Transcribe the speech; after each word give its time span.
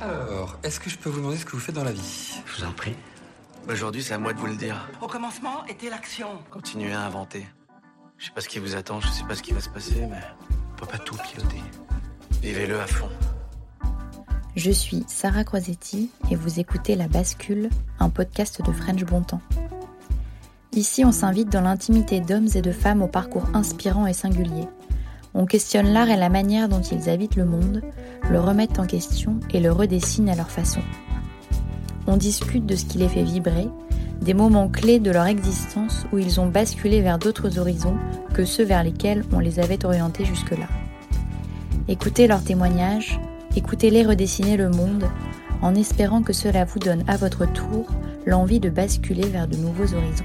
Alors, 0.00 0.58
est-ce 0.62 0.80
que 0.80 0.90
je 0.90 0.98
peux 0.98 1.08
vous 1.08 1.18
demander 1.18 1.36
ce 1.36 1.44
que 1.44 1.52
vous 1.52 1.60
faites 1.60 1.74
dans 1.74 1.84
la 1.84 1.92
vie? 1.92 2.40
Je 2.46 2.60
vous 2.60 2.68
en 2.68 2.72
prie. 2.72 2.94
Aujourd'hui, 3.68 4.02
c'est 4.02 4.14
à 4.14 4.18
moi 4.18 4.32
de 4.32 4.38
vous 4.38 4.46
le 4.46 4.56
dire. 4.56 4.88
Au 5.00 5.06
commencement 5.06 5.64
était 5.66 5.88
l'action. 5.88 6.28
Continuez 6.50 6.92
à 6.92 7.02
inventer. 7.02 7.46
Je 8.18 8.26
sais 8.26 8.32
pas 8.32 8.40
ce 8.40 8.48
qui 8.48 8.58
vous 8.58 8.76
attend, 8.76 9.00
je 9.00 9.08
sais 9.08 9.24
pas 9.24 9.34
ce 9.34 9.42
qui 9.42 9.52
va 9.52 9.60
se 9.60 9.68
passer, 9.70 10.06
mais 10.08 10.20
on 10.72 10.76
peut 10.76 10.86
pas 10.86 10.98
tout 10.98 11.16
piloter. 11.16 11.60
Vivez-le 12.42 12.78
à 12.80 12.86
fond. 12.86 13.08
Je 14.56 14.70
suis 14.70 15.04
Sarah 15.08 15.44
Crosetti 15.44 16.10
et 16.30 16.36
vous 16.36 16.60
écoutez 16.60 16.94
La 16.94 17.08
Bascule, 17.08 17.70
un 17.98 18.10
podcast 18.10 18.62
de 18.62 18.72
French 18.72 19.04
Bontemps. 19.04 19.42
Ici, 20.72 21.04
on 21.04 21.12
s'invite 21.12 21.50
dans 21.50 21.60
l'intimité 21.62 22.20
d'hommes 22.20 22.48
et 22.54 22.62
de 22.62 22.72
femmes 22.72 23.02
au 23.02 23.08
parcours 23.08 23.46
inspirant 23.54 24.06
et 24.06 24.12
singulier. 24.12 24.68
On 25.36 25.46
questionne 25.46 25.92
l'art 25.92 26.10
et 26.10 26.16
la 26.16 26.28
manière 26.28 26.68
dont 26.68 26.80
ils 26.80 27.10
habitent 27.10 27.34
le 27.34 27.44
monde, 27.44 27.82
le 28.30 28.38
remettent 28.38 28.78
en 28.78 28.86
question 28.86 29.40
et 29.52 29.58
le 29.58 29.72
redessinent 29.72 30.28
à 30.28 30.36
leur 30.36 30.50
façon. 30.50 30.80
On 32.06 32.16
discute 32.16 32.66
de 32.66 32.76
ce 32.76 32.84
qui 32.84 32.98
les 32.98 33.08
fait 33.08 33.24
vibrer, 33.24 33.68
des 34.20 34.34
moments 34.34 34.68
clés 34.68 35.00
de 35.00 35.10
leur 35.10 35.26
existence 35.26 36.06
où 36.12 36.18
ils 36.18 36.40
ont 36.40 36.46
basculé 36.46 37.00
vers 37.00 37.18
d'autres 37.18 37.58
horizons 37.58 37.96
que 38.32 38.44
ceux 38.44 38.64
vers 38.64 38.84
lesquels 38.84 39.24
on 39.32 39.40
les 39.40 39.58
avait 39.58 39.84
orientés 39.84 40.24
jusque-là. 40.24 40.68
Écoutez 41.88 42.28
leurs 42.28 42.44
témoignages, 42.44 43.20
écoutez-les 43.56 44.04
redessiner 44.04 44.56
le 44.56 44.70
monde, 44.70 45.04
en 45.62 45.74
espérant 45.74 46.22
que 46.22 46.32
cela 46.32 46.64
vous 46.64 46.78
donne 46.78 47.04
à 47.08 47.16
votre 47.16 47.44
tour 47.52 47.86
l'envie 48.24 48.60
de 48.60 48.70
basculer 48.70 49.26
vers 49.28 49.48
de 49.48 49.56
nouveaux 49.56 49.94
horizons. 49.94 50.24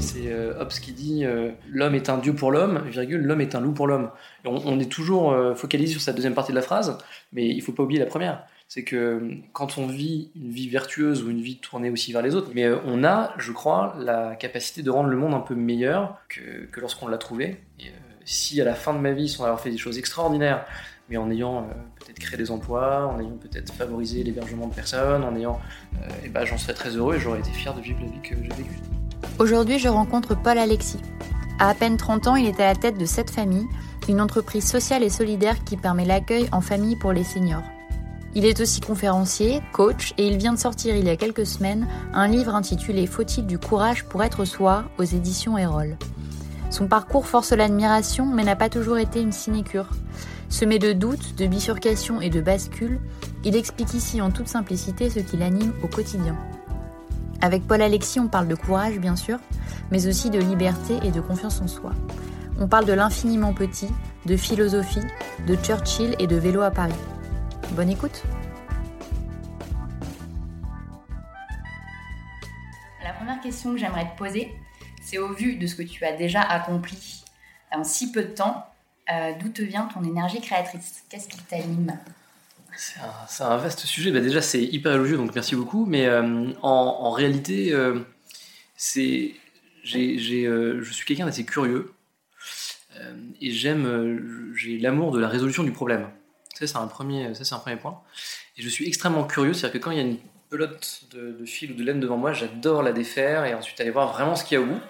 C'est 0.00 0.26
euh, 0.26 0.60
Hobbes 0.60 0.68
qui 0.68 0.92
dit 0.92 1.24
euh, 1.24 1.50
l'homme 1.68 1.94
est 1.94 2.08
un 2.08 2.18
dieu 2.18 2.34
pour 2.34 2.50
l'homme, 2.50 2.88
virgule, 2.88 3.22
l'homme 3.22 3.40
est 3.40 3.54
un 3.54 3.60
loup 3.60 3.72
pour 3.72 3.86
l'homme. 3.86 4.10
On, 4.44 4.80
est 4.80 4.90
toujours 4.90 5.32
euh, 5.32 5.54
focalisé 5.54 5.92
sur 5.92 6.00
cette 6.00 6.16
deuxième 6.16 6.34
partie 6.34 6.52
de 6.52 6.56
la 6.56 6.62
phrase, 6.62 6.98
mais 7.32 7.46
il 7.46 7.60
faut 7.62 7.72
pas 7.72 7.82
oublier 7.82 8.00
la 8.00 8.06
première. 8.06 8.44
C'est 8.68 8.84
que 8.84 8.96
euh, 8.96 9.34
quand 9.52 9.78
on 9.78 9.86
vit 9.88 10.30
une 10.36 10.52
vie 10.52 10.68
vertueuse 10.68 11.24
ou 11.24 11.30
une 11.30 11.40
vie 11.40 11.58
tournée 11.58 11.90
aussi 11.90 12.12
vers 12.12 12.22
les 12.22 12.36
autres, 12.36 12.50
mais 12.54 12.64
euh, 12.64 12.78
on 12.84 13.02
a, 13.02 13.34
je 13.36 13.50
crois, 13.50 13.96
la 13.98 14.36
capacité 14.36 14.82
de 14.82 14.90
rendre 14.90 15.08
le 15.08 15.16
monde 15.16 15.34
un 15.34 15.40
peu 15.40 15.56
meilleur 15.56 16.16
que, 16.28 16.68
lorsqu'on 16.80 17.08
l'a 17.08 17.18
trouvé. 17.18 17.60
Et 17.80 17.88
euh, 17.88 17.90
si 18.24 18.60
à 18.60 18.64
la 18.64 18.74
fin 18.74 18.94
de 18.94 19.00
ma 19.00 19.10
vie, 19.10 19.28
sans 19.28 19.42
avoir 19.42 19.60
fait 19.60 19.70
des 19.70 19.78
choses 19.78 19.98
extraordinaires, 19.98 20.64
mais 21.08 21.16
en 21.16 21.28
ayant 21.30 21.58
euh, 21.58 21.72
peut-être 21.98 22.20
créé 22.20 22.38
des 22.38 22.50
emplois, 22.52 23.06
en 23.08 23.18
ayant 23.18 23.36
peut-être 23.36 23.72
favorisé 23.72 24.22
l'hébergement 24.22 24.68
de 24.68 24.74
personnes, 24.74 25.24
en 25.24 25.34
ayant, 25.34 25.60
euh, 26.02 26.08
eh 26.24 26.28
ben, 26.28 26.44
j'en 26.44 26.56
serais 26.56 26.74
très 26.74 26.90
heureux 26.90 27.16
et 27.16 27.18
j'aurais 27.18 27.40
été 27.40 27.50
fier 27.50 27.74
de 27.74 27.80
vivre 27.80 27.98
la 28.00 28.06
vie 28.06 28.20
que 28.22 28.36
j'ai 28.36 28.48
vécue. 28.50 28.99
Aujourd'hui, 29.40 29.78
je 29.78 29.88
rencontre 29.88 30.36
Paul 30.36 30.58
Alexis. 30.58 31.00
À 31.58 31.70
à 31.70 31.74
peine 31.74 31.96
30 31.96 32.26
ans, 32.26 32.36
il 32.36 32.46
est 32.46 32.60
à 32.60 32.66
la 32.66 32.74
tête 32.74 32.98
de 32.98 33.06
cette 33.06 33.30
famille, 33.30 33.66
une 34.06 34.20
entreprise 34.20 34.68
sociale 34.68 35.02
et 35.02 35.08
solidaire 35.08 35.64
qui 35.64 35.78
permet 35.78 36.04
l'accueil 36.04 36.46
en 36.52 36.60
famille 36.60 36.96
pour 36.96 37.12
les 37.12 37.24
seniors. 37.24 37.62
Il 38.34 38.44
est 38.44 38.60
aussi 38.60 38.82
conférencier, 38.82 39.62
coach 39.72 40.12
et 40.18 40.26
il 40.26 40.36
vient 40.36 40.52
de 40.52 40.58
sortir 40.58 40.94
il 40.94 41.06
y 41.06 41.10
a 41.10 41.16
quelques 41.16 41.46
semaines 41.46 41.88
un 42.12 42.28
livre 42.28 42.54
intitulé 42.54 43.06
Faut-il 43.06 43.46
du 43.46 43.58
courage 43.58 44.04
pour 44.04 44.22
être 44.22 44.44
soi? 44.44 44.84
aux 44.98 45.04
éditions 45.04 45.56
Erol. 45.56 45.96
Son 46.68 46.86
parcours 46.86 47.26
force 47.26 47.52
l'admiration 47.52 48.26
mais 48.26 48.44
n'a 48.44 48.56
pas 48.56 48.68
toujours 48.68 48.98
été 48.98 49.22
une 49.22 49.32
sinécure. 49.32 49.88
Semé 50.50 50.78
de 50.78 50.92
doutes, 50.92 51.36
de 51.36 51.46
bifurcations 51.46 52.20
et 52.20 52.28
de 52.28 52.42
bascules, 52.42 53.00
il 53.44 53.56
explique 53.56 53.94
ici 53.94 54.20
en 54.20 54.32
toute 54.32 54.48
simplicité 54.48 55.08
ce 55.08 55.20
qui 55.20 55.38
l'anime 55.38 55.72
au 55.82 55.86
quotidien. 55.86 56.36
Avec 57.42 57.66
Paul 57.66 57.80
Alexis, 57.80 58.20
on 58.20 58.28
parle 58.28 58.48
de 58.48 58.54
courage, 58.54 58.98
bien 58.98 59.16
sûr, 59.16 59.38
mais 59.90 60.06
aussi 60.06 60.28
de 60.28 60.38
liberté 60.38 60.98
et 61.02 61.10
de 61.10 61.22
confiance 61.22 61.62
en 61.62 61.68
soi. 61.68 61.92
On 62.58 62.68
parle 62.68 62.84
de 62.84 62.92
l'infiniment 62.92 63.54
petit, 63.54 63.88
de 64.26 64.36
philosophie, 64.36 65.00
de 65.46 65.56
Churchill 65.56 66.14
et 66.18 66.26
de 66.26 66.36
vélo 66.36 66.60
à 66.60 66.70
Paris. 66.70 66.92
Bonne 67.72 67.88
écoute 67.88 68.22
La 73.02 73.14
première 73.14 73.40
question 73.40 73.72
que 73.72 73.78
j'aimerais 73.78 74.10
te 74.10 74.18
poser, 74.18 74.54
c'est 75.00 75.16
au 75.16 75.32
vu 75.32 75.56
de 75.56 75.66
ce 75.66 75.74
que 75.74 75.82
tu 75.82 76.04
as 76.04 76.12
déjà 76.12 76.42
accompli 76.42 77.24
en 77.72 77.84
si 77.84 78.12
peu 78.12 78.22
de 78.22 78.28
temps, 78.28 78.66
euh, 79.10 79.32
d'où 79.40 79.48
te 79.48 79.62
vient 79.62 79.86
ton 79.86 80.04
énergie 80.04 80.40
créatrice? 80.40 81.04
Qu'est-ce 81.08 81.28
qui 81.28 81.38
t'anime? 81.38 81.98
C'est 82.82 83.42
un, 83.44 83.56
vaste 83.58 83.80
sujet. 83.80 84.10
Bah, 84.10 84.20
déjà, 84.20 84.40
c'est 84.40 84.62
hyper 84.62 84.94
élogieux, 84.94 85.18
donc 85.18 85.34
merci 85.34 85.54
beaucoup. 85.54 85.84
Mais 85.84 86.06
euh, 86.06 86.50
en, 86.62 87.10
réalité, 87.10 87.74
euh, 87.74 87.98
c'est, 88.74 89.34
euh, 89.94 90.80
je 90.82 90.92
suis 90.92 91.04
quelqu'un 91.04 91.26
d'assez 91.26 91.44
curieux 91.44 91.92
euh, 92.96 93.14
et 93.38 93.50
j'aime, 93.50 93.84
euh, 93.84 94.54
j'ai 94.54 94.78
l'amour 94.78 95.12
de 95.12 95.20
la 95.20 95.28
résolution 95.28 95.62
du 95.62 95.72
problème. 95.72 96.08
Ça, 96.54 96.66
c'est 96.66 96.78
un 96.78 96.86
premier, 96.86 97.34
ça, 97.34 97.54
un 97.54 97.58
premier 97.58 97.76
point. 97.76 98.00
Et 98.56 98.62
je 98.62 98.68
suis 98.70 98.86
extrêmement 98.86 99.24
curieux, 99.24 99.52
c'est-à-dire 99.52 99.78
que 99.78 99.84
quand 99.84 99.90
il 99.90 99.98
y 99.98 100.00
a 100.00 100.04
une 100.04 100.18
pelote 100.48 101.02
de, 101.12 101.44
fil 101.44 101.72
ou 101.72 101.74
de 101.74 101.84
laine 101.84 102.00
devant 102.00 102.16
moi, 102.16 102.32
j'adore 102.32 102.82
la 102.82 102.92
défaire 102.92 103.44
et 103.44 103.54
ensuite 103.54 103.78
aller 103.82 103.90
voir 103.90 104.10
vraiment 104.14 104.36
ce 104.36 104.44
qu'il 104.44 104.58
y 104.58 104.58
a 104.58 104.64
au 104.64 104.66
bout. 104.66 104.80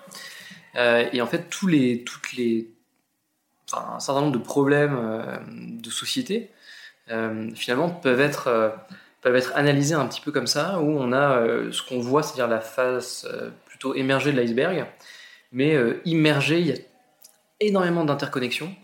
Et 1.12 1.20
en 1.20 1.26
fait, 1.26 1.50
tous 1.50 1.66
les, 1.66 2.04
toutes 2.04 2.32
les, 2.34 2.70
un 3.72 3.98
certain 3.98 4.20
nombre 4.20 4.32
de 4.32 4.42
problèmes 4.42 5.80
de 5.82 5.90
société, 5.90 6.50
finalement, 7.54 7.90
peuvent 7.90 8.20
être, 8.20 8.48
euh, 8.48 8.70
peuvent 9.20 9.36
être 9.36 9.52
analysés 9.56 9.94
un 9.94 10.06
petit 10.06 10.20
peu 10.20 10.32
comme 10.32 10.46
ça, 10.46 10.80
où 10.80 10.98
on 10.98 11.12
a 11.12 11.38
euh, 11.38 11.72
ce 11.72 11.82
qu'on 11.82 12.00
voit, 12.00 12.22
c'est-à-dire 12.22 12.48
la 12.48 12.60
face 12.60 13.26
euh, 13.30 13.50
plutôt 13.66 13.94
émergée 13.94 14.32
de 14.32 14.40
l'iceberg, 14.40 14.86
mais 15.52 15.74
euh, 15.74 16.00
immergée, 16.04 16.60
il 16.60 16.66
y 16.66 16.72
a 16.72 16.76
énormément 17.60 18.04
d'interconnexions 18.04 18.74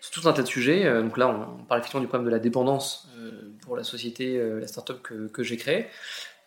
sur 0.00 0.22
tout 0.22 0.28
un 0.28 0.32
tas 0.32 0.42
de 0.42 0.48
sujets. 0.48 0.84
Euh, 0.84 1.02
donc 1.02 1.16
là, 1.16 1.28
on, 1.28 1.64
parle 1.64 1.80
effectivement 1.80 2.00
du 2.00 2.08
problème 2.08 2.26
de 2.26 2.30
la 2.30 2.38
dépendance 2.38 3.08
euh, 3.18 3.30
pour 3.62 3.76
la 3.76 3.84
société, 3.84 4.36
euh, 4.36 4.60
la 4.60 4.66
startup 4.66 5.02
que, 5.02 5.28
que 5.28 5.42
j'ai 5.42 5.56
créée. 5.56 5.86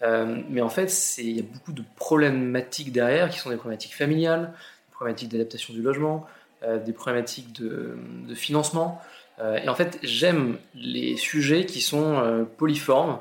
Euh, 0.04 0.42
mais 0.50 0.62
en 0.62 0.70
fait, 0.70 0.94
il 1.18 1.38
y 1.38 1.40
a 1.40 1.44
beaucoup 1.44 1.74
de 1.74 1.84
problématiques 1.96 2.92
derrière 2.92 3.30
qui 3.30 3.40
sont 3.40 3.50
des 3.50 3.56
problématiques 3.56 3.96
familiales, 3.96 4.54
des 4.90 4.94
problématiques 4.94 5.30
d'adaptation 5.30 5.74
du 5.74 5.82
logement, 5.82 6.26
euh, 6.64 6.78
des 6.78 6.94
problématiques 6.94 7.52
de 7.54 7.98
financement. 8.36 9.02
Euh, 9.40 9.58
et 9.58 9.70
en 9.70 9.76
fait, 9.76 10.00
j'aime 10.04 10.58
les 10.74 11.18
sujets 11.18 11.66
qui 11.66 11.82
sont 11.82 12.18
euh, 12.18 12.44
polyformes, 12.44 13.20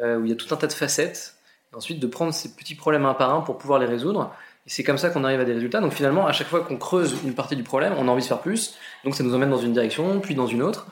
euh, 0.00 0.18
où 0.18 0.24
il 0.24 0.30
y 0.30 0.32
a 0.32 0.36
tout 0.36 0.52
un 0.54 0.56
tas 0.56 0.66
de 0.66 0.72
facettes, 0.72 1.34
et 1.72 1.76
ensuite 1.76 2.00
de 2.00 2.06
prendre 2.06 2.32
ces 2.32 2.54
petits 2.54 2.74
problèmes 2.74 3.06
un 3.06 3.14
par 3.14 3.34
un 3.34 3.40
pour 3.40 3.58
pouvoir 3.58 3.78
les 3.78 3.86
résoudre. 3.86 4.32
Et 4.66 4.70
c'est 4.70 4.84
comme 4.84 4.98
ça 4.98 5.10
qu'on 5.10 5.24
arrive 5.24 5.40
à 5.40 5.44
des 5.44 5.54
résultats. 5.54 5.80
Donc 5.80 5.92
finalement, 5.92 6.26
à 6.26 6.32
chaque 6.32 6.48
fois 6.48 6.60
qu'on 6.60 6.76
creuse 6.76 7.16
une 7.24 7.34
partie 7.34 7.56
du 7.56 7.62
problème, 7.62 7.94
on 7.98 8.08
a 8.08 8.10
envie 8.10 8.22
de 8.22 8.26
faire 8.26 8.40
plus. 8.40 8.76
Donc 9.04 9.14
ça 9.14 9.22
nous 9.22 9.34
emmène 9.34 9.50
dans 9.50 9.58
une 9.58 9.72
direction, 9.72 10.20
puis 10.20 10.34
dans 10.34 10.46
une 10.46 10.62
autre. 10.62 10.86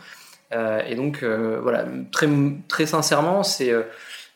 Et 0.87 0.95
donc 0.95 1.25
voilà, 1.25 1.85
très, 2.13 2.29
très 2.69 2.87
sincèrement, 2.87 3.43
c'est, 3.43 3.73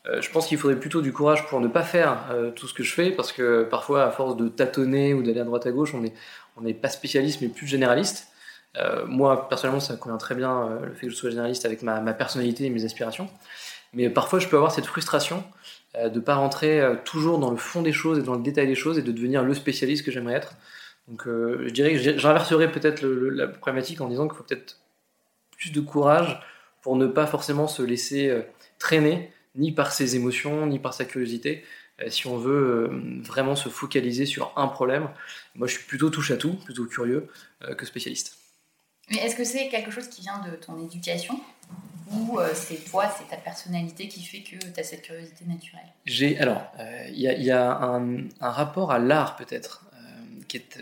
je 0.04 0.30
pense 0.32 0.48
qu'il 0.48 0.58
faudrait 0.58 0.80
plutôt 0.80 1.02
du 1.02 1.12
courage 1.12 1.46
pour 1.46 1.60
ne 1.60 1.68
pas 1.68 1.84
faire 1.84 2.24
tout 2.56 2.66
ce 2.66 2.74
que 2.74 2.82
je 2.82 2.92
fais, 2.92 3.12
parce 3.12 3.30
que 3.30 3.62
parfois, 3.62 4.06
à 4.06 4.10
force 4.10 4.36
de 4.36 4.48
tâtonner 4.48 5.14
ou 5.14 5.22
d'aller 5.22 5.38
à 5.38 5.44
droite 5.44 5.66
à 5.66 5.70
gauche, 5.70 5.94
on 5.94 6.60
n'est 6.60 6.74
pas 6.74 6.88
spécialiste, 6.88 7.40
mais 7.40 7.46
plus 7.46 7.68
généraliste. 7.68 8.26
Moi, 9.06 9.48
personnellement, 9.48 9.80
ça 9.80 9.96
convient 9.96 10.18
très 10.18 10.34
bien 10.34 10.80
le 10.82 10.94
fait 10.94 11.06
que 11.06 11.12
je 11.12 11.16
sois 11.16 11.30
généraliste 11.30 11.64
avec 11.64 11.82
ma, 11.82 12.00
personnalité 12.12 12.66
et 12.66 12.70
mes 12.70 12.84
aspirations. 12.84 13.28
Mais 13.92 14.08
parfois, 14.08 14.38
je 14.38 14.46
peux 14.46 14.56
avoir 14.56 14.70
cette 14.70 14.86
frustration 14.86 15.42
de 16.00 16.08
ne 16.08 16.20
pas 16.20 16.36
rentrer 16.36 16.80
toujours 17.04 17.38
dans 17.38 17.50
le 17.50 17.56
fond 17.56 17.82
des 17.82 17.92
choses 17.92 18.18
et 18.18 18.22
dans 18.22 18.34
le 18.34 18.42
détail 18.42 18.68
des 18.68 18.76
choses 18.76 18.98
et 18.98 19.02
de 19.02 19.10
devenir 19.10 19.42
le 19.42 19.54
spécialiste 19.54 20.04
que 20.04 20.12
j'aimerais 20.12 20.34
être. 20.34 20.54
Donc, 21.08 21.22
je 21.26 21.70
dirais 21.70 21.92
que 21.92 21.98
j'inverserais 22.18 22.70
peut-être 22.70 23.04
la 23.04 23.48
problématique 23.48 24.00
en 24.00 24.08
disant 24.08 24.28
qu'il 24.28 24.36
faut 24.36 24.44
peut-être 24.44 24.78
plus 25.58 25.72
de 25.72 25.80
courage 25.80 26.40
pour 26.82 26.96
ne 26.96 27.06
pas 27.06 27.26
forcément 27.26 27.68
se 27.68 27.82
laisser 27.82 28.30
euh, 28.30 28.42
traîner 28.78 29.32
ni 29.56 29.72
par 29.72 29.92
ses 29.92 30.16
émotions, 30.16 30.66
ni 30.66 30.78
par 30.78 30.94
sa 30.94 31.04
curiosité. 31.04 31.64
Euh, 32.00 32.08
si 32.08 32.26
on 32.26 32.38
veut 32.38 32.90
euh, 32.90 33.20
vraiment 33.22 33.56
se 33.56 33.68
focaliser 33.68 34.24
sur 34.24 34.52
un 34.56 34.68
problème, 34.68 35.08
moi 35.54 35.66
je 35.66 35.74
suis 35.74 35.84
plutôt 35.84 36.10
touche 36.10 36.30
à 36.30 36.36
tout, 36.36 36.54
plutôt 36.64 36.86
curieux 36.86 37.28
que 37.76 37.84
spécialiste. 37.84 38.37
Mais 39.10 39.18
est-ce 39.18 39.36
que 39.36 39.44
c'est 39.44 39.68
quelque 39.68 39.90
chose 39.90 40.08
qui 40.08 40.20
vient 40.22 40.40
de 40.40 40.56
ton 40.56 40.82
éducation 40.82 41.40
ou 42.10 42.38
c'est 42.54 42.90
toi, 42.90 43.04
c'est 43.18 43.28
ta 43.28 43.36
personnalité 43.36 44.08
qui 44.08 44.22
fait 44.22 44.40
que 44.40 44.56
tu 44.56 44.80
as 44.80 44.82
cette 44.82 45.02
curiosité 45.02 45.44
naturelle? 45.46 45.88
J'ai 46.06 46.38
alors, 46.38 46.62
il 47.08 47.20
y, 47.20 47.50
a, 47.50 47.70
un, 47.70 48.26
rapport 48.40 48.92
à 48.92 48.98
l'art 48.98 49.36
peut-être 49.36 49.84
qui, 50.48 50.56
est, 50.56 50.78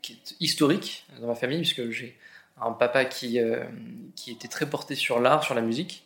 qui 0.00 0.12
est 0.12 0.36
historique 0.38 1.06
dans 1.20 1.26
ma 1.26 1.34
famille 1.34 1.58
puisque 1.58 1.90
j'ai 1.90 2.16
un 2.60 2.72
papa 2.72 3.04
qui, 3.04 3.40
euh, 3.40 3.64
qui 4.16 4.32
était 4.32 4.48
très 4.48 4.66
porté 4.66 4.94
sur 4.94 5.20
l'art, 5.20 5.44
sur 5.44 5.54
la 5.54 5.62
musique, 5.62 6.04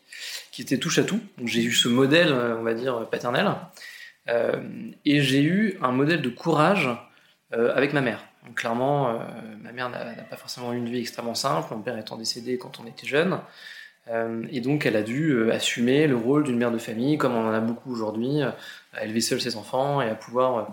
qui 0.52 0.62
était 0.62 0.78
touche 0.78 0.98
à 0.98 1.04
tout. 1.04 1.20
Donc 1.38 1.48
j'ai 1.48 1.62
eu 1.62 1.72
ce 1.72 1.88
modèle, 1.88 2.32
euh, 2.32 2.56
on 2.58 2.62
va 2.62 2.74
dire, 2.74 3.08
paternel. 3.10 3.50
Euh, 4.28 4.62
et 5.04 5.20
j'ai 5.20 5.42
eu 5.42 5.78
un 5.82 5.92
modèle 5.92 6.22
de 6.22 6.28
courage 6.28 6.88
avec 7.52 7.92
ma 7.92 8.00
mère. 8.00 8.26
Donc 8.44 8.56
clairement, 8.56 9.18
ma 9.62 9.72
mère 9.72 9.88
n'a 9.88 10.22
pas 10.28 10.36
forcément 10.36 10.72
eu 10.74 10.76
une 10.76 10.88
vie 10.88 11.00
extrêmement 11.00 11.34
simple, 11.34 11.74
mon 11.74 11.80
père 11.80 11.96
étant 11.96 12.16
décédé 12.16 12.58
quand 12.58 12.78
on 12.78 12.86
était 12.86 13.06
jeune. 13.06 13.38
et 14.50 14.60
donc 14.60 14.84
elle 14.84 14.96
a 14.96 15.02
dû 15.02 15.50
assumer 15.50 16.06
le 16.06 16.14
rôle 16.14 16.44
d'une 16.44 16.58
mère 16.58 16.70
de 16.70 16.76
famille, 16.76 17.16
comme 17.16 17.34
on 17.34 17.48
en 17.48 17.52
a 17.54 17.60
beaucoup 17.60 17.90
aujourd'hui, 17.90 18.42
à 18.92 19.04
élever 19.04 19.22
seule 19.22 19.40
ses 19.40 19.56
enfants 19.56 20.02
et 20.02 20.10
à 20.10 20.14
pouvoir 20.14 20.68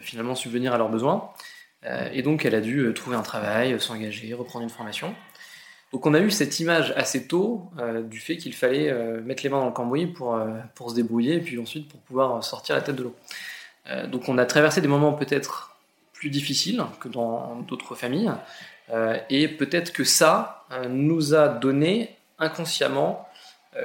finalement 0.00 0.34
subvenir 0.34 0.74
à 0.74 0.78
leurs 0.78 0.88
besoins. 0.88 1.30
Euh, 1.86 2.08
et 2.12 2.22
donc 2.22 2.44
elle 2.44 2.54
a 2.54 2.60
dû 2.60 2.80
euh, 2.80 2.92
trouver 2.92 3.16
un 3.16 3.22
travail, 3.22 3.74
euh, 3.74 3.78
s'engager, 3.78 4.32
reprendre 4.34 4.62
une 4.62 4.70
formation. 4.70 5.14
Donc 5.92 6.06
on 6.06 6.14
a 6.14 6.20
eu 6.20 6.30
cette 6.30 6.58
image 6.58 6.92
assez 6.96 7.28
tôt 7.28 7.70
du 8.10 8.18
fait 8.18 8.36
qu'il 8.36 8.52
fallait 8.52 8.92
mettre 9.22 9.44
les 9.44 9.48
mains 9.48 9.60
dans 9.60 9.66
le 9.66 9.72
cambouis 9.72 10.08
pour, 10.08 10.36
pour 10.74 10.90
se 10.90 10.96
débrouiller 10.96 11.36
et 11.36 11.40
puis 11.40 11.56
ensuite 11.56 11.88
pour 11.88 12.00
pouvoir 12.00 12.42
sortir 12.42 12.74
la 12.74 12.80
tête 12.80 12.96
de 12.96 13.04
l'eau. 13.04 13.14
donc 14.08 14.28
on 14.28 14.36
a 14.36 14.44
traversé 14.44 14.80
des 14.80 14.88
moments 14.88 15.12
peut-être 15.12 15.73
plus 16.14 16.30
difficiles 16.30 16.82
que 17.00 17.08
dans 17.08 17.60
d'autres 17.60 17.94
familles 17.94 18.32
et 19.30 19.48
peut-être 19.48 19.92
que 19.92 20.04
ça 20.04 20.66
nous 20.88 21.34
a 21.34 21.48
donné 21.48 22.16
inconsciemment 22.38 23.28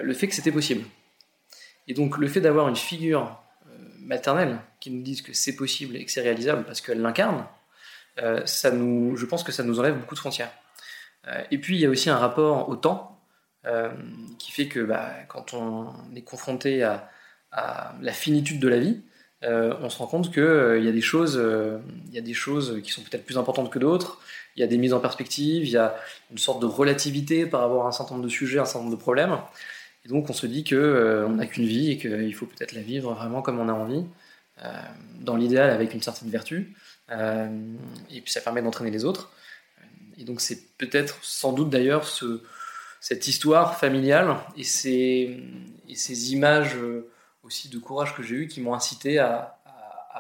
le 0.02 0.14
fait 0.14 0.28
que 0.28 0.36
c'était 0.36 0.52
possible. 0.52 0.86
Et 1.88 1.94
donc 1.94 2.18
le 2.18 2.28
fait 2.28 2.40
d'avoir 2.40 2.70
une 2.70 2.76
figure 2.76 3.38
maternelle 4.10 4.60
qui 4.80 4.92
nous 4.92 5.02
dise 5.02 5.22
que 5.22 5.34
c'est 5.34 5.56
possible 5.56 5.96
et 5.96 6.04
que 6.04 6.12
c'est 6.12 6.22
réalisable 6.22 6.64
parce 6.66 6.82
qu'elle 6.82 7.02
l'incarne, 7.02 7.46
euh, 8.20 8.46
ça 8.46 8.72
je 8.72 9.26
pense 9.26 9.44
que 9.44 9.52
ça 9.52 9.64
nous 9.64 9.80
enlève 9.80 9.98
beaucoup 9.98 10.16
de 10.16 10.20
frontières. 10.20 10.52
Euh, 11.28 11.44
et 11.52 11.58
puis 11.58 11.76
il 11.76 11.82
y 11.82 11.86
a 11.86 11.90
aussi 11.90 12.10
un 12.10 12.18
rapport 12.18 12.70
au 12.70 12.76
temps 12.76 13.22
euh, 13.66 13.92
qui 14.40 14.52
fait 14.52 14.68
que 14.68 14.80
bah, 14.80 15.12
quand 15.28 15.54
on 15.54 15.94
est 16.16 16.24
confronté 16.24 16.84
à, 16.84 17.10
la 17.52 18.14
finitude 18.14 18.60
de 18.60 18.68
la 18.68 18.78
vie, 18.78 19.02
on 19.44 19.90
se 19.90 19.98
rend 19.98 20.08
compte 20.08 20.34
qu'il 20.34 20.84
y 20.84 20.88
a 20.88 20.92
des 20.92 21.02
choses, 21.02 21.42
il 22.08 22.14
y 22.14 22.18
a 22.18 22.22
des 22.22 22.34
choses 22.34 22.82
qui 22.84 22.92
sont 22.92 23.02
peut-être 23.02 23.26
plus 23.26 23.38
importantes 23.38 23.72
que 23.72 23.80
d'autres. 23.80 24.20
Il 24.56 24.60
y 24.60 24.64
a 24.64 24.68
des 24.68 24.78
mises 24.78 24.94
en 24.94 25.00
perspective, 25.00 25.64
il 25.64 25.72
y 25.72 25.78
a 25.78 25.96
une 26.32 26.38
sorte 26.38 26.62
de 26.62 26.66
relativité 26.66 27.46
par 27.46 27.62
rapport 27.62 27.86
à 27.86 27.90
un 27.90 27.92
certain 27.92 28.16
nombre 28.16 28.26
de 28.26 28.32
sujets, 28.32 28.60
un 28.60 28.66
certain 28.66 28.80
nombre 28.80 28.98
de 28.98 29.02
problèmes. 29.02 29.38
Et 30.06 30.10
donc 30.10 30.30
on 30.30 30.34
se 30.34 30.46
dit 30.46 30.64
que 30.64 31.26
on 31.28 31.36
n'a 31.36 31.46
qu'une 31.46 31.66
vie 31.66 31.92
et 31.92 31.98
qu'il 31.98 32.36
faut 32.36 32.46
peut-être 32.46 32.74
la 32.74 32.82
vivre 32.82 33.14
vraiment 33.14 33.42
comme 33.42 33.60
on 33.60 33.70
a 33.70 33.74
envie, 33.74 34.04
dans 35.22 35.38
l'idéal 35.38 35.70
avec 35.70 35.94
une 35.94 36.02
certaine 36.02 36.30
vertu. 36.30 36.76
Euh, 37.12 37.48
et 38.12 38.22
puis 38.22 38.32
ça 38.32 38.42
permet 38.42 38.62
d'entraîner 38.62 38.92
les 38.92 39.06
autres. 39.06 39.32
Et 40.18 40.24
donc 40.24 40.42
c'est 40.42 40.78
peut-être, 40.78 41.18
sans 41.22 41.54
doute 41.54 41.70
d'ailleurs, 41.70 42.06
ce, 42.06 42.44
cette 43.00 43.28
histoire 43.28 43.80
familiale 43.80 44.38
et 44.58 44.64
ces, 44.64 45.38
images 46.32 46.76
euh, 46.76 47.10
aussi 47.50 47.70
de 47.70 47.78
courage 47.80 48.16
que 48.16 48.24
j'ai 48.24 48.36
eues 48.36 48.48
qui 48.48 48.62
m'ont 48.62 48.74
incité 48.74 49.20
à, 49.20 49.56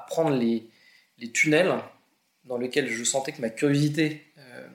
prendre 0.07 0.35
les, 0.35 0.67
tunnels 1.33 1.75
dans 2.45 2.57
lesquels 2.57 2.89
je 2.89 3.03
sentais 3.03 3.31
que 3.31 3.41
ma 3.41 3.51
curiosité 3.51 4.25
euh, 4.39 4.67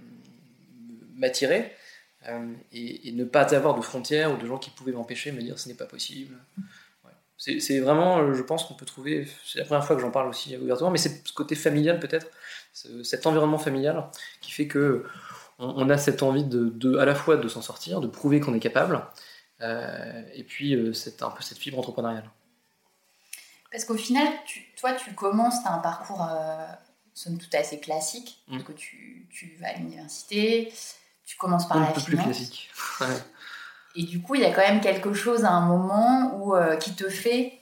m'attirait 1.16 1.74
et, 2.70 3.08
et, 3.08 3.12
ne 3.12 3.24
pas 3.24 3.52
avoir 3.52 3.74
de 3.74 3.80
frontières 3.80 4.32
ou 4.32 4.36
de 4.36 4.46
gens 4.46 4.58
qui 4.58 4.70
pouvaient 4.70 4.92
m'empêcher 4.92 5.32
de 5.32 5.36
me 5.36 5.42
dire 5.42 5.58
ce 5.58 5.68
n'est 5.68 5.74
pas 5.74 5.86
possible. 5.86 6.36
C'est 7.36 7.80
vraiment, 7.80 8.20
euh, 8.20 8.32
je 8.32 8.42
pense 8.42 8.64
qu'on 8.64 8.74
peut 8.74 8.86
trouver, 8.86 9.28
c'est 9.44 9.58
la 9.58 9.64
première 9.64 9.84
fois 9.84 9.96
que 9.96 10.02
j'en 10.02 10.10
parle 10.10 10.28
aussi 10.28 10.56
ouvertement, 10.56 10.90
mais 10.90 10.98
c'est 10.98 11.26
ce 11.26 11.32
côté 11.32 11.54
familial 11.54 11.98
peut-être, 11.98 12.28
cet 13.02 13.26
environnement 13.26 13.58
familial 13.58 14.08
qui 14.40 14.52
fait 14.52 14.66
que 14.66 15.04
on, 15.58 15.88
a 15.90 15.98
cette 15.98 16.22
envie 16.22 16.44
de, 16.44 16.96
à 16.96 17.04
la 17.04 17.14
fois 17.14 17.36
de 17.36 17.48
s'en 17.48 17.60
sortir, 17.60 18.00
de 18.00 18.06
prouver 18.06 18.40
qu'on 18.40 18.54
est 18.54 18.60
capable, 18.60 19.04
euh, 19.60 20.22
et 20.34 20.44
puis 20.44 20.74
euh, 20.74 20.92
un 21.20 21.30
peu 21.30 21.42
cette 21.42 21.58
fibre 21.58 21.78
entrepreneuriale. 21.78 22.30
Parce 23.74 23.84
qu'au 23.84 23.96
final, 23.96 24.28
toi, 24.78 24.92
tu 24.92 25.12
commences, 25.14 25.60
tu 25.62 25.68
as 25.68 25.72
un 25.72 25.78
parcours, 25.78 26.24
somme 27.12 27.38
toute, 27.38 27.52
assez 27.56 27.80
classique, 27.80 28.38
mmh. 28.46 28.52
parce 28.52 28.64
que 28.68 28.72
tu, 28.72 29.26
tu, 29.32 29.56
vas 29.60 29.70
à 29.70 29.72
l'université, 29.74 30.72
tu 31.26 31.36
commences 31.36 31.66
par 31.66 31.78
un 31.78 31.86
la 31.86 31.90
peu 31.90 32.00
plus 32.00 32.16
classique. 32.16 32.70
Et 33.96 34.02
du 34.02 34.20
coup, 34.20 34.34
il 34.34 34.42
y 34.42 34.44
a 34.44 34.52
quand 34.52 34.62
même 34.62 34.80
quelque 34.80 35.12
chose 35.12 35.44
à 35.44 35.50
un 35.50 35.66
moment 35.66 36.36
où, 36.36 36.56
euh, 36.56 36.76
qui 36.76 36.94
te 36.94 37.08
fait 37.08 37.60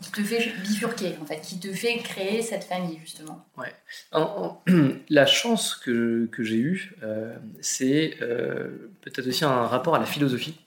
qui 0.00 0.10
te 0.10 0.24
fait 0.24 0.52
bifurquer, 0.62 1.16
en 1.22 1.24
fait, 1.24 1.40
qui 1.40 1.60
te 1.60 1.72
fait 1.72 1.96
créer 1.98 2.42
cette 2.42 2.64
famille, 2.64 2.98
justement. 2.98 3.46
Ouais. 3.56 3.72
la 5.08 5.26
chance 5.26 5.76
que, 5.76 6.28
que 6.32 6.42
j'ai 6.42 6.56
eue, 6.56 6.96
euh, 7.04 7.36
c'est 7.60 8.16
euh, 8.20 8.90
peut-être 9.02 9.28
aussi 9.28 9.44
un 9.44 9.64
rapport 9.64 9.94
à 9.94 10.00
la 10.00 10.06
philosophie, 10.06 10.58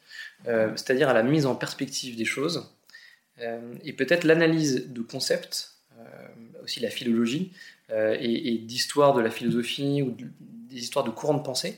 c'est-à-dire 0.46 1.10
à 1.10 1.14
la 1.14 1.24
mise 1.24 1.46
en 1.48 1.56
perspective 1.56 2.16
des 2.16 2.24
choses, 2.24 2.72
et 3.84 3.94
peut-être 3.94 4.24
l'analyse 4.24 4.88
de 4.90 5.02
concepts, 5.02 5.74
aussi 6.64 6.80
la 6.80 6.90
philologie, 6.90 7.52
et, 7.92 8.54
et 8.54 8.58
d'histoire 8.58 9.14
de 9.14 9.22
la 9.22 9.30
philosophie, 9.30 10.02
ou 10.02 10.16
des 10.70 10.80
histoires 10.80 11.06
de 11.06 11.12
courants 11.12 11.34
de 11.34 11.44
pensée, 11.44 11.78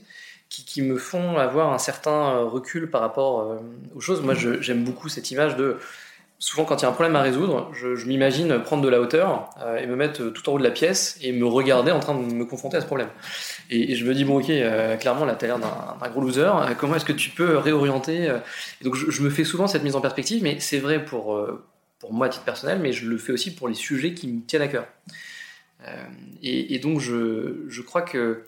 qui, 0.50 0.82
me 0.82 0.98
font 0.98 1.38
avoir 1.38 1.74
un 1.74 1.78
certain 1.78 2.32
euh, 2.32 2.44
recul 2.46 2.90
par 2.90 3.02
rapport 3.02 3.42
euh, 3.42 3.58
aux 3.96 4.00
choses. 4.00 4.22
Moi, 4.22 4.34
j'aime 4.34 4.84
beaucoup 4.84 5.10
cette 5.10 5.32
image 5.32 5.56
de. 5.56 5.78
Souvent, 6.39 6.65
quand 6.65 6.77
il 6.77 6.84
y 6.84 6.86
a 6.86 6.89
un 6.89 6.94
problème 6.94 7.15
à 7.15 7.22
résoudre, 7.22 7.72
je, 7.74 8.06
m'imagine 8.06 8.60
prendre 8.60 8.84
de 8.84 8.89
la 8.89 9.01
hauteur 9.01 9.50
euh, 9.60 9.77
et 9.77 9.88
me 9.88 9.96
mettre 9.96 10.29
tout 10.29 10.48
en 10.50 10.53
haut 10.53 10.60
de 10.60 10.63
la 10.63 10.72
pièce 10.72 11.17
et 11.22 11.32
me 11.32 11.46
regarder 11.46 11.91
en 11.91 12.00
train 12.00 12.13
de 12.13 12.20
me 12.20 12.46
confronter 12.46 12.77
à 12.77 12.82
ce 12.82 12.86
problème. 12.86 13.10
Et, 13.70 13.96
je 13.96 14.06
me 14.06 14.13
dis, 14.13 14.24
bon, 14.24 14.38
ok, 14.39 14.46
clairement, 15.00 15.25
là, 15.25 15.36
t'as 15.36 15.48
l'air 15.48 15.60
d'un 15.60 16.10
gros 16.10 16.22
loser. 16.22 16.50
comment 16.77 16.96
est-ce 16.96 17.06
que 17.06 17.13
tu 17.13 17.32
peux 17.32 17.58
réorienter 17.58 18.32
Donc, 18.82 18.96
je, 18.96 19.22
me 19.22 19.29
fais 19.29 19.44
souvent 19.44 19.67
cette 19.67 19.84
mise 19.84 19.96
en 19.96 20.01
perspective, 20.01 20.44
mais 20.44 20.60
c'est 20.60 20.79
vrai 20.79 21.03
pour, 21.03 21.39
pour 22.00 22.13
moi 22.13 22.27
à 22.27 22.29
titre 22.29 22.46
personnel, 22.46 22.79
mais 22.79 22.94
je 22.94 23.08
le 23.08 23.17
fais 23.17 23.32
aussi 23.32 23.53
pour 23.53 23.67
les 23.67 23.74
sujets 23.74 24.13
qui 24.13 24.27
me 24.27 24.41
tiennent 24.46 24.62
à 24.62 24.67
cœur. 24.67 24.88
Et, 26.44 26.75
et, 26.75 26.79
donc, 26.79 27.00
je, 27.00 27.65
je 27.67 27.82
crois 27.82 28.03
que 28.03 28.44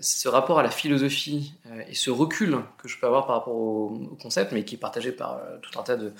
ce 0.00 0.28
rapport 0.28 0.58
à 0.58 0.62
la 0.62 0.70
philosophie 0.70 1.54
euh, 1.66 1.82
et 1.88 1.94
ce 1.94 2.10
recul 2.10 2.58
que 2.78 2.88
je 2.88 2.98
peux 2.98 3.06
avoir 3.06 3.26
par 3.26 3.36
rapport 3.36 3.54
au, 3.54 4.16
concept, 4.20 4.52
mais 4.52 4.64
qui 4.64 4.76
est 4.76 4.78
partagé 4.78 5.12
par 5.12 5.36
euh, 5.36 5.58
tout 5.60 5.78
un 5.78 5.82
tas 5.82 5.96
de, 5.96 6.12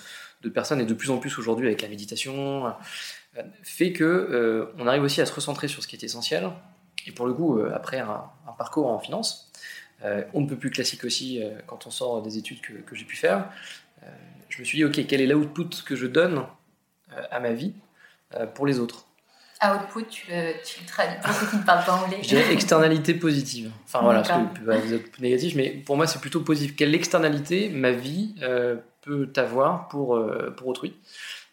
personnes 0.51 0.81
et 0.81 0.85
de 0.85 0.93
plus 0.93 1.11
en 1.11 1.17
plus 1.17 1.37
aujourd'hui 1.37 1.67
avec 1.67 1.81
la 1.81 1.87
méditation, 1.87 2.67
euh, 2.67 3.41
fait 3.63 3.93
que 3.93 4.73
on 4.77 4.87
arrive 4.87 5.03
aussi 5.03 5.21
à 5.21 5.25
se 5.25 5.33
recentrer 5.33 5.67
sur 5.67 5.81
ce 5.81 5.87
qui 5.87 5.95
est 5.95 6.03
essentiel. 6.03 6.51
Et 7.05 7.11
pour 7.11 7.25
le 7.25 7.33
coup, 7.33 7.59
après 7.73 7.99
un, 7.99 8.23
parcours 8.57 8.87
en 8.87 8.99
finance, 8.99 9.51
on 10.33 10.41
ne 10.41 10.47
peut 10.47 10.55
plus 10.55 10.69
classique 10.69 11.03
aussi 11.03 11.41
quand 11.65 11.87
on 11.87 11.89
sort 11.89 12.21
des 12.21 12.37
études 12.37 12.61
que, 12.61 12.73
que 12.73 12.95
j'ai 12.95 13.05
pu 13.05 13.17
faire. 13.17 13.49
je 14.49 14.59
me 14.59 14.63
suis 14.63 14.77
dit, 14.77 14.85
ok, 14.85 15.07
quel 15.07 15.19
est 15.19 15.25
l'output 15.25 15.83
que 15.83 15.95
je 15.95 16.05
donne 16.05 16.45
à 17.31 17.39
ma 17.39 17.51
vie 17.53 17.73
pour 18.53 18.67
les 18.67 18.79
autres? 18.79 19.07
Output, 19.71 20.03
tu 20.09 20.25
le, 20.29 20.53
tu 20.65 20.81
le 20.81 20.87
traduis 20.87 21.15
pour 21.23 21.33
ceux 21.33 21.47
qui 21.47 21.57
ne 21.57 21.63
parlent 21.63 21.85
pas 21.85 21.93
anglais. 21.93 22.17
J'ai 22.21 22.51
externalité 22.51 23.13
positive. 23.13 23.71
Enfin 23.85 24.01
voilà, 24.01 24.23
ce 24.23 24.29
que 24.29 24.59
peut 24.65 24.71
être 24.71 25.19
négatif, 25.19 25.55
mais 25.55 25.69
pour 25.69 25.95
moi 25.97 26.07
c'est 26.07 26.19
plutôt 26.19 26.41
positif. 26.41 26.75
Quelle 26.75 26.93
externalité 26.95 27.69
ma 27.69 27.91
vie 27.91 28.35
euh, 28.41 28.75
peut 29.01 29.31
avoir 29.35 29.87
pour, 29.87 30.15
euh, 30.15 30.53
pour 30.57 30.67
autrui 30.67 30.93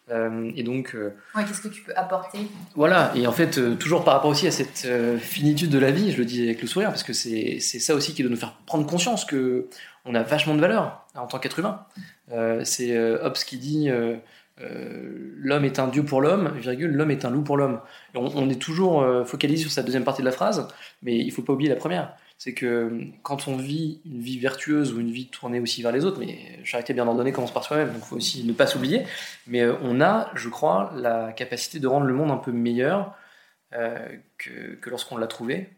Euh, 0.09 0.51
et 0.57 0.63
donc. 0.63 0.93
Ouais, 1.35 1.43
qu'est-ce 1.45 1.61
que 1.61 1.69
tu 1.69 1.83
peux 1.83 1.93
apporter? 1.95 2.39
voilà, 2.75 3.13
et 3.15 3.27
en 3.27 3.31
fait, 3.31 3.77
toujours 3.77 4.03
par 4.03 4.15
rapport 4.15 4.31
aussi 4.31 4.45
à 4.47 4.51
cette 4.51 4.85
finitude 5.19 5.69
de 5.69 5.79
la 5.79 5.91
vie, 5.91 6.11
je 6.11 6.17
le 6.17 6.25
dis 6.25 6.43
avec 6.43 6.61
le 6.61 6.67
sourire, 6.67 6.89
parce 6.89 7.03
que 7.03 7.13
c'est 7.13 7.59
ça 7.59 7.95
aussi 7.95 8.13
qui 8.13 8.21
doit 8.23 8.31
nous 8.31 8.37
faire 8.37 8.55
prendre 8.65 8.85
conscience 8.85 9.23
que 9.23 9.67
on 10.03 10.15
a 10.15 10.23
vachement 10.23 10.55
de 10.55 10.59
valeur 10.59 11.05
en 11.15 11.27
tant 11.27 11.39
qu'être 11.39 11.59
humain. 11.59 11.85
C'est 12.63 12.97
Hobbes 12.97 13.37
qui 13.45 13.57
dit 13.57 13.89
euh, 14.61 15.33
l'homme 15.37 15.65
est 15.65 15.79
un 15.79 15.87
dieu 15.87 16.03
pour 16.03 16.21
l'homme, 16.21 16.57
virgule, 16.57 16.91
l'homme 16.91 17.11
est 17.11 17.25
un 17.25 17.29
loup 17.29 17.43
pour 17.43 17.57
l'homme. 17.57 17.79
On, 18.15 18.49
est 18.49 18.61
toujours 18.61 19.01
euh, 19.01 19.23
focalisé 19.23 19.63
sur 19.63 19.71
sa 19.71 19.83
deuxième 19.83 20.03
partie 20.03 20.21
de 20.21 20.25
la 20.25 20.31
phrase, 20.31 20.67
mais 21.01 21.17
il 21.17 21.31
faut 21.31 21.41
pas 21.41 21.53
oublier 21.53 21.69
la 21.69 21.75
première. 21.75 22.15
C'est 22.37 22.53
que 22.53 22.65
euh, 22.65 23.03
quand 23.23 23.47
on 23.47 23.57
vit 23.57 24.01
une 24.05 24.21
vie 24.21 24.39
vertueuse 24.39 24.93
ou 24.93 24.99
une 24.99 25.11
vie 25.11 25.27
tournée 25.27 25.59
aussi 25.59 25.81
vers 25.81 25.91
les 25.91 26.05
autres, 26.05 26.19
mais 26.19 26.59
charité 26.63 26.93
bien 26.93 27.07
ordonnée 27.07 27.31
commence 27.31 27.53
par 27.53 27.63
soi-même, 27.63 27.89
donc 27.89 28.01
il 28.03 28.05
faut 28.05 28.15
aussi 28.15 28.43
ne 28.43 28.53
pas 28.53 28.67
s'oublier. 28.67 29.03
Mais 29.47 29.65
on 29.83 30.01
a, 30.01 30.31
je 30.35 30.49
crois, 30.49 30.91
la 30.95 31.31
capacité 31.33 31.79
de 31.79 31.87
rendre 31.87 32.05
le 32.05 32.13
monde 32.13 32.31
un 32.31 32.37
peu 32.37 32.51
meilleur 32.51 33.15
que, 34.37 34.89
lorsqu'on 34.89 35.15
l'a 35.15 35.27
trouvé. 35.27 35.69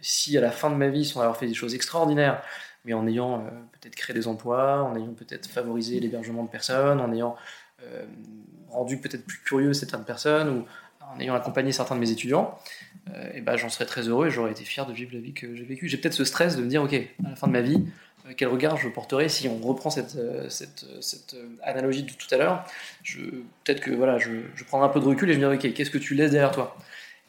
Si 0.00 0.36
à 0.36 0.40
la 0.40 0.50
fin 0.50 0.70
de 0.70 0.74
ma 0.74 0.88
vie, 0.88 1.04
sans 1.04 1.20
avoir 1.20 1.36
fait 1.36 1.46
des 1.46 1.54
choses 1.54 1.74
extraordinaires, 1.74 2.42
mais 2.84 2.94
en 2.94 3.06
ayant 3.06 3.44
peut-être 3.72 3.94
créé 3.94 4.12
des 4.12 4.26
emplois, 4.26 4.82
en 4.82 4.96
ayant 4.96 5.12
peut-être 5.12 5.46
favorisé 5.48 6.00
l'hébergement 6.00 6.42
de 6.42 6.48
personnes, 6.48 7.00
en 7.00 7.12
ayant 7.12 7.36
euh, 7.82 8.04
rendu 8.70 8.98
peut-être 8.98 9.24
plus 9.24 9.38
curieux 9.38 9.72
certaines 9.72 10.04
personnes, 10.04 10.48
ou 10.48 10.64
en 11.00 11.20
ayant 11.20 11.34
accompagné 11.34 11.72
certains 11.72 11.94
de 11.94 12.00
mes 12.00 12.10
étudiants, 12.10 12.58
euh, 13.14 13.30
et 13.34 13.40
ben, 13.40 13.56
j'en 13.56 13.68
serais 13.68 13.86
très 13.86 14.08
heureux 14.08 14.26
et 14.26 14.30
j'aurais 14.30 14.50
été 14.50 14.64
fier 14.64 14.84
de 14.84 14.92
vivre 14.92 15.12
la 15.14 15.20
vie 15.20 15.32
que 15.32 15.54
j'ai 15.54 15.64
vécue. 15.64 15.88
J'ai 15.88 15.96
peut-être 15.96 16.14
ce 16.14 16.24
stress 16.24 16.56
de 16.56 16.62
me 16.62 16.68
dire, 16.68 16.82
ok, 16.82 16.92
à 16.92 17.30
la 17.30 17.36
fin 17.36 17.46
de 17.46 17.52
ma 17.52 17.62
vie, 17.62 17.86
euh, 18.26 18.32
quel 18.36 18.48
regard 18.48 18.76
je 18.76 18.88
porterai 18.88 19.28
si 19.28 19.48
on 19.48 19.58
reprend 19.58 19.90
cette, 19.90 20.18
cette, 20.50 20.84
cette, 21.00 21.36
analogie 21.62 22.02
de 22.02 22.10
tout 22.10 22.26
à 22.32 22.36
l'heure. 22.36 22.64
Peut-être 23.64 23.80
que 23.80 23.90
voilà, 23.90 24.18
je, 24.18 24.30
je 24.54 24.64
prendrai 24.64 24.88
un 24.88 24.90
peu 24.90 25.00
de 25.00 25.06
recul 25.06 25.30
et 25.30 25.32
je 25.32 25.38
me 25.38 25.44
dirai, 25.44 25.68
ok, 25.68 25.74
qu'est-ce 25.74 25.90
que 25.90 25.98
tu 25.98 26.14
laisses 26.14 26.32
derrière 26.32 26.50
toi? 26.50 26.76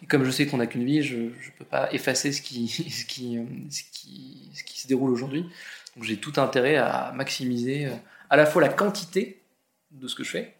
Et 0.03 0.05
comme 0.05 0.23
je 0.23 0.31
sais 0.31 0.45
qu'on 0.45 0.57
n'a 0.57 0.67
qu'une 0.67 0.85
vie, 0.85 1.03
je 1.03 1.15
ne 1.15 1.29
peux 1.57 1.65
pas 1.65 1.91
effacer 1.93 2.31
ce 2.31 2.41
qui, 2.41 2.67
ce 2.89 3.05
qui, 3.05 3.39
ce 3.69 3.83
qui, 3.91 4.49
ce 4.53 4.63
qui 4.63 4.79
se 4.81 4.87
déroule 4.87 5.11
aujourd'hui. 5.11 5.45
Donc 5.95 6.03
j'ai 6.03 6.17
tout 6.17 6.33
intérêt 6.37 6.75
à 6.75 7.11
maximiser 7.15 7.89
à 8.29 8.37
la 8.37 8.45
fois 8.45 8.61
la 8.61 8.69
quantité 8.69 9.38
de 9.91 10.07
ce 10.07 10.15
que 10.15 10.23
je 10.23 10.31
fais, 10.31 10.55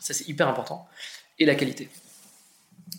ça 0.00 0.14
c'est 0.14 0.28
hyper 0.28 0.48
important, 0.48 0.88
et 1.38 1.46
la 1.46 1.54
qualité. 1.54 1.88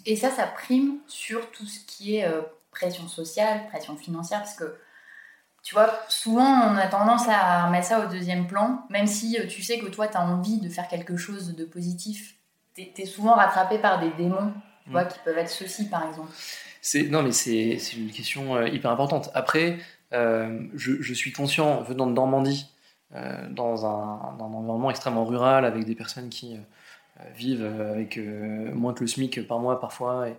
Et 0.06 0.15
ça, 0.15 0.32
ça 0.32 0.48
prime 0.48 0.98
sur 1.08 1.51
tout 1.51 1.65
ce 1.65 1.80
qui 1.86 2.18
est 2.18 2.25
euh, 2.25 2.42
pression 2.72 3.08
sociale, 3.08 3.68
pression 3.68 3.96
financière, 3.96 4.39
parce 4.39 4.56
que 4.56 4.75
tu 5.63 5.74
vois, 5.74 6.00
souvent 6.10 6.44
on 6.44 6.77
a 6.77 6.88
tendance 6.88 7.27
à 7.27 7.65
remettre 7.65 7.88
ça 7.88 8.06
au 8.06 8.10
deuxième 8.10 8.46
plan, 8.46 8.86
même 8.89 9.08
si 9.08 9.39
euh, 9.39 9.48
tu 9.48 9.63
sais 9.63 9.80
que 9.80 9.88
toi 9.88 10.08
tu 10.08 10.18
as 10.18 10.22
envie 10.22 10.60
de 10.60 10.70
faire 10.70 10.88
quelque 10.88 11.18
chose 11.18 11.56
de 11.56 11.65
positif, 11.65 12.36
tu 12.75 12.89
es, 12.96 13.06
souvent 13.06 13.34
rattrapé 13.34 13.80
par 13.80 14.00
des 14.00 14.12
démons, 14.12 14.54
tu 14.84 14.92
vois, 14.92 15.06
Mm. 15.06 15.08
qui 15.08 15.20
peuvent 15.25 15.38
être 15.38 15.50
ceux-ci 15.50 15.89
par 15.89 16.08
exemple. 16.08 16.32
Non, 17.10 17.24
mais 17.24 17.32
c'est 17.32 17.80
une 17.98 18.12
question 18.12 18.56
euh, 18.56 18.68
hyper 18.68 18.92
importante. 18.92 19.32
Après, 19.34 19.80
euh, 20.13 20.60
je, 20.75 21.01
je 21.01 21.13
suis 21.15 21.32
conscient, 21.32 21.82
venant 21.82 22.06
de 22.06 22.13
Normandie, 22.13 22.68
dans, 23.52 23.86
un, 23.86 24.36
dans 24.38 24.46
un 24.46 24.54
environnement 24.54 24.90
extrêmement 24.90 25.26
rural, 25.26 25.66
avec 25.66 25.86
des 25.86 25.96
personnes 25.96 26.30
qui 26.30 26.56
euh, 26.56 27.24
vivent 27.36 27.64
euh, 27.64 27.94
avec 27.94 28.18
euh, 28.18 28.74
moins 28.74 28.94
que 28.94 29.02
le 29.02 29.08
SMIC 29.08 29.48
par 29.48 29.60
mois 29.60 29.80
parfois, 29.80 30.28
et, 30.30 30.36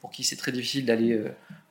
pour 0.00 0.10
qui 0.10 0.22
c'est 0.22 0.36
très 0.36 0.52
difficile 0.52 0.84
d'aller 0.84 1.12
euh, 1.12 1.28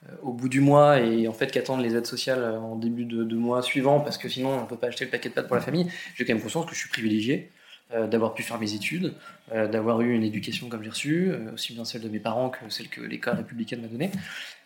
euh, 0.09 0.15
au 0.23 0.33
bout 0.33 0.49
du 0.49 0.59
mois 0.59 0.99
et 0.99 1.27
en 1.27 1.33
fait 1.33 1.51
qu'attendre 1.51 1.83
les 1.83 1.95
aides 1.95 2.07
sociales 2.07 2.39
euh, 2.41 2.59
en 2.59 2.75
début 2.75 3.05
de, 3.05 3.35
mois 3.35 3.61
suivant, 3.61 3.99
parce 3.99 4.17
que 4.17 4.27
sinon 4.29 4.49
on 4.49 4.61
ne 4.61 4.65
peut 4.65 4.77
pas 4.77 4.87
acheter 4.87 5.05
le 5.05 5.11
paquet 5.11 5.29
de 5.29 5.35
pâtes 5.35 5.47
pour 5.47 5.55
la 5.55 5.61
famille. 5.61 5.87
J'ai 6.15 6.25
quand 6.25 6.33
même 6.33 6.41
conscience 6.41 6.65
que 6.65 6.73
je 6.73 6.79
suis 6.79 6.89
privilégié. 6.89 7.51
euh, 7.93 8.07
d'avoir 8.07 8.33
pu 8.33 8.43
faire 8.43 8.59
mes 8.59 8.73
études, 8.73 9.13
euh, 9.53 9.67
d'avoir 9.67 10.01
eu 10.01 10.13
une 10.13 10.23
éducation 10.23 10.67
comme 10.69 10.83
j'ai 10.83 10.89
reçu, 10.89 11.29
euh, 11.29 11.53
aussi 11.53 11.73
bien 11.73 11.85
celle 11.85 12.01
de 12.01 12.09
mes 12.09 12.19
parents 12.19 12.49
que 12.49 12.69
celle 12.69 12.89
que 12.89 13.01
l'école 13.01 13.35
républicaine 13.35 13.81
m'a 13.81 13.87
donnée. 13.87 14.11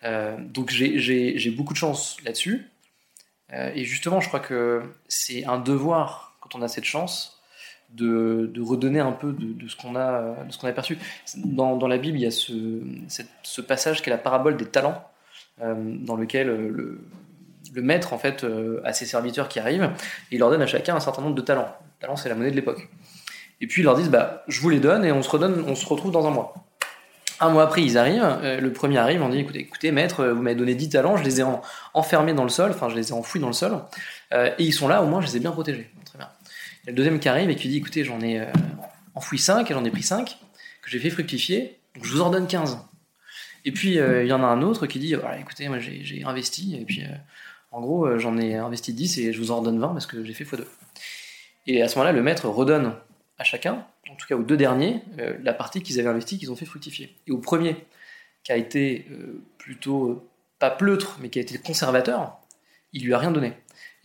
Euh, 0.03 0.37
donc 0.39 0.71
j'ai 0.71 1.53
beaucoup 1.55 1.73
de 1.73 1.77
chance 1.77 2.17
là-dessus. 2.25 2.67
Euh, 3.53 3.71
et 3.73 3.83
justement, 3.83 4.19
je 4.21 4.27
crois 4.27 4.39
que 4.39 4.81
c'est 5.07 5.45
un 5.45 5.59
devoir, 5.59 6.35
quand 6.39 6.55
on 6.55 6.61
a 6.61 6.67
cette 6.67 6.85
chance, 6.85 7.41
de, 7.93 8.51
redonner 8.61 8.99
un 8.99 9.11
peu 9.11 9.33
de, 9.33 9.67
ce 9.67 9.75
qu'on 9.75 9.95
a, 9.95 10.43
de 10.43 10.51
ce 10.51 10.57
qu'on 10.57 10.67
a 10.67 10.71
perçu. 10.71 10.97
Dans, 11.35 11.87
la 11.87 11.97
Bible, 11.97 12.17
il 12.17 12.21
y 12.21 12.25
a 12.25 12.31
ce, 12.31 13.61
passage 13.61 14.01
qui 14.01 14.09
est 14.09 14.13
la 14.13 14.17
parabole 14.17 14.57
des 14.57 14.65
talents, 14.65 15.03
euh, 15.61 15.75
dans 15.77 16.15
lequel 16.15 16.49
euh, 16.49 16.97
le, 17.73 17.81
maître 17.81 18.13
en 18.13 18.17
fait 18.17 18.43
euh, 18.43 18.81
a 18.83 18.91
ses 18.91 19.05
serviteurs 19.05 19.47
qui 19.47 19.59
arrivent 19.59 19.91
et 20.31 20.35
il 20.35 20.39
leur 20.39 20.49
donne 20.49 20.61
à 20.61 20.67
chacun 20.67 20.95
un 20.95 20.99
certain 20.99 21.21
nombre 21.21 21.35
de 21.35 21.41
talents. 21.41 21.73
Le 21.85 22.01
talent, 22.01 22.15
c'est 22.15 22.29
la 22.29 22.35
monnaie 22.35 22.51
de 22.51 22.55
l'époque. 22.55 22.89
Et 23.61 23.67
puis 23.67 23.81
ils 23.81 23.85
leur 23.85 23.95
disent 23.95 24.09
bah, 24.09 24.43
je 24.47 24.59
vous 24.59 24.69
les 24.69 24.79
donne 24.79 25.05
et 25.05 25.11
on 25.11 25.21
se 25.21 25.29
redonne, 25.29 25.63
on 25.67 25.75
se 25.75 25.85
retrouve 25.85 26.11
dans 26.11 26.27
un 26.27 26.31
mois. 26.31 26.53
Un 27.41 27.49
mois 27.49 27.63
après, 27.63 27.81
ils 27.83 27.97
arrivent. 27.97 28.21
euh, 28.23 28.61
le 28.61 28.71
premier 28.71 28.97
arrive, 28.97 29.21
on 29.21 29.29
dit 29.29 29.39
écoutez, 29.39 29.59
écoutez, 29.59 29.91
maître, 29.91 30.21
euh, 30.21 30.33
vous 30.33 30.41
m'avez 30.41 30.55
donné 30.55 30.75
10 30.75 30.89
talents, 30.89 31.17
je 31.17 31.23
les 31.23 31.39
ai 31.39 31.43
en- 31.43 31.61
enfermés 31.93 32.33
dans 32.33 32.43
le 32.43 32.49
sol, 32.49 32.71
enfin, 32.71 32.87
je 32.89 32.95
les 32.95 33.09
ai 33.09 33.13
enfouis 33.13 33.41
dans 33.41 33.47
le 33.47 33.53
sol, 33.53 33.79
euh, 34.33 34.51
et 34.59 34.63
ils 34.63 34.71
sont 34.73 34.87
là, 34.87 35.01
au 35.03 35.07
moins, 35.07 35.21
je 35.21 35.27
les 35.27 35.37
ai 35.37 35.39
bien 35.39 35.51
protégés. 35.51 35.89
Très 36.05 36.17
bien. 36.19 36.29
Il 36.83 36.87
y 36.87 36.89
a 36.89 36.91
le 36.91 36.95
deuxième 36.97 37.19
qui 37.19 37.27
arrive 37.29 37.49
et 37.49 37.55
qui 37.55 37.67
dit 37.67 37.77
écoutez, 37.77 38.03
j'en 38.03 38.21
ai 38.21 38.41
enfoui 39.15 39.37
5 39.39 39.69
et 39.69 39.73
j'en 39.73 39.83
ai 39.85 39.91
pris 39.91 40.03
5, 40.03 40.37
que 40.81 40.89
j'ai 40.89 40.99
fait 40.99 41.09
fructifier, 41.09 41.79
donc 41.95 42.05
je 42.05 42.11
vous 42.13 42.21
en 42.21 42.29
donne 42.29 42.47
15. 42.47 42.77
Et 43.65 43.71
puis, 43.71 43.95
il 43.95 44.25
y 44.27 44.33
en 44.33 44.43
a 44.43 44.47
un 44.47 44.61
autre 44.61 44.87
qui 44.87 44.99
dit 44.99 45.13
voilà, 45.15 45.37
écoutez, 45.39 45.67
moi, 45.67 45.79
j'ai 45.79 46.23
investi, 46.25 46.75
et 46.79 46.85
puis, 46.85 47.03
en 47.71 47.81
gros, 47.81 48.17
j'en 48.19 48.37
ai 48.37 48.55
investi 48.55 48.93
10 48.93 49.17
et 49.19 49.33
je 49.33 49.39
vous 49.39 49.51
en 49.51 49.59
redonne 49.61 49.79
20 49.79 49.89
parce 49.89 50.05
que 50.07 50.23
j'ai 50.23 50.33
fait 50.33 50.43
x2. 50.43 50.63
Et 51.67 51.81
à 51.83 51.87
ce 51.87 51.95
moment-là, 51.97 52.11
le 52.13 52.21
maître 52.23 52.47
redonne 52.47 52.93
à 53.41 53.43
chacun, 53.43 53.83
en 54.07 54.15
tout 54.15 54.27
cas 54.27 54.35
aux 54.35 54.43
deux 54.43 54.55
derniers, 54.55 55.01
euh, 55.17 55.35
la 55.41 55.53
partie 55.53 55.81
qu'ils 55.81 55.99
avaient 55.99 56.09
investie, 56.09 56.37
qu'ils 56.37 56.51
ont 56.51 56.55
fait 56.55 56.67
fructifier. 56.67 57.17
Et 57.25 57.31
au 57.31 57.39
premier, 57.39 57.75
qui 58.43 58.51
a 58.51 58.55
été 58.55 59.07
euh, 59.09 59.43
plutôt 59.57 60.09
euh, 60.09 60.29
pas 60.59 60.69
pleutre, 60.69 61.17
mais 61.19 61.29
qui 61.29 61.39
a 61.39 61.41
été 61.41 61.57
conservateur, 61.57 62.37
il 62.93 63.03
lui 63.03 63.15
a 63.15 63.17
rien 63.17 63.31
donné. 63.31 63.53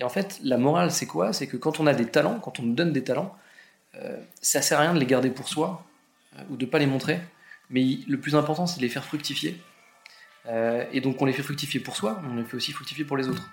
Et 0.01 0.05
en 0.05 0.09
fait, 0.09 0.41
la 0.43 0.57
morale, 0.57 0.91
c'est 0.91 1.07
quoi? 1.07 1.35
C'est 1.35 1.47
que 1.47 1.59
quand 1.59 1.81
on 1.81 1.87
a 1.87 1.93
des 1.93 2.07
talents, 2.07 2.41
quand 2.41 2.61
on 2.61 2.63
donne 2.63 2.93
des 2.93 3.05
talents, 3.05 3.37
ça 4.43 4.61
sert 4.61 4.79
à 4.79 4.83
rien 4.83 4.93
de 4.93 5.01
les 5.01 5.07
garder 5.07 5.31
pour 5.31 5.49
soi 5.49 5.87
ou 6.51 6.57
de 6.59 6.67
pas 6.67 6.79
les 6.79 6.87
montrer, 6.87 7.19
mais 7.71 7.83
le 8.07 8.21
plus 8.21 8.35
important, 8.35 8.67
c'est 8.67 8.77
de 8.77 8.83
les 8.83 8.91
faire 8.91 9.05
fructifier. 9.05 9.59
Et 10.93 11.01
donc, 11.01 11.23
on 11.23 11.25
les 11.25 11.33
fait 11.33 11.43
fructifier 11.43 11.81
pour 11.81 11.97
soi, 11.97 12.21
mais 12.23 12.29
on 12.29 12.37
les 12.37 12.45
fait 12.45 12.57
aussi 12.57 12.73
fructifier 12.73 13.07
pour 13.07 13.17
les 13.17 13.27
autres. 13.29 13.51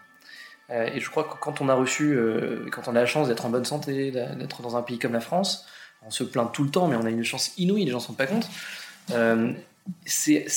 Euh, 0.73 0.89
et 0.93 0.99
je 0.99 1.09
crois 1.09 1.23
que 1.23 1.35
quand 1.39 1.61
on 1.61 1.69
a 1.69 1.75
reçu, 1.75 2.13
euh, 2.13 2.67
quand 2.71 2.87
on 2.87 2.95
a 2.95 2.99
la 2.99 3.05
chance 3.05 3.27
d'être 3.27 3.45
en 3.45 3.49
bonne 3.49 3.65
santé, 3.65 4.11
d'être 4.11 4.61
dans 4.61 4.75
un 4.75 4.81
pays 4.81 4.99
comme 4.99 5.13
la 5.13 5.21
France, 5.21 5.65
on 6.05 6.11
se 6.11 6.23
plaint 6.23 6.51
tout 6.51 6.63
le 6.63 6.69
temps, 6.69 6.87
mais 6.87 6.95
on 6.95 7.05
a 7.05 7.09
une 7.09 7.23
chance 7.23 7.51
inouïe, 7.57 7.85
les 7.85 7.91
gens 7.91 7.97
ne 7.97 8.01
se 8.03 8.07
rendent 8.07 8.17
pas 8.17 8.27
compte. 8.27 8.49
Euh, 9.11 9.53
c'est 10.05 10.47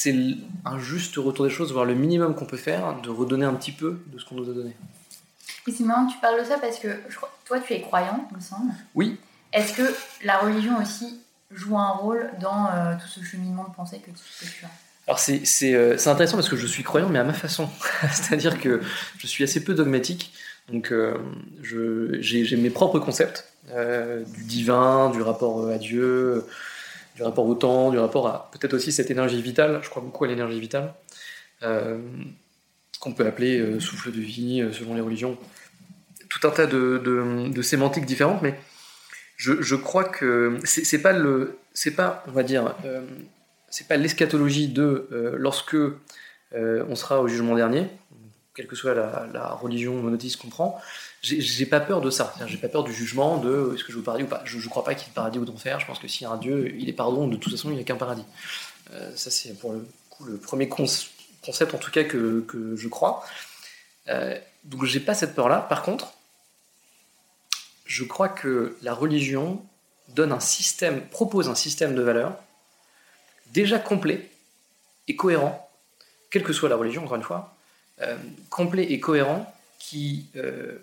un 0.64 0.78
juste 0.78 1.16
retour 1.16 1.44
des 1.44 1.50
choses, 1.50 1.72
voire 1.72 1.84
le 1.84 1.94
minimum 1.94 2.34
qu'on 2.34 2.46
peut 2.46 2.56
faire, 2.56 3.00
de 3.00 3.10
redonner 3.10 3.44
un 3.44 3.54
petit 3.54 3.72
peu 3.72 4.00
de 4.06 4.18
ce 4.18 4.24
qu'on 4.24 4.36
nous 4.36 4.50
a 4.50 4.54
donné. 4.54 4.74
Et 5.66 5.72
c'est 5.72 5.84
marrant 5.84 6.06
que 6.06 6.12
tu 6.12 6.18
parles 6.18 6.40
de 6.40 6.44
ça 6.44 6.58
parce 6.58 6.78
que 6.78 6.88
je 7.08 7.16
crois, 7.16 7.36
toi 7.44 7.58
tu 7.60 7.72
es 7.72 7.80
croyant, 7.80 8.26
il 8.30 8.36
me 8.36 8.40
semble. 8.40 8.72
Oui, 8.94 9.18
Est-ce 9.52 9.72
que 9.72 9.94
la 10.24 10.38
religion 10.38 10.78
aussi 10.80 11.20
joue 11.50 11.76
un 11.76 11.90
rôle 11.90 12.30
dans 12.40 12.66
euh, 12.66 12.94
tout 13.00 13.08
ce 13.08 13.24
cheminement 13.24 13.64
de 13.64 13.74
pensée 13.74 13.98
que 13.98 14.10
tu, 14.10 14.44
que 14.44 14.50
tu 14.50 14.64
as? 14.64 14.70
Alors 15.06 15.20
euh, 15.28 15.96
c'est 15.96 16.08
intéressant 16.10 16.36
parce 16.36 16.48
que 16.48 16.56
je 16.56 16.66
suis 16.66 16.82
croyant, 16.82 17.08
mais 17.08 17.18
à 17.18 17.24
ma 17.24 17.32
façon. 17.32 17.68
C'est-à-dire 18.12 18.60
que 18.60 18.80
je 19.18 19.26
suis 19.26 19.44
assez 19.44 19.62
peu 19.62 19.74
dogmatique, 19.74 20.32
donc 20.72 20.90
euh, 20.92 21.14
j'ai 21.62 22.56
mes 22.56 22.70
propres 22.70 22.98
concepts 22.98 23.46
euh, 23.70 24.24
du 24.24 24.44
divin, 24.44 25.10
du 25.10 25.22
rapport 25.22 25.68
à 25.68 25.78
Dieu, 25.78 26.44
du 27.14 27.22
rapport 27.22 27.46
au 27.46 27.54
temps, 27.54 27.90
du 27.90 27.98
rapport 27.98 28.26
à 28.28 28.50
peut-être 28.52 28.74
aussi 28.74 28.90
cette 28.92 29.10
énergie 29.10 29.40
vitale. 29.40 29.80
Je 29.82 29.88
crois 29.90 30.02
beaucoup 30.02 30.24
à 30.24 30.28
l'énergie 30.28 30.58
vitale, 30.60 30.92
qu'on 33.00 33.12
peut 33.12 33.26
appeler 33.26 33.80
souffle 33.80 34.10
de 34.10 34.20
vie 34.20 34.64
selon 34.72 34.94
les 34.94 35.00
religions. 35.00 35.38
Tout 36.28 36.46
un 36.48 36.50
tas 36.50 36.66
de, 36.66 37.00
de- 37.04 37.48
de 37.48 37.62
sémantiques 37.62 38.04
différentes, 38.06 38.42
mais 38.42 38.58
je, 39.36 39.62
je 39.62 39.76
crois 39.76 40.04
que 40.04 40.58
c'est 40.64 40.84
c'est 40.84 41.00
pas 41.00 41.12
le, 41.12 41.58
c'est 41.72 41.92
pas, 41.92 42.24
on 42.26 42.32
va 42.32 42.42
dire, 42.42 42.74
c'est 43.76 43.86
pas 43.86 43.98
l'eschatologie 43.98 44.68
de 44.68 45.06
euh, 45.12 45.34
lorsque 45.36 45.74
euh, 45.74 45.92
on 46.88 46.96
sera 46.96 47.20
au 47.20 47.28
jugement 47.28 47.54
dernier, 47.54 47.86
quelle 48.54 48.66
que 48.66 48.74
soit 48.74 48.94
la, 48.94 49.50
religion 49.60 50.00
monothéiste 50.00 50.40
qu'on 50.40 50.48
prend, 50.48 50.80
j'ai- 51.20 51.66
pas 51.66 51.80
peur 51.80 52.00
de 52.00 52.08
ça. 52.08 52.32
J'ai 52.46 52.56
pas 52.56 52.68
peur 52.68 52.84
du 52.84 52.94
jugement 52.94 53.36
de 53.36 53.50
euh, 53.50 53.74
est-ce 53.74 53.84
que 53.84 53.92
je 53.92 53.98
au 53.98 54.02
paradis 54.02 54.22
ou 54.24 54.28
pas. 54.28 54.40
Je, 54.46 54.58
je 54.58 54.68
crois 54.70 54.82
pas 54.82 54.94
qu'il 54.94 55.02
y 55.02 55.06
ait 55.08 55.10
de 55.10 55.14
paradis 55.14 55.38
ou 55.38 55.44
d'enfer. 55.44 55.78
Je 55.78 55.84
pense 55.84 55.98
que 55.98 56.08
s'il 56.08 56.22
y 56.22 56.24
a 56.24 56.30
un 56.30 56.38
Dieu, 56.38 56.74
il 56.78 56.88
est 56.88 56.94
pardon. 56.94 57.28
De 57.28 57.36
toute 57.36 57.52
façon, 57.52 57.68
il 57.68 57.74
n'y 57.74 57.82
a 57.82 57.84
qu'un 57.84 57.96
paradis. 57.96 58.24
Euh, 58.92 59.14
ça, 59.14 59.30
c'est 59.30 59.52
pour 59.58 59.74
le 59.74 59.86
coup 60.08 60.24
le 60.24 60.38
premier 60.38 60.70
concept, 60.70 61.74
en 61.74 61.78
tout 61.78 61.90
cas, 61.90 62.04
que, 62.04 62.46
que 62.48 62.76
je 62.76 62.88
crois. 62.88 63.26
Donc, 64.64 64.84
j'ai 64.84 65.00
pas 65.00 65.12
cette 65.12 65.34
peur-là. 65.34 65.66
Par 65.68 65.82
contre, 65.82 66.14
je 67.84 68.04
crois 68.04 68.30
que 68.30 68.78
la 68.80 68.94
religion 68.94 69.62
donne 70.14 70.32
un 70.32 70.40
système, 70.40 71.02
propose 71.08 71.50
un 71.50 71.54
système 71.54 71.94
de 71.94 72.00
valeurs 72.00 72.38
déjà 73.52 73.78
complet 73.78 74.28
et 75.08 75.16
cohérent, 75.16 75.68
quelle 76.30 76.42
que 76.42 76.52
soit 76.52 76.68
la 76.68 76.76
religion, 76.76 77.04
encore 77.04 77.16
une 77.16 77.22
fois, 77.22 77.56
euh, 78.02 78.16
complet 78.50 78.84
et 78.92 79.00
cohérent, 79.00 79.52
qui 79.78 80.26
euh, 80.36 80.78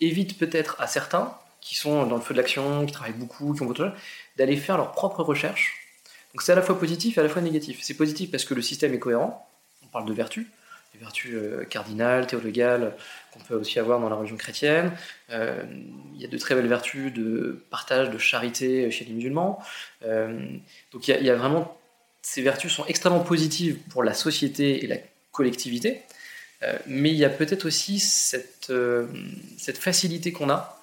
évite 0.00 0.38
peut-être 0.38 0.76
à 0.80 0.86
certains, 0.86 1.34
qui 1.60 1.74
sont 1.74 2.06
dans 2.06 2.16
le 2.16 2.22
feu 2.22 2.34
de 2.34 2.38
l'action, 2.38 2.86
qui 2.86 2.92
travaillent 2.92 3.14
beaucoup, 3.14 3.54
qui 3.54 3.62
ont 3.62 3.66
beaucoup 3.66 3.82
de 3.82 3.90
d'aller 4.36 4.56
faire 4.56 4.76
leurs 4.76 4.92
propres 4.92 5.22
recherches. 5.22 5.74
Donc 6.34 6.42
c'est 6.42 6.52
à 6.52 6.54
la 6.54 6.62
fois 6.62 6.78
positif 6.78 7.16
et 7.16 7.20
à 7.20 7.22
la 7.24 7.28
fois 7.28 7.42
négatif. 7.42 7.80
C'est 7.82 7.96
positif 7.96 8.30
parce 8.30 8.44
que 8.44 8.54
le 8.54 8.62
système 8.62 8.92
est 8.94 8.98
cohérent. 8.98 9.48
On 9.82 9.86
parle 9.86 10.06
de 10.06 10.12
vertus, 10.12 10.46
les 10.94 11.00
vertus 11.00 11.32
euh, 11.34 11.64
cardinales, 11.64 12.26
théologales, 12.26 12.94
qu'on 13.32 13.40
peut 13.40 13.54
aussi 13.54 13.78
avoir 13.78 13.98
dans 13.98 14.08
la 14.08 14.16
religion 14.16 14.36
chrétienne. 14.36 14.92
Il 15.30 16.20
y 16.20 16.24
a 16.24 16.28
de 16.28 16.38
très 16.38 16.54
belles 16.54 16.68
vertus 16.68 17.12
de 17.12 17.64
partage, 17.70 18.10
de 18.10 18.18
charité 18.18 18.90
chez 18.90 19.04
les 19.06 19.12
musulmans. 19.12 19.58
Donc 20.02 21.08
il 21.08 21.22
y, 21.22 21.30
a, 21.30 21.34
vraiment 21.34 21.77
ces 22.30 22.42
vertus 22.42 22.72
sont 22.72 22.84
extrêmement 22.86 23.20
positives 23.20 23.78
pour 23.90 24.02
la 24.02 24.14
société 24.14 24.84
et 24.84 24.86
la 24.86 24.96
collectivité. 25.32 26.02
mais 26.86 27.10
il 27.10 27.16
y 27.16 27.24
a 27.24 27.30
peut-être 27.30 27.64
aussi 27.66 28.00
cette, 28.00 28.72
cette 29.56 29.78
facilité 29.78 30.32
qu'on 30.32 30.50
a 30.50 30.80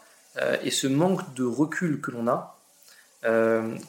et 0.63 0.71
ce 0.71 0.87
manque 0.87 1.33
de 1.33 1.43
recul 1.43 2.01
que 2.01 2.11
l'on 2.11 2.27
a 2.27 2.57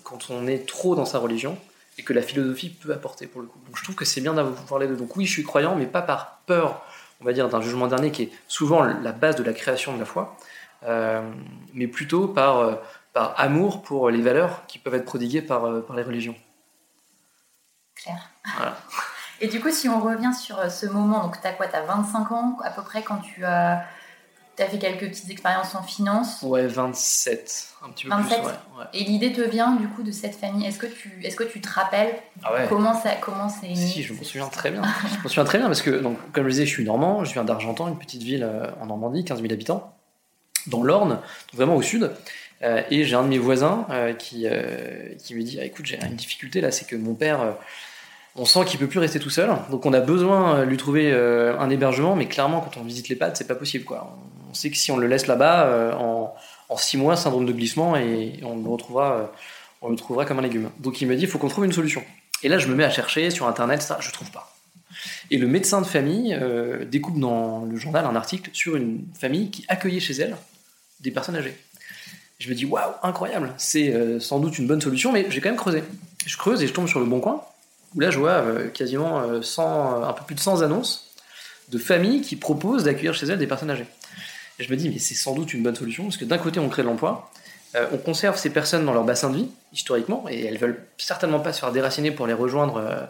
quand 0.02 0.30
on 0.30 0.46
est 0.46 0.66
trop 0.66 0.96
dans 0.96 1.04
sa 1.04 1.18
religion 1.18 1.56
et 1.98 2.02
que 2.02 2.12
la 2.12 2.22
philosophie 2.22 2.70
peut 2.70 2.92
apporter 2.92 3.26
pour 3.26 3.40
le 3.40 3.46
coup. 3.46 3.58
Donc 3.66 3.76
je 3.76 3.82
trouve 3.82 3.94
que 3.94 4.04
c'est 4.04 4.20
bien 4.20 4.34
d'avoir 4.34 4.54
parlé 4.64 4.86
de. 4.86 4.94
Donc 4.94 5.16
oui, 5.16 5.24
je 5.24 5.32
suis 5.32 5.44
croyant, 5.44 5.76
mais 5.76 5.86
pas 5.86 6.02
par 6.02 6.40
peur, 6.46 6.82
on 7.20 7.24
va 7.24 7.32
dire, 7.32 7.48
d'un 7.48 7.60
jugement 7.60 7.86
dernier 7.86 8.10
qui 8.10 8.24
est 8.24 8.30
souvent 8.48 8.84
la 8.84 9.12
base 9.12 9.36
de 9.36 9.42
la 9.42 9.52
création 9.52 9.94
de 9.94 9.98
la 9.98 10.04
foi, 10.04 10.36
euh, 10.84 11.22
mais 11.72 11.86
plutôt 11.86 12.28
par, 12.28 12.58
euh, 12.58 12.74
amour 13.14 13.82
pour 13.82 14.10
les 14.10 14.20
valeurs 14.20 14.66
qui 14.66 14.78
peuvent 14.78 14.94
être 14.94 15.06
prodiguées 15.06 15.44
euh, 15.50 15.80
par 15.80 15.96
les 15.96 16.02
religions. 16.02 16.36
Claire. 17.96 18.30
Et 19.40 19.48
du 19.48 19.60
coup, 19.60 19.70
si 19.70 19.88
on 19.88 20.00
revient 20.00 20.32
sur 20.32 20.70
ce 20.70 20.86
moment, 20.86 21.24
donc 21.24 21.40
tu 21.40 21.46
as 21.46 21.52
quoi 21.52 21.66
Tu 21.66 21.76
as 21.76 21.82
25 21.82 22.32
ans 22.32 22.58
à 22.62 22.70
peu 22.70 22.82
près 22.82 23.02
quand 23.02 23.18
tu 23.18 23.44
as 23.44 23.84
fait 24.58 24.78
quelques 24.78 25.08
petites 25.10 25.30
expériences 25.30 25.74
en 25.74 25.82
finance? 25.82 26.40
Ouais, 26.42 26.66
27, 26.66 27.68
un 27.84 27.90
petit 27.90 28.04
peu 28.04 28.10
27. 28.10 28.38
plus. 28.38 28.46
Ouais, 28.46 28.84
Et 28.94 29.04
l'idée 29.04 29.32
te 29.32 29.42
vient 29.42 29.72
du 29.72 29.88
coup 29.88 30.02
de 30.02 30.10
cette 30.10 30.34
famille? 30.34 30.66
Est-ce 30.66 30.78
que 30.78 30.86
tu, 30.86 31.20
est-ce 31.22 31.36
que 31.36 31.44
tu 31.44 31.60
te 31.60 31.68
rappelles 31.68 32.14
ah 32.42 32.54
ouais. 32.54 32.66
comment 32.68 32.94
ça, 32.94 33.10
comment 33.20 33.50
c'est 33.50 33.74
Si, 33.74 34.02
je 34.02 34.14
me 34.14 34.24
souviens 34.24 34.48
très 34.48 34.70
bien. 34.70 34.82
je 35.10 35.22
me 35.22 35.28
souviens 35.28 35.44
très 35.44 35.58
bien 35.58 35.66
parce 35.66 35.82
que, 35.82 35.90
donc, 35.90 36.16
comme 36.32 36.44
je 36.44 36.50
disais, 36.50 36.66
je 36.66 36.70
suis 36.70 36.84
normand, 36.84 37.24
je 37.24 37.32
viens 37.34 37.44
d'Argentan, 37.44 37.88
une 37.88 37.98
petite 37.98 38.22
ville 38.22 38.44
euh, 38.44 38.70
en 38.80 38.86
Normandie, 38.86 39.24
15 39.24 39.42
000 39.42 39.52
habitants, 39.52 39.94
dans 40.66 40.82
l'Orne, 40.82 41.20
vraiment 41.52 41.76
au 41.76 41.82
sud. 41.82 42.10
Euh, 42.62 42.82
et 42.90 43.04
j'ai 43.04 43.14
un 43.14 43.22
de 43.22 43.28
mes 43.28 43.38
voisins 43.38 43.86
euh, 43.90 44.12
qui, 44.14 44.44
me 44.44 45.42
dit 45.42 45.58
ah, 45.60 45.64
écoute, 45.64 45.86
j'ai 45.86 45.98
une 46.02 46.16
difficulté 46.16 46.60
là, 46.60 46.70
c'est 46.70 46.86
que 46.86 46.96
mon 46.96 47.14
père 47.14 47.56
on 48.38 48.44
sent 48.44 48.66
qu'il 48.66 48.78
peut 48.78 48.86
plus 48.86 48.98
rester 48.98 49.18
tout 49.18 49.30
seul, 49.30 49.50
donc 49.70 49.86
on 49.86 49.94
a 49.94 50.00
besoin 50.00 50.60
de 50.60 50.64
lui 50.64 50.76
trouver 50.76 51.10
un 51.10 51.70
hébergement, 51.70 52.14
mais 52.16 52.26
clairement 52.26 52.60
quand 52.60 52.78
on 52.78 52.84
visite 52.84 53.18
pattes, 53.18 53.38
c'est 53.38 53.48
pas 53.48 53.54
possible 53.54 53.84
quoi 53.84 54.14
sait 54.56 54.70
que 54.70 54.76
si 54.76 54.90
on 54.90 54.96
le 54.96 55.06
laisse 55.06 55.26
là-bas, 55.26 55.66
euh, 55.66 55.92
en, 55.92 56.76
six 56.76 56.96
mois, 56.96 57.16
syndrome 57.16 57.46
de 57.46 57.52
glissement, 57.52 57.96
et 57.96 58.40
on 58.42 58.56
le 58.56 58.68
retrouvera, 58.68 59.16
euh, 59.16 59.26
on 59.82 59.90
le 59.90 59.96
trouvera 59.96 60.24
comme 60.24 60.40
un 60.40 60.42
légume. 60.42 60.70
Donc 60.80 61.00
il 61.00 61.06
me 61.06 61.14
dit, 61.14 61.22
il 61.22 61.28
faut 61.28 61.38
qu'on 61.38 61.48
trouve 61.48 61.64
une 61.64 61.72
solution. 61.72 62.02
Et 62.42 62.48
là, 62.48 62.58
je 62.58 62.66
me 62.66 62.74
mets 62.74 62.84
à 62.84 62.90
chercher 62.90 63.30
sur 63.30 63.46
Internet, 63.46 63.82
ça, 63.82 63.98
je 64.00 64.10
trouve 64.10 64.30
pas. 64.30 64.52
Et 65.30 65.38
le 65.38 65.46
médecin 65.46 65.80
de 65.80 65.86
famille 65.86 66.36
euh, 66.40 66.84
découpe 66.84 67.20
dans 67.20 67.64
le 67.64 67.76
journal 67.76 68.04
un 68.04 68.16
article 68.16 68.50
sur 68.52 68.76
une 68.76 69.06
famille 69.18 69.50
qui 69.50 69.64
accueillait 69.68 70.00
chez 70.00 70.14
elle 70.14 70.36
des 71.00 71.10
personnes 71.10 71.36
âgées. 71.36 71.56
Je 72.38 72.50
me 72.50 72.54
dis, 72.54 72.64
waouh, 72.66 72.92
incroyable, 73.02 73.54
c'est 73.56 74.20
sans 74.20 74.40
doute 74.40 74.58
une 74.58 74.66
bonne 74.66 74.80
solution, 74.80 75.10
mais 75.10 75.26
j'ai 75.30 75.40
quand 75.40 75.48
même 75.48 75.56
creusé. 75.56 75.82
Je 76.26 76.36
creuse 76.36 76.62
et 76.62 76.66
je 76.66 76.72
tombe 76.72 76.86
sur 76.86 77.00
le 77.00 77.06
bon 77.06 77.20
coin, 77.20 77.42
où 77.94 78.00
là, 78.00 78.10
je 78.10 78.18
vois 78.18 78.44
quasiment 78.74 79.42
100, 79.42 80.02
un 80.04 80.12
peu 80.12 80.22
plus 80.24 80.34
de 80.34 80.40
100 80.40 80.60
annonces 80.60 81.06
de 81.68 81.78
familles 81.78 82.20
qui 82.20 82.36
proposent 82.36 82.84
d'accueillir 82.84 83.14
chez 83.14 83.26
elles 83.26 83.38
des 83.38 83.46
personnes 83.46 83.70
âgées. 83.70 83.86
Et 84.58 84.64
je 84.64 84.70
me 84.70 84.76
dis, 84.76 84.88
mais 84.88 84.98
c'est 84.98 85.14
sans 85.14 85.34
doute 85.34 85.52
une 85.52 85.62
bonne 85.62 85.76
solution, 85.76 86.04
parce 86.04 86.16
que 86.16 86.24
d'un 86.24 86.38
côté, 86.38 86.60
on 86.60 86.68
crée 86.68 86.82
de 86.82 86.88
l'emploi, 86.88 87.30
euh, 87.74 87.86
on 87.92 87.98
conserve 87.98 88.38
ces 88.38 88.50
personnes 88.50 88.86
dans 88.86 88.94
leur 88.94 89.04
bassin 89.04 89.30
de 89.30 89.36
vie, 89.36 89.50
historiquement, 89.72 90.24
et 90.28 90.44
elles 90.44 90.58
veulent 90.58 90.82
certainement 90.96 91.40
pas 91.40 91.52
se 91.52 91.60
faire 91.60 91.72
déraciner 91.72 92.10
pour 92.10 92.26
les 92.26 92.32
rejoindre 92.32 93.08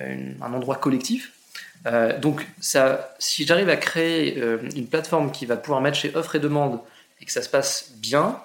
euh, 0.00 0.16
un 0.40 0.52
endroit 0.52 0.76
collectif. 0.76 1.32
Euh, 1.86 2.18
donc, 2.18 2.46
ça, 2.60 3.14
si 3.18 3.46
j'arrive 3.46 3.68
à 3.68 3.76
créer 3.76 4.40
une 4.74 4.86
plateforme 4.86 5.32
qui 5.32 5.46
va 5.46 5.56
pouvoir 5.56 5.80
matcher 5.80 6.12
offre 6.14 6.36
et 6.36 6.40
demande, 6.40 6.80
et 7.20 7.24
que 7.24 7.32
ça 7.32 7.42
se 7.42 7.48
passe 7.48 7.92
bien, 7.96 8.38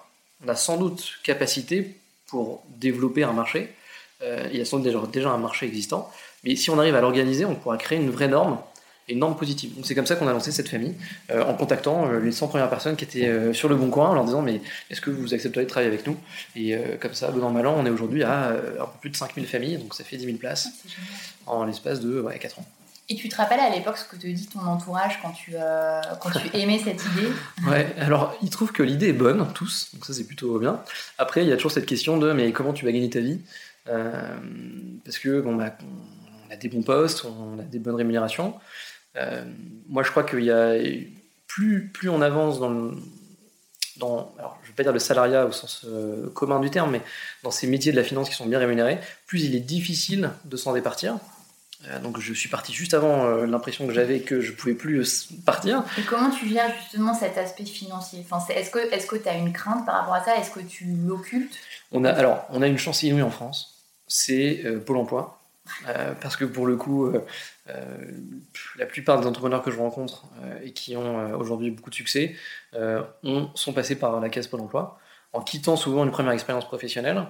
on 0.43 0.49
a 0.49 0.55
sans 0.55 0.77
doute 0.77 1.19
capacité 1.23 1.97
pour 2.27 2.63
développer 2.77 3.23
un 3.23 3.33
marché. 3.33 3.73
il 4.21 4.57
y 4.57 4.61
a 4.61 4.65
sans 4.65 4.79
doute 4.79 5.11
déjà, 5.11 5.29
un 5.29 5.37
marché 5.37 5.65
existant. 5.65 6.11
Mais 6.43 6.55
si 6.55 6.69
on 6.69 6.79
arrive 6.79 6.95
à 6.95 7.01
l'organiser, 7.01 7.45
on 7.45 7.55
pourra 7.55 7.77
créer 7.77 7.99
une 7.99 8.09
vraie 8.09 8.27
norme 8.27 8.57
une 9.11 9.19
norme 9.19 9.35
positive. 9.35 9.75
Donc 9.75 9.85
c'est 9.85 9.95
comme 9.95 10.05
ça 10.05 10.15
qu'on 10.15 10.27
a 10.27 10.33
lancé 10.33 10.51
cette 10.51 10.69
famille, 10.69 10.95
euh, 11.29 11.43
en 11.43 11.53
contactant 11.53 12.07
euh, 12.07 12.19
les 12.19 12.31
100 12.31 12.47
premières 12.47 12.69
personnes 12.69 12.95
qui 12.95 13.03
étaient 13.03 13.27
euh, 13.27 13.53
sur 13.53 13.69
le 13.69 13.75
bon 13.75 13.89
coin, 13.89 14.09
en 14.09 14.13
leur 14.13 14.25
disant 14.25 14.41
mais 14.41 14.61
est-ce 14.89 15.01
que 15.01 15.09
vous 15.09 15.33
accepteriez 15.33 15.65
de 15.65 15.69
travailler 15.69 15.91
avec 15.91 16.07
nous? 16.07 16.17
Et 16.55 16.75
comme 16.99 17.13
ça, 17.13 17.29
bon 17.31 17.43
an, 17.43 17.51
mal 17.51 17.67
an, 17.67 17.75
on 17.77 17.85
est 17.85 17.89
aujourd'hui 17.89 18.23
à 18.23 18.49
un 18.49 18.85
peu 18.85 18.99
plus 19.01 19.09
de 19.09 19.15
5000 19.15 19.45
familles, 19.45 19.77
donc 19.77 19.93
ça 19.93 20.03
fait 20.03 20.17
10 20.17 20.25
000 20.25 20.37
places 20.37 20.69
ah, 21.47 21.51
en 21.51 21.65
l'espace 21.65 21.99
de 21.99 22.25
4 22.39 22.59
ans. 22.59 22.65
Et 23.11 23.15
tu 23.15 23.27
te 23.27 23.35
rappelles 23.35 23.59
à 23.59 23.69
l'époque 23.69 23.97
ce 23.97 24.05
que 24.05 24.15
te 24.15 24.25
dit 24.25 24.47
ton 24.47 24.61
entourage 24.61 25.19
quand 25.21 25.31
tu, 25.31 25.51
quand 26.21 26.29
tu 26.31 26.57
aimais 26.57 26.79
cette 26.79 27.03
idée? 27.13 27.27
Ouais, 27.67 27.93
alors 27.99 28.33
ils 28.41 28.49
trouvent 28.49 28.71
que 28.71 28.83
l'idée 28.83 29.09
est 29.09 29.13
bonne, 29.13 29.45
tous, 29.53 29.89
donc 29.93 30.05
ça 30.05 30.13
c'est 30.13 30.23
plutôt 30.23 30.57
bien. 30.59 30.81
Après, 31.17 31.43
il 31.43 31.49
y 31.49 31.51
a 31.51 31.57
toujours 31.57 31.71
cette 31.71 31.85
question 31.85 32.17
de 32.17 32.31
mais 32.31 32.53
comment 32.53 32.71
tu 32.71 32.85
vas 32.85 32.91
gagner 32.93 33.09
ta 33.09 33.19
vie? 33.19 33.41
Parce 33.85 35.19
que 35.19 35.41
bon, 35.41 35.55
bah, 35.55 35.75
on 36.47 36.53
a 36.53 36.55
des 36.55 36.69
bons 36.69 36.83
postes, 36.83 37.25
on 37.25 37.59
a 37.59 37.63
des 37.63 37.79
bonnes 37.79 37.95
rémunérations. 37.95 38.55
Euh, 39.17 39.43
moi, 39.87 40.03
je 40.03 40.11
crois 40.11 40.23
qu'il 40.23 40.43
y 40.43 40.51
a 40.51 40.75
plus, 41.47 41.89
plus 41.89 42.09
on 42.09 42.21
avance 42.21 42.59
dans, 42.59 42.91
dans 43.97 44.33
alors, 44.37 44.57
je 44.61 44.67
ne 44.67 44.71
vais 44.71 44.75
pas 44.75 44.83
dire 44.83 44.93
le 44.93 44.99
salariat 44.99 45.45
au 45.45 45.51
sens 45.51 45.85
euh, 45.85 46.29
commun 46.29 46.59
du 46.59 46.69
terme, 46.69 46.91
mais 46.91 47.01
dans 47.43 47.51
ces 47.51 47.67
métiers 47.67 47.91
de 47.91 47.97
la 47.97 48.03
finance 48.03 48.29
qui 48.29 48.35
sont 48.35 48.45
bien 48.45 48.59
rémunérés, 48.59 48.99
plus 49.27 49.43
il 49.43 49.55
est 49.55 49.61
difficile 49.61 50.31
de 50.45 50.57
s'en 50.57 50.73
départir. 50.73 51.17
Euh, 51.87 51.99
donc 51.99 52.19
je 52.19 52.33
suis 52.33 52.49
parti 52.49 52.73
juste 52.73 52.93
avant 52.93 53.27
l'impression 53.45 53.87
que 53.87 53.93
j'avais 53.93 54.19
que 54.19 54.41
je 54.41 54.51
pouvais 54.51 54.73
plus 54.73 55.29
partir. 55.45 55.83
Et 55.97 56.03
comment 56.03 56.29
tu 56.29 56.47
gères 56.47 56.73
justement 56.81 57.13
cet 57.13 57.37
aspect 57.37 57.65
financier? 57.65 58.25
Enfin, 58.29 58.43
Est-ce 58.53 58.69
que 59.07 59.17
tu 59.17 59.29
as 59.29 59.35
une 59.35 59.53
crainte 59.53 59.85
par 59.85 59.95
rapport 59.95 60.15
à 60.15 60.23
ça? 60.23 60.37
Est-ce 60.37 60.51
que 60.51 60.59
tu 60.59 60.85
l'occultes? 61.05 61.57
On 61.91 62.05
a, 62.05 62.11
Alors, 62.11 62.45
on 62.49 62.61
a 62.61 62.67
une 62.67 62.77
chance 62.77 63.03
inouïe 63.03 63.21
en 63.21 63.31
France, 63.31 63.83
c'est 64.07 64.63
Pôle 64.85 64.97
Emploi. 64.97 65.39
parce 66.21 66.35
que 66.35 66.45
pour 66.45 66.67
le 66.67 66.75
coup, 66.77 67.11
euh, 67.69 68.11
la 68.77 68.85
plupart 68.85 69.19
des 69.19 69.27
entrepreneurs 69.27 69.61
que 69.61 69.71
je 69.71 69.77
rencontre 69.77 70.25
euh, 70.43 70.59
et 70.63 70.71
qui 70.71 70.97
ont 70.97 71.19
euh, 71.19 71.37
aujourd'hui 71.37 71.71
beaucoup 71.71 71.89
de 71.89 71.95
succès 71.95 72.35
ont, 73.23 73.49
sont 73.53 73.73
passés 73.73 73.95
par 73.95 74.19
la 74.19 74.29
caisse 74.29 74.47
Pôle 74.47 74.61
emploi, 74.61 74.99
en 75.33 75.41
quittant 75.41 75.75
souvent 75.75 76.03
une 76.03 76.11
première 76.11 76.31
expérience 76.31 76.65
professionnelle. 76.65 77.23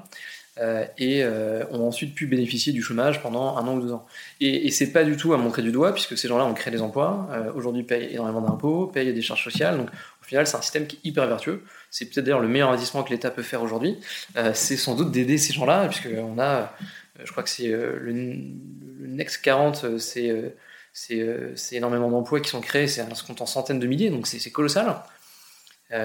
Et 0.98 1.26
ont 1.72 1.88
ensuite 1.88 2.14
pu 2.14 2.28
bénéficier 2.28 2.74
du 2.74 2.82
chômage 2.82 3.22
pendant 3.22 3.58
un 3.58 3.68
an 3.68 3.76
ou 3.78 3.82
deux 3.82 3.94
ans. 3.94 4.06
Et, 4.40 4.68
et 4.68 4.72
c'est 4.72 4.92
pas 4.92 5.04
du 5.04 5.18
tout 5.18 5.34
à 5.34 5.38
montrer 5.38 5.62
du 5.62 5.72
doigt, 5.72 5.94
puisque 5.94 6.18
ces 6.18 6.28
gens-là 6.28 6.46
ont 6.46 6.54
créé 6.54 6.72
des 6.72 6.82
emplois, 6.82 7.30
aujourd'hui 7.56 7.84
payent 7.84 8.14
énormément 8.14 8.42
d'impôts, 8.42 8.88
payent 8.88 9.14
des 9.14 9.22
charges 9.22 9.44
sociales, 9.44 9.78
donc 9.78 9.90
au 9.90 10.26
final 10.26 10.46
c'est 10.46 10.58
un 10.58 10.62
système 10.62 10.88
qui 10.88 10.98
est 10.98 11.10
hyper 11.10 11.26
vertueux. 11.28 11.64
C'est 11.90 12.06
peut-être 12.06 12.26
d'ailleurs 12.26 12.42
le 12.42 12.48
meilleur 12.48 12.70
investissement 12.70 13.04
que 13.04 13.12
l'État 13.12 13.32
peut 13.32 13.44
faire 13.44 13.64
aujourd'hui, 13.64 13.98
c'est 14.54 14.78
sans 14.78 14.96
doute 14.96 15.12
d'aider 15.12 15.38
ces 15.38 15.54
gens-là, 15.54 15.88
puisqu'on 15.88 16.38
a, 16.40 16.76
je 17.24 17.32
crois 17.32 17.44
que 17.44 17.50
c'est 17.50 17.68
le, 17.68 18.12
Next 19.12 19.42
40, 19.42 19.84
euh, 19.84 20.00
euh, 20.18 20.50
euh, 21.12 21.52
c'est 21.56 21.76
énormément 21.76 22.10
d'emplois 22.10 22.40
qui 22.40 22.50
sont 22.50 22.62
créés, 22.62 22.88
c'est 22.88 23.02
un 23.02 23.10
compte 23.28 23.42
en 23.42 23.46
centaines 23.46 23.80
de 23.80 23.88
milliers, 23.88 24.10
donc 24.10 24.28
c'est 24.28 24.52
colossal. 24.52 24.96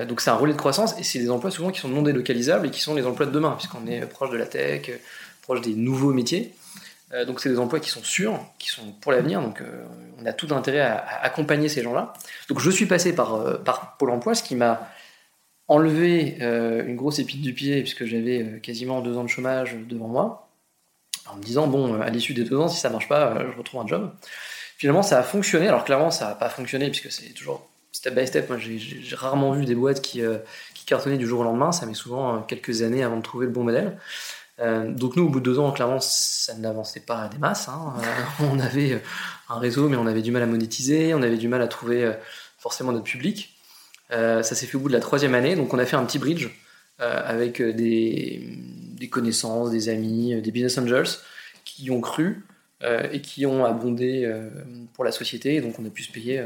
Donc 0.07 0.21
c'est 0.21 0.31
un 0.31 0.35
relais 0.35 0.53
de 0.53 0.59
croissance 0.59 0.99
et 0.99 1.05
c'est 1.05 1.19
des 1.19 1.31
emplois 1.31 1.51
souvent 1.51 1.71
qui 1.71 1.81
sont 1.81 1.89
non 1.89 2.03
délocalisables 2.03 2.67
et 2.67 2.71
qui 2.71 2.81
sont 2.81 2.95
les 2.95 3.07
emplois 3.07 3.27
de 3.27 3.31
demain, 3.31 3.53
puisqu'on 3.53 3.87
est 3.87 4.01
proche 4.07 4.31
de 4.31 4.37
la 4.37 4.47
tech, 4.47 4.91
proche 5.43 5.61
des 5.61 5.75
nouveaux 5.75 6.13
métiers. 6.13 6.55
donc 7.27 7.41
c'est 7.41 7.49
des 7.49 7.59
emplois 7.59 7.79
qui 7.79 7.89
sont 7.89 8.03
sûrs, 8.03 8.41
qui 8.59 8.69
sont 8.69 8.93
pour 9.01 9.13
l'avenir, 9.13 9.41
donc 9.41 9.63
on 10.21 10.27
a 10.27 10.33
tout 10.33 10.49
intérêt 10.51 10.81
à, 10.81 11.23
accompagner 11.23 11.69
ces 11.69 11.83
gens-là. 11.83 12.15
Donc 12.49 12.59
je 12.59 12.71
suis 12.71 12.87
passé 12.87 13.15
par, 13.15 13.63
Pôle 13.99 14.11
Emploi, 14.11 14.35
ce 14.35 14.43
qui 14.43 14.57
m'a 14.57 14.89
enlevé 15.69 16.39
une 16.41 16.97
grosse 16.97 17.21
épine 17.21 17.41
du 17.41 17.53
pied, 17.53 17.83
puisque 17.83 18.07
j'avais 18.07 18.61
quasiment 18.61 19.01
deux 19.03 19.17
ans 19.17 19.23
de 19.23 19.29
chômage 19.29 19.77
devant 19.89 20.09
moi 20.09 20.47
en 21.29 21.37
me 21.37 21.43
disant, 21.43 21.67
bon, 21.67 22.01
à 22.01 22.11
l'issue 22.11 22.35
des 22.35 22.45
deux 22.45 22.57
ans, 22.57 22.69
si 22.69 22.79
ça 22.79 22.91
marche 22.91 23.09
pas, 23.09 23.33
euh, 23.33 23.51
je 23.53 23.59
retrouve 23.59 23.81
un 23.81 23.87
job. 23.87 24.13
Finalement, 24.79 25.03
ça 25.03 25.19
a 25.19 25.23
fonctionné. 25.23 25.69
Alors 25.69 25.85
clairement, 25.85 26.11
ça 26.11 26.29
n'a 26.29 26.35
pas 26.35 26.49
fonctionné 26.49 26.91
puisque 26.91 27.11
c'est 27.11 27.31
toujours 27.31 27.69
step 27.97 28.15
by 28.15 28.27
step. 28.27 28.49
Moi, 28.49 28.59
j'ai 28.59 29.17
rarement 29.17 29.53
vu 29.53 29.65
des 29.65 29.75
boîtes 29.75 30.01
qui, 30.01 30.23
euh, 30.23 30.39
qui, 30.75 30.85
cartonnaient 30.85 31.17
du 31.17 31.27
jour 31.27 31.41
au 31.41 31.45
lendemain. 31.45 31.73
Ça 31.73 31.87
met 31.87 31.95
souvent 31.95 32.37
euh, 32.37 32.39
quelques 32.47 32.83
années 32.83 33.03
avant 33.03 33.17
de 33.17 33.23
trouver 33.23 33.47
le 33.47 33.53
bon 33.53 33.65
modèle. 33.65 33.99
donc 34.59 35.17
nous, 35.17 35.25
au 35.25 35.29
bout 35.29 35.41
de 35.41 35.45
deux 35.45 35.59
ans, 35.59 35.71
clairement, 35.73 36.01
ça 36.01 36.55
n'avançait 36.55 37.01
pas 37.01 37.29
des 37.29 37.39
masses. 37.39 37.69
Hein. 37.69 37.95
on 38.41 38.59
avait 38.59 39.03
un 39.49 39.59
réseau, 39.59 39.89
mais 39.89 39.97
on 39.97 40.07
avait 40.07 40.23
du 40.23 40.31
mal 40.31 40.43
à 40.43 40.47
monétiser, 40.47 41.15
on 41.15 41.23
avait 41.23 41.37
du 41.37 41.49
mal 41.49 41.63
à 41.63 41.69
trouver 41.69 42.13
forcément 42.59 42.93
notre 42.93 43.05
public. 43.05 43.55
ça 44.11 44.43
s'est 44.43 44.67
fait 44.67 44.77
au 44.77 44.81
bout 44.81 44.89
de 44.89 44.95
la 44.95 45.01
troisième 45.01 45.35
année, 45.35 45.57
donc 45.57 45.75
on 45.75 45.79
a 45.79 45.87
fait 45.87 45.97
un 45.97 46.05
petit 46.05 46.19
bridge 46.19 46.49
avec 46.99 47.61
des, 47.61 49.09
connaissances, 49.11 49.71
des 49.71 49.89
amis, 49.89 50.35
euh, 50.35 50.41
des 50.41 50.51
business 50.51 50.79
angels 50.79 51.19
qui 51.65 51.91
ont 51.91 52.01
cru 52.01 52.43
euh, 52.83 53.09
et 53.13 53.21
qui 53.21 53.47
ont 53.47 53.65
abondé 53.65 54.25
euh, 54.25 54.51
pour 54.95 55.05
la 55.05 55.13
société. 55.13 55.61
donc 55.61 55.79
on 55.79 55.87
a 55.87 55.91
pu 55.91 56.03
se 56.03 56.13
payer. 56.13 56.45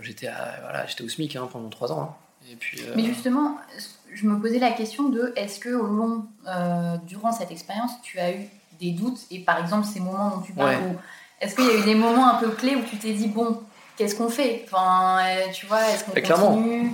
J'étais 0.00 0.28
voilà, 0.62 0.86
j'étais 0.86 1.02
au 1.04 1.08
SMIC 1.08 1.36
hein, 1.36 1.48
pendant 1.50 1.68
trois 1.68 1.90
ans. 1.92 2.02
Hein. 2.02 2.14
Et 2.52 2.56
puis, 2.56 2.80
euh, 2.82 2.92
Mais 2.96 3.04
justement, 3.04 3.56
je 4.14 4.26
me 4.26 4.40
posais 4.40 4.58
la 4.58 4.70
question 4.70 5.08
de 5.08 5.32
est-ce 5.36 5.58
que 5.58 5.70
au 5.70 5.86
long, 5.86 6.26
euh, 6.46 6.96
durant 7.06 7.32
cette 7.32 7.50
expérience, 7.50 7.90
tu 8.02 8.18
as 8.20 8.32
eu 8.32 8.48
des 8.80 8.92
doutes 8.92 9.20
et 9.30 9.38
par 9.40 9.58
exemple 9.58 9.86
ces 9.86 10.00
moments 10.00 10.30
dont 10.36 10.42
tu 10.42 10.52
parles, 10.52 10.68
Ouais. 10.76 10.76
où- 10.92 10.96
est-ce 11.40 11.54
qu'il 11.56 11.64
y 11.66 11.70
a 11.70 11.78
eu 11.78 11.82
des 11.84 11.94
moments 11.94 12.28
un 12.28 12.38
peu 12.38 12.50
clés 12.50 12.76
où 12.76 12.82
tu 12.88 12.96
t'es 12.98 13.12
dit 13.14 13.26
bon, 13.28 13.60
qu'est-ce 13.96 14.14
qu'on 14.14 14.28
fait? 14.28 14.64
Enfin, 14.66 15.18
euh, 15.24 15.50
tu 15.52 15.66
vois, 15.66 15.88
est-ce 15.90 16.04
qu'on 16.04 16.12
Bah, 16.12 16.20
clairement. 16.20 16.54
continue? 16.54 16.90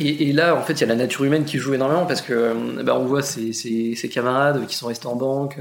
Et, 0.00 0.28
et 0.28 0.32
là, 0.32 0.56
en 0.56 0.62
fait, 0.62 0.72
il 0.74 0.80
y 0.80 0.84
a 0.84 0.86
la 0.88 0.96
nature 0.96 1.24
humaine 1.24 1.44
qui 1.44 1.58
joue 1.58 1.74
énormément 1.74 2.06
parce 2.06 2.20
que 2.22 2.82
bah, 2.82 2.96
on 2.98 3.04
voit 3.04 3.22
ses, 3.22 3.52
ses- 3.52 3.94
ses 3.96 4.08
camarades 4.08 4.66
qui 4.66 4.74
sont 4.76 4.86
restés 4.88 5.06
en 5.06 5.14
banque, 5.16 5.58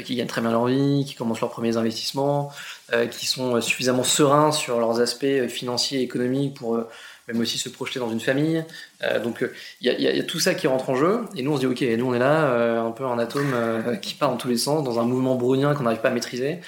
qui 0.00 0.16
gagnent 0.16 0.26
très 0.26 0.40
bien 0.40 0.50
leur 0.50 0.66
vie, 0.66 1.04
qui 1.06 1.14
commencent 1.14 1.40
leurs 1.40 1.50
premiers 1.50 1.76
investissements, 1.76 2.50
euh, 2.92 3.06
qui 3.06 3.26
sont 3.26 3.56
euh, 3.56 3.60
suffisamment 3.60 4.04
sereins 4.04 4.52
sur 4.52 4.78
leurs 4.80 5.00
aspects 5.00 5.24
euh, 5.24 5.48
financiers 5.48 6.00
et 6.00 6.02
économiques 6.02 6.54
pour 6.54 6.76
euh, 6.76 6.88
même 7.28 7.40
aussi 7.40 7.58
se 7.58 7.68
projeter 7.68 8.00
dans 8.00 8.10
une 8.10 8.20
famille. 8.20 8.64
Euh, 9.02 9.20
donc 9.20 9.42
euh, 9.42 9.52
il 9.80 9.92
y, 10.00 10.08
a- 10.08 10.22
tout 10.24 10.40
ça 10.40 10.54
qui 10.54 10.66
rentre 10.66 10.90
en 10.90 10.96
jeu. 10.96 11.20
Et 11.36 11.42
nous, 11.42 11.52
on 11.52 11.56
se 11.56 11.60
dit, 11.60 11.66
ok, 11.66 11.82
nous, 11.98 12.06
on 12.06 12.14
est 12.14 12.18
là, 12.18 12.46
euh, 12.46 12.82
un 12.82 12.90
peu 12.90 13.04
un 13.04 13.18
atome 13.18 13.52
euh, 13.54 13.96
qui 13.96 14.14
part 14.14 14.30
dans 14.30 14.36
tous 14.36 14.48
les 14.48 14.56
sens, 14.56 14.82
dans 14.82 14.98
un 14.98 15.04
mouvement 15.04 15.36
brownien 15.36 15.74
qu'on 15.74 15.84
n'arrive 15.84 16.00
pas 16.00 16.08
à 16.08 16.12
maîtriser. 16.12 16.58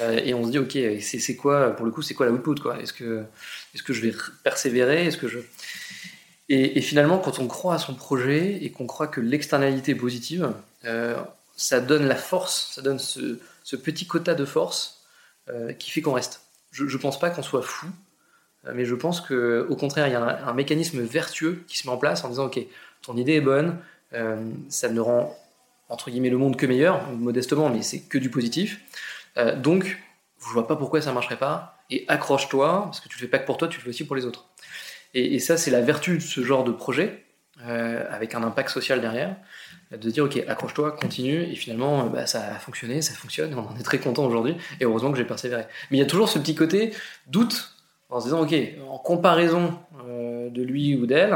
Euh, 0.00 0.18
et 0.24 0.34
on 0.34 0.44
se 0.44 0.50
dit, 0.50 0.58
ok, 0.58 0.76
c'est 1.00 1.36
quoi, 1.36 1.70
pour 1.70 1.86
le 1.86 1.92
coup, 1.92 2.02
c'est 2.02 2.14
quoi 2.14 2.26
la 2.26 2.32
output 2.32 2.56
quoi? 2.56 2.80
Est-ce 2.80 2.92
que, 2.92 3.24
est 3.74 3.82
que 3.82 3.92
je 3.92 4.00
vais 4.00 4.12
persévérer? 4.42 5.06
Est-ce 5.06 5.16
que 5.16 5.28
je... 5.28 5.38
Et, 6.52 6.80
finalement, 6.80 7.18
quand 7.18 7.38
on 7.38 7.46
croit 7.46 7.74
à 7.74 7.78
son 7.78 7.94
projet 7.94 8.58
et 8.60 8.70
qu'on 8.72 8.88
croit 8.88 9.06
que 9.06 9.20
l'externalité 9.20 9.92
est 9.92 9.96
positive, 9.96 10.50
euh, 10.84 11.14
ça 11.60 11.80
donne 11.80 12.06
la 12.06 12.16
force, 12.16 12.72
ça 12.74 12.80
donne 12.80 12.98
ce, 12.98 13.36
petit 13.76 14.06
quota 14.06 14.34
de 14.34 14.46
force 14.46 15.04
euh, 15.50 15.74
qui 15.74 15.90
fait 15.90 16.00
qu'on 16.00 16.14
reste. 16.14 16.40
Je 16.70 16.84
ne 16.84 16.96
pense 16.96 17.20
pas 17.20 17.28
qu'on 17.28 17.42
soit 17.42 17.60
fou, 17.60 17.86
euh, 18.66 18.72
mais 18.74 18.86
je 18.86 18.94
pense 18.94 19.20
qu'au 19.20 19.76
contraire, 19.76 20.08
il 20.08 20.12
y 20.12 20.16
a 20.16 20.48
un, 20.48 20.54
mécanisme 20.54 21.02
vertueux 21.02 21.62
qui 21.68 21.76
se 21.76 21.86
met 21.86 21.92
en 21.92 21.98
place 21.98 22.24
en 22.24 22.30
disant, 22.30 22.46
OK, 22.46 22.58
ton 23.02 23.14
idée 23.18 23.34
est 23.34 23.42
bonne, 23.42 23.76
euh, 24.14 24.50
ça 24.70 24.88
ne 24.88 25.00
rend, 25.00 25.38
entre 25.90 26.10
guillemets, 26.10 26.30
le 26.30 26.38
monde 26.38 26.56
que 26.56 26.64
meilleur, 26.64 27.06
modestement, 27.12 27.68
mais 27.68 27.82
c'est 27.82 28.00
que 28.00 28.16
du 28.16 28.30
positif. 28.30 28.80
Donc, 29.58 29.98
je 30.40 30.52
vois 30.52 30.66
pas 30.66 30.76
pourquoi 30.76 31.02
ça 31.02 31.12
marcherait 31.12 31.38
pas, 31.38 31.78
et 31.90 32.04
accroche-toi, 32.08 32.84
parce 32.84 33.00
que 33.00 33.08
tu 33.08 33.16
le 33.16 33.20
fais 33.20 33.28
pas 33.28 33.38
que 33.38 33.46
pour 33.46 33.58
toi, 33.58 33.68
tu 33.68 33.78
le 33.78 33.82
fais 33.82 33.90
aussi 33.90 34.06
pour 34.06 34.16
les 34.16 34.24
autres. 34.24 34.46
Et 35.12 35.38
ça, 35.40 35.56
c'est 35.56 35.70
la 35.70 35.80
vertu 35.80 36.16
de 36.16 36.22
ce 36.22 36.42
genre 36.42 36.64
de 36.64 36.72
projet, 36.72 37.24
euh, 37.68 38.04
avec 38.10 38.34
un 38.34 38.42
impact 38.42 38.70
social 38.70 39.02
derrière, 39.02 39.36
de 39.90 40.10
dire, 40.10 40.24
ok, 40.24 40.42
accroche-toi, 40.48 40.92
continue, 40.92 41.42
et 41.42 41.54
finalement, 41.54 42.06
euh, 42.06 42.08
bah, 42.08 42.26
ça 42.26 42.54
a 42.54 42.58
fonctionné, 42.58 43.02
ça 43.02 43.12
fonctionne, 43.12 43.52
on 43.54 43.68
en 43.68 43.76
est 43.78 43.82
très 43.82 43.98
content 43.98 44.24
aujourd'hui, 44.24 44.56
et 44.80 44.84
heureusement 44.84 45.12
que 45.12 45.18
j'ai 45.18 45.24
persévéré. 45.24 45.64
Mais 45.90 45.98
il 45.98 46.00
y 46.00 46.02
a 46.02 46.06
toujours 46.06 46.30
ce 46.30 46.38
petit 46.38 46.54
côté 46.54 46.94
doute, 47.26 47.74
en 48.08 48.18
se 48.18 48.26
disant, 48.26 48.40
ok, 48.42 48.54
en 48.88 48.98
comparaison 48.98 49.78
euh, 50.06 50.48
de 50.48 50.62
lui 50.62 50.96
ou 50.96 51.04
d'elle, 51.04 51.34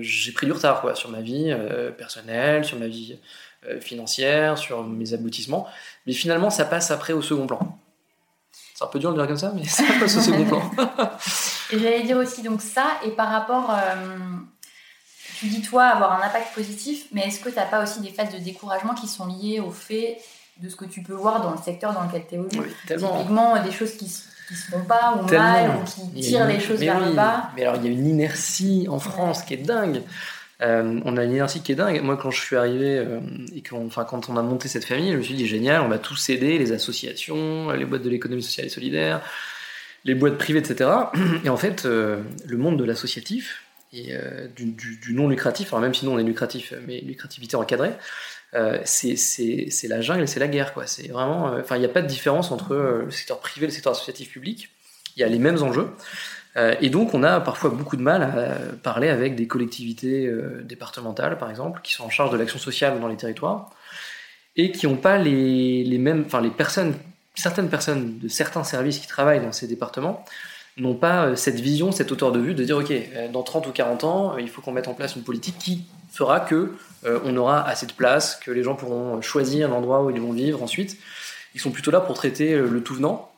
j'ai 0.00 0.32
pris 0.32 0.46
du 0.46 0.52
retard 0.52 0.80
quoi, 0.80 0.94
sur 0.94 1.10
ma 1.10 1.20
vie 1.20 1.54
personnelle, 1.98 2.64
sur 2.64 2.78
ma 2.78 2.88
vie 2.88 3.18
financière, 3.80 4.56
sur 4.56 4.82
mes 4.82 5.12
aboutissements, 5.12 5.66
mais 6.06 6.14
finalement, 6.14 6.48
ça 6.48 6.64
passe 6.64 6.90
après 6.90 7.12
au 7.12 7.20
second 7.20 7.46
plan. 7.46 7.78
C'est 8.74 8.84
un 8.84 8.88
peu 8.88 8.98
dur 8.98 9.12
de 9.12 9.18
dire 9.18 9.26
comme 9.26 9.36
ça, 9.36 9.52
mais 9.54 9.64
ça 9.66 9.84
passe 10.00 10.16
au 10.16 10.20
second 10.20 10.46
plan. 10.46 10.62
Et 11.72 11.78
j'allais 11.78 12.02
dire 12.02 12.16
aussi 12.16 12.42
donc 12.42 12.62
ça, 12.62 12.86
et 13.04 13.10
par 13.10 13.28
rapport, 13.28 13.70
tu 15.40 15.46
dis 15.46 15.62
toi 15.62 15.84
avoir 15.86 16.12
un 16.22 16.24
impact 16.26 16.54
positif, 16.54 17.06
mais 17.12 17.22
est-ce 17.26 17.40
que 17.40 17.48
tu 17.48 17.56
n'as 17.56 17.66
pas 17.66 17.82
aussi 17.82 18.00
des 18.00 18.10
phases 18.10 18.32
de 18.32 18.38
découragement 18.38 18.94
qui 18.94 19.08
sont 19.08 19.26
liées 19.26 19.58
au 19.60 19.70
fait 19.72 20.18
de 20.62 20.68
ce 20.68 20.76
que 20.76 20.84
tu 20.84 21.02
peux 21.02 21.14
voir 21.14 21.42
dans 21.42 21.50
le 21.52 21.58
secteur 21.64 21.92
dans 21.94 22.02
lequel 22.04 22.22
tu 22.28 22.34
évolues 22.36 22.50
Oui. 22.52 22.66
Typiquement, 22.86 23.62
des 23.62 23.72
choses 23.72 23.92
qui 23.96 24.08
se 24.08 24.22
font 24.70 24.84
pas 24.84 25.18
ou 25.22 25.26
Tellement. 25.26 25.44
mal, 25.44 25.70
ou 25.80 25.84
qui 26.14 26.20
tirent 26.20 26.42
une- 26.48 26.48
les 26.56 26.60
choses 26.60 26.78
mais 26.80 26.86
vers 26.86 26.98
oui, 27.00 27.08
le 27.08 27.12
bas. 27.14 27.50
Mais 27.56 27.62
alors, 27.62 27.76
il 27.76 27.84
y 27.86 27.88
a 27.88 27.92
une 27.92 28.06
inertie 28.06 28.86
en 28.90 28.98
France 28.98 29.42
qui 29.42 29.54
est 29.54 29.58
dingue. 29.58 30.02
Euh, 30.62 31.00
on 31.06 31.16
a 31.16 31.24
une 31.24 31.30
inertie 31.32 31.62
qui 31.62 31.72
est 31.72 31.76
dingue. 31.76 32.02
Moi, 32.02 32.18
quand 32.18 32.30
je 32.30 32.38
suis 32.40 32.56
arrivé 32.56 32.98
euh, 32.98 33.20
et 33.54 33.62
enfin, 33.72 34.04
quand 34.04 34.28
on 34.28 34.36
a 34.36 34.42
monté 34.42 34.68
cette 34.68 34.84
famille, 34.84 35.12
je 35.12 35.16
me 35.16 35.22
suis 35.22 35.32
dit 35.34 35.46
génial, 35.46 35.80
on 35.80 35.88
va 35.88 35.98
tous 35.98 36.28
aider 36.28 36.58
les 36.58 36.72
associations, 36.72 37.70
les 37.70 37.86
boîtes 37.86 38.02
de 38.02 38.10
l'économie 38.10 38.42
sociale 38.42 38.66
et 38.66 38.70
solidaire, 38.70 39.22
les 40.04 40.14
boîtes 40.14 40.36
privées, 40.36 40.58
etc. 40.58 40.90
Et 41.44 41.48
en 41.48 41.56
fait, 41.56 41.86
euh, 41.86 42.20
le 42.46 42.56
monde 42.58 42.76
de 42.78 42.84
l'associatif 42.84 43.62
et 43.92 44.14
euh, 44.14 44.46
du, 44.48 45.12
non 45.12 45.28
lucratif, 45.28 45.72
alors 45.72 45.80
même 45.80 45.94
si 45.94 46.04
nous 46.04 46.12
on 46.12 46.18
est 46.18 46.24
lucratif, 46.24 46.72
mais 46.86 47.00
lucrativité 47.00 47.56
encadrée, 47.56 47.92
euh, 48.54 48.80
c'est, 48.84 49.16
la 49.84 50.00
jungle 50.00 50.26
c'est 50.26 50.40
la 50.40 50.48
guerre. 50.48 50.74
Quoi. 50.74 50.86
C'est 50.86 51.10
euh, 51.10 51.14
enfin, 51.60 51.76
il 51.76 51.80
n'y 51.80 51.84
a 51.84 51.90
pas 51.90 52.02
de 52.02 52.06
différence 52.06 52.50
entre 52.50 52.74
euh, 52.74 53.04
le 53.04 53.10
secteur 53.10 53.38
privé 53.38 53.64
et 53.64 53.68
le 53.68 53.72
secteur 53.72 53.92
associatif 53.92 54.30
public. 54.30 54.70
Il 55.16 55.20
y 55.20 55.24
a 55.24 55.28
les 55.28 55.38
mêmes 55.38 55.62
enjeux. 55.62 55.88
Et 56.80 56.90
donc, 56.90 57.14
on 57.14 57.22
a 57.22 57.40
parfois 57.40 57.70
beaucoup 57.70 57.96
de 57.96 58.02
mal 58.02 58.22
à 58.22 58.56
parler 58.82 59.08
avec 59.08 59.36
des 59.36 59.46
collectivités 59.46 60.30
départementales, 60.64 61.38
par 61.38 61.48
exemple, 61.48 61.80
qui 61.82 61.92
sont 61.92 62.04
en 62.04 62.10
charge 62.10 62.32
de 62.32 62.36
l'action 62.36 62.58
sociale 62.58 62.98
dans 63.00 63.06
les 63.06 63.16
territoires, 63.16 63.70
et 64.56 64.72
qui 64.72 64.86
n'ont 64.86 64.96
pas 64.96 65.16
les, 65.16 65.84
les 65.84 65.98
mêmes, 65.98 66.24
enfin, 66.26 66.40
les 66.40 66.50
personnes, 66.50 66.94
certaines 67.34 67.68
personnes 67.68 68.18
de 68.18 68.28
certains 68.28 68.64
services 68.64 68.98
qui 68.98 69.06
travaillent 69.06 69.40
dans 69.40 69.52
ces 69.52 69.68
départements 69.68 70.24
n'ont 70.82 70.94
pas 70.94 71.26
euh, 71.26 71.36
cette 71.36 71.60
vision, 71.60 71.92
cette 71.92 72.12
hauteur 72.12 72.32
de 72.32 72.38
vue 72.38 72.54
de 72.54 72.64
dire, 72.64 72.78
OK, 72.78 72.90
euh, 72.90 73.28
dans 73.28 73.42
30 73.42 73.66
ou 73.66 73.72
40 73.72 74.04
ans, 74.04 74.34
euh, 74.34 74.40
il 74.40 74.48
faut 74.48 74.62
qu'on 74.62 74.72
mette 74.72 74.88
en 74.88 74.94
place 74.94 75.16
une 75.16 75.22
politique 75.22 75.58
qui 75.58 75.84
fera 76.10 76.40
que 76.40 76.72
on 77.02 77.34
aura 77.38 77.66
assez 77.66 77.86
de 77.86 77.92
place, 77.92 78.36
que 78.36 78.50
les 78.50 78.62
gens 78.62 78.74
pourront 78.74 79.22
choisir 79.22 79.70
l'endroit 79.70 80.02
où 80.04 80.10
ils 80.10 80.20
vont 80.20 80.32
vivre 80.32 80.62
ensuite. 80.62 80.98
Ils 81.54 81.60
sont 81.60 81.70
plutôt 81.70 81.90
là 81.90 81.98
pour 82.00 82.14
traiter 82.14 82.54
le 82.54 82.82
tout 82.82 82.94
venant. 82.94 83.32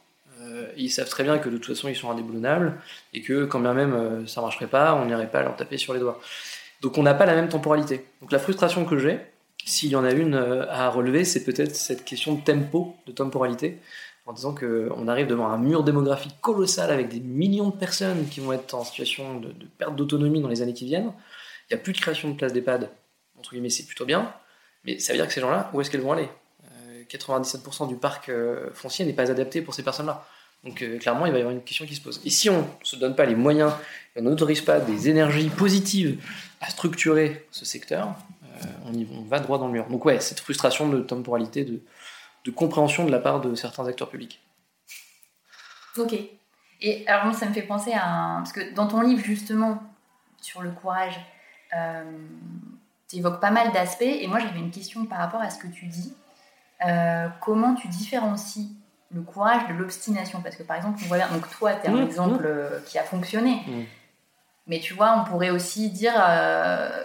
Ils 0.77 0.91
savent 0.91 1.09
très 1.09 1.23
bien 1.23 1.39
que 1.39 1.49
de 1.49 1.59
toute 1.59 1.77
façon 1.77 1.89
ils 1.89 1.95
sont 1.95 2.11
indéboulonnables 2.11 2.75
et 3.15 3.23
que 3.23 3.45
quand 3.45 3.61
bien 3.61 3.73
même 3.73 4.27
ça 4.27 4.41
marcherait 4.41 4.67
pas, 4.67 4.95
on 4.95 5.05
n'irait 5.05 5.31
pas 5.31 5.43
leur 5.43 5.55
taper 5.55 5.79
sur 5.79 5.95
les 5.95 6.01
doigts. 6.01 6.21
Donc 6.81 6.99
on 6.99 7.05
n'a 7.05 7.15
pas 7.15 7.25
la 7.25 7.37
même 7.37 7.49
temporalité. 7.49 8.05
Donc 8.21 8.33
la 8.33 8.41
frustration 8.41 8.85
que 8.85 8.99
j'ai, 8.99 9.21
s'il 9.65 9.91
y 9.91 9.95
en 9.95 10.03
a 10.03 10.11
une 10.11 10.35
à 10.69 10.89
relever, 10.89 11.25
c'est 11.25 11.45
peut-être 11.45 11.77
cette 11.77 12.05
question 12.05 12.35
de 12.35 12.41
tempo, 12.41 12.97
de 13.07 13.13
temporalité, 13.13 13.79
en 14.27 14.33
disant 14.33 14.55
qu'on 14.55 15.09
arrive 15.09 15.27
devant 15.27 15.49
un 15.49 15.59
mur 15.59 15.83
démographique 15.83 16.41
colossal 16.41 16.91
avec 16.91 17.09
des 17.09 17.21
millions 17.21 17.71
de 17.71 17.77
personnes 17.77 18.29
qui 18.29 18.41
vont 18.41 18.53
être 18.53 18.75
en 18.75 18.85
situation 18.85 19.41
de, 19.41 19.53
perte 19.79 19.97
d'autonomie 19.97 20.41
dans 20.41 20.49
les 20.49 20.63
années 20.63 20.75
qui 20.75 20.85
viennent. 20.85 21.13
Il 21.69 21.75
n'y 21.75 21.81
a 21.81 21.83
plus 21.83 21.93
de 21.93 21.99
création 21.99 22.31
de 22.31 22.37
places 22.37 22.53
d'EHPAD, 22.53 22.91
entre 23.39 23.51
guillemets, 23.51 23.71
c'est 23.71 23.87
plutôt 23.87 24.05
bien, 24.05 24.33
mais 24.85 24.99
ça 24.99 25.13
veut 25.13 25.19
dire 25.19 25.27
que 25.27 25.33
ces 25.33 25.41
gens-là, 25.41 25.71
où 25.73 25.81
est-ce 25.81 25.91
qu'elles 25.91 26.03
vont 26.03 26.13
aller? 26.13 26.29
Euh, 26.65 27.03
97% 27.11 27.89
du 27.89 27.97
parc 27.97 28.29
euh, 28.29 28.71
foncier 28.75 29.05
n'est 29.05 29.13
pas 29.13 29.31
adapté 29.31 29.63
pour 29.63 29.75
ces 29.75 29.83
personnes-là. 29.83 30.25
Donc 30.65 30.81
euh, 30.83 30.99
clairement, 30.99 31.27
il 31.27 31.33
va 31.33 31.39
y 31.39 31.41
avoir 31.41 31.55
une 31.55 31.63
question 31.63 31.87
qui 31.87 31.95
se 31.95 32.01
pose. 32.01 32.21
Et 32.25 32.31
si 32.31 32.49
on 32.49 32.59
ne 32.59 32.85
se 32.85 32.97
donne 32.97 33.17
pas 33.17 33.27
les 33.27 33.35
moyens, 33.35 33.73
et 34.15 34.21
on 34.21 34.23
n'autorise 34.23 34.61
pas 34.61 34.79
des 34.79 35.09
énergies 35.09 35.49
positives 35.49 36.23
à 36.61 36.71
structurer 36.71 37.47
ce 37.51 37.65
secteur, 37.65 38.15
euh, 38.43 38.67
on, 38.87 38.95
y, 38.95 39.07
on 39.13 39.23
va 39.23 39.41
droit 39.41 39.59
dans 39.59 39.67
le 39.67 39.73
mur. 39.73 39.87
Donc 39.89 40.05
ouais, 40.05 40.21
cette 40.21 40.41
frustration 40.41 40.89
de 40.89 41.01
temporalité, 41.01 41.65
de, 41.65 41.81
de 42.45 42.51
compréhension 42.51 43.05
de 43.05 43.11
la 43.11 43.19
part 43.19 43.41
de 43.41 43.55
certains 43.55 43.87
acteurs 43.87 44.09
publics. 44.09 44.41
Ok. 45.97 46.15
Et 46.81 47.07
alors 47.07 47.27
moi, 47.27 47.35
ça 47.35 47.47
me 47.47 47.53
fait 47.53 47.63
penser 47.63 47.93
à 47.93 48.09
un... 48.09 48.37
Parce 48.39 48.53
que 48.53 48.75
dans 48.75 48.89
ton 48.89 49.01
livre, 49.03 49.23
justement, 49.23 49.83
sur 50.41 50.63
le 50.63 50.71
courage, 50.71 51.21
euh, 51.77 52.05
tu 53.09 53.17
évoques 53.17 53.41
pas 53.41 53.51
mal 53.51 53.71
d'aspects. 53.73 54.03
Et 54.03 54.27
moi, 54.27 54.41
j'avais 54.41 54.59
une 54.59 54.71
question 54.71 55.05
par 55.07 55.19
rapport 55.19 55.41
à 55.41 55.51
ce 55.51 55.59
que 55.59 55.69
tu 55.69 55.87
dis. 55.87 56.15
Euh, 56.87 57.29
comment 57.41 57.75
tu 57.75 57.87
différencies 57.89 58.75
le 59.15 59.21
courage 59.23 59.69
de 59.69 59.75
l'obstination? 59.75 60.41
Parce 60.41 60.57
que 60.57 60.65
par 60.65 60.77
exemple, 60.77 60.99
on 61.05 61.07
voit 61.07 61.19
bien- 61.19 61.29
donc 61.29 61.49
toi, 61.51 61.75
tu 61.75 61.87
es 61.87 61.91
un 61.91 61.93
Mmh, 61.93 62.03
exemple 62.07 62.43
euh, 62.45 62.81
qui 62.87 62.99
a 62.99 63.05
fonctionné. 63.05 63.63
Mmh. 63.67 63.83
Mais 64.67 64.81
tu 64.81 64.95
vois, 64.95 65.15
on 65.19 65.25
pourrait 65.25 65.51
aussi 65.51 65.91
dire... 65.91 66.15
euh, 66.17 67.05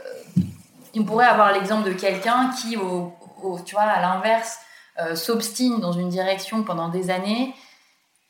on 0.95 1.03
pourrait 1.03 1.27
avoir 1.27 1.51
l'exemple 1.51 1.87
de 1.87 1.93
quelqu'un 1.93 2.49
qui, 2.49 2.75
au, 2.77 3.13
au- 3.43 3.59
tu 3.59 3.75
vois, 3.75 3.83
à 3.83 4.01
l'inverse, 4.01 4.59
euh, 4.99 5.15
s'obstine 5.15 5.79
dans 5.79 5.91
une 5.91 6.09
direction 6.09 6.63
pendant 6.63 6.89
des 6.89 7.09
années 7.09 7.53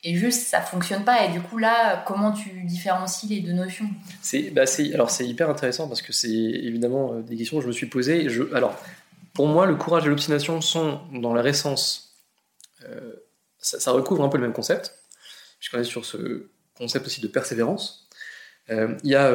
et 0.03 0.15
juste 0.15 0.47
ça 0.47 0.61
fonctionne 0.61 1.03
pas 1.03 1.25
et 1.25 1.31
du 1.31 1.41
coup 1.41 1.57
là 1.57 2.03
comment 2.05 2.31
tu 2.31 2.49
différencies 2.63 3.27
les 3.27 3.39
deux 3.39 3.53
notions? 3.53 3.89
C'est, 4.21 4.51
bah 4.51 4.63
alors 4.93 5.09
c'est 5.09 5.27
hyper 5.27 5.49
intéressant 5.49 5.87
parce 5.87 6.01
que 6.01 6.13
c'est 6.13 6.29
évidemment 6.29 7.13
euh, 7.13 7.21
des 7.21 7.35
questions 7.35 7.57
que 7.57 7.63
je 7.63 7.67
me 7.67 7.73
suis 7.73 7.87
posées. 7.87 8.29
Je, 8.29 8.43
alors, 8.53 8.75
pour 9.33 9.47
moi, 9.47 9.65
le 9.65 9.75
courage 9.75 10.05
et 10.05 10.09
l'obstination 10.09 10.61
sont 10.61 11.01
dans 11.13 11.33
leur 11.33 11.45
essence, 11.45 12.15
euh, 12.89 13.13
ça, 13.59 13.91
recouvre 13.91 14.23
un 14.23 14.29
peu 14.29 14.37
le 14.37 14.43
même 14.43 14.53
concept, 14.53 14.97
puisqu'on 15.59 15.79
est 15.79 15.83
sur 15.83 16.05
ce 16.05 16.49
concept 16.75 17.05
aussi 17.05 17.21
de 17.21 17.27
persévérance. 17.27 18.07
Euh, 18.69 18.95
Il 19.03 19.09
y 19.09 19.15
a 19.15 19.33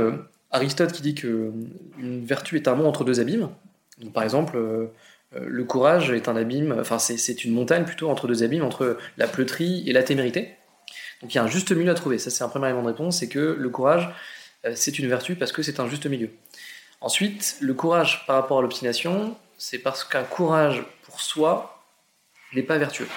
Aristote 0.51 0.93
qui 0.93 1.03
dit 1.03 1.15
que 1.15 1.53
une 1.99 2.25
vertu 2.25 2.57
est 2.57 2.67
un 2.67 2.75
mont 2.75 2.89
entre 2.89 3.05
deux 3.05 3.21
abîmes. 3.21 3.49
Donc, 3.99 4.13
par 4.13 4.23
exemple, 4.23 4.59
le 5.35 5.65
courage 5.65 6.11
est 6.11 6.29
un 6.29 6.37
abîme, 6.37 6.77
enfin 6.79 6.99
c'est, 6.99 7.17
c'est 7.17 7.45
une 7.45 7.53
montagne 7.53 7.85
plutôt 7.85 8.11
entre 8.11 8.27
deux 8.29 8.43
abîmes, 8.43 8.65
entre 8.65 8.99
la 9.17 9.27
pleuterie 9.27 9.89
et 9.89 9.93
la 9.93 10.03
témérité. 10.03 10.57
Donc 11.23 11.33
il 11.33 11.37
y 11.37 11.39
a 11.39 11.45
un 11.45 11.49
juste 11.49 11.73
milieu 11.73 11.91
à 11.91 11.95
trouver. 11.95 12.19
Ça 12.19 12.31
c'est 12.31 12.45
un 12.45 12.49
premier 12.49 12.67
élément 12.67 12.83
de 12.83 12.89
réponse, 12.89 13.21
c'est 13.21 13.29
que 13.29 13.57
le 13.59 13.69
courage 13.71 14.11
euh, 14.67 14.73
c'est 14.75 14.99
une 14.99 15.09
vertu 15.09 15.35
parce 15.37 15.53
que 15.53 15.63
c'est 15.63 15.81
un 15.81 15.89
juste 15.89 16.07
milieu. 16.07 16.31
Ensuite, 17.01 17.57
le 17.61 17.75
courage 17.75 18.27
par 18.27 18.37
rapport 18.37 18.59
à 18.59 18.63
l'obstination, 18.63 19.37
c'est 19.59 19.79
parce 19.79 20.05
qu'un 20.05 20.23
courage 20.23 20.85
pour 21.03 21.21
soi 21.21 21.85
n'est 22.55 22.63
pas 22.63 22.79
vertueux. 22.79 23.09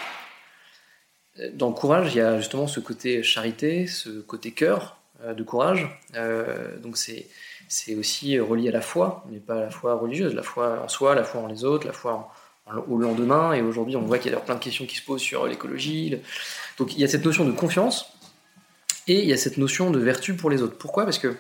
Euh, 1.40 1.50
Dans 1.54 1.68
le 1.70 1.76
courage, 1.76 2.14
il 2.14 2.18
y 2.18 2.22
a 2.22 2.38
justement 2.40 2.68
ce 2.68 2.80
côté 2.80 3.24
charité, 3.24 3.88
ce 3.88 4.22
côté 4.22 4.52
cœur, 4.52 5.00
de 5.26 5.44
courage. 5.44 5.88
donc 6.84 6.98
c'est 6.98 7.26
c'est 7.68 7.96
aussi 7.96 8.40
relié 8.40 8.70
à 8.70 8.72
la 8.72 8.82
foi, 8.82 9.26
mais 9.30 9.40
pas 9.40 9.56
à 9.56 9.62
la 9.62 9.70
foi 9.70 9.96
religieuse, 9.96 10.34
la 10.34 10.44
foi 10.44 10.82
en 10.84 10.88
soi, 10.88 11.16
la 11.16 11.24
foi 11.24 11.42
en 11.42 11.48
les 11.48 11.64
autres, 11.64 11.88
la 11.88 11.94
foi 11.94 12.32
au 12.88 12.98
lendemain. 12.98 13.54
Et 13.54 13.62
aujourd'hui, 13.62 13.96
on 13.96 14.02
voit 14.02 14.18
qu'il 14.18 14.32
y 14.32 14.36
a 14.36 14.40
plein 14.40 14.56
de 14.56 14.60
questions 14.60 14.86
qui 14.86 14.96
se 14.96 15.02
posent 15.04 15.22
sur 15.22 15.48
l'écologie. 15.48 16.18
Donc 16.78 16.94
il 16.94 17.00
y 17.00 17.04
a 17.04 17.08
cette 17.08 17.26
notion 17.26 17.46
de 17.46 17.52
confiance 17.52 18.14
et 19.08 19.20
il 19.20 19.26
y 19.26 19.34
a 19.34 19.38
cette 19.38 19.58
notion 19.58 19.92
de 19.92 20.00
vertu 20.00 20.36
pour 20.36 20.50
les 20.50 20.62
autres. 20.62 20.78
Pourquoi? 20.78 21.04
Parce 21.04 21.20
que 21.20 21.36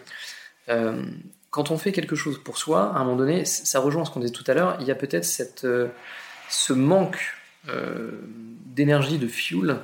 euh, 0.70 1.04
quand 1.50 1.72
on 1.72 1.78
fait 1.78 1.92
quelque 1.92 2.16
chose 2.16 2.42
pour 2.44 2.58
soi, 2.58 2.94
à 2.96 3.00
un 3.00 3.04
moment 3.04 3.16
donné, 3.16 3.46
ça 3.46 3.80
rejoint 3.80 4.06
ce 4.06 4.12
qu'on 4.12 4.20
disait 4.20 4.34
tout 4.34 4.44
à 4.48 4.54
l'heure, 4.54 4.78
il 4.80 4.88
y 4.88 4.92
a 4.92 4.96
peut-être 4.96 5.64
euh, 5.64 5.88
ce 6.50 6.74
manque 6.74 7.34
euh, 7.70 8.12
d'énergie, 8.66 9.18
de 9.18 9.28
fuel, 9.28 9.78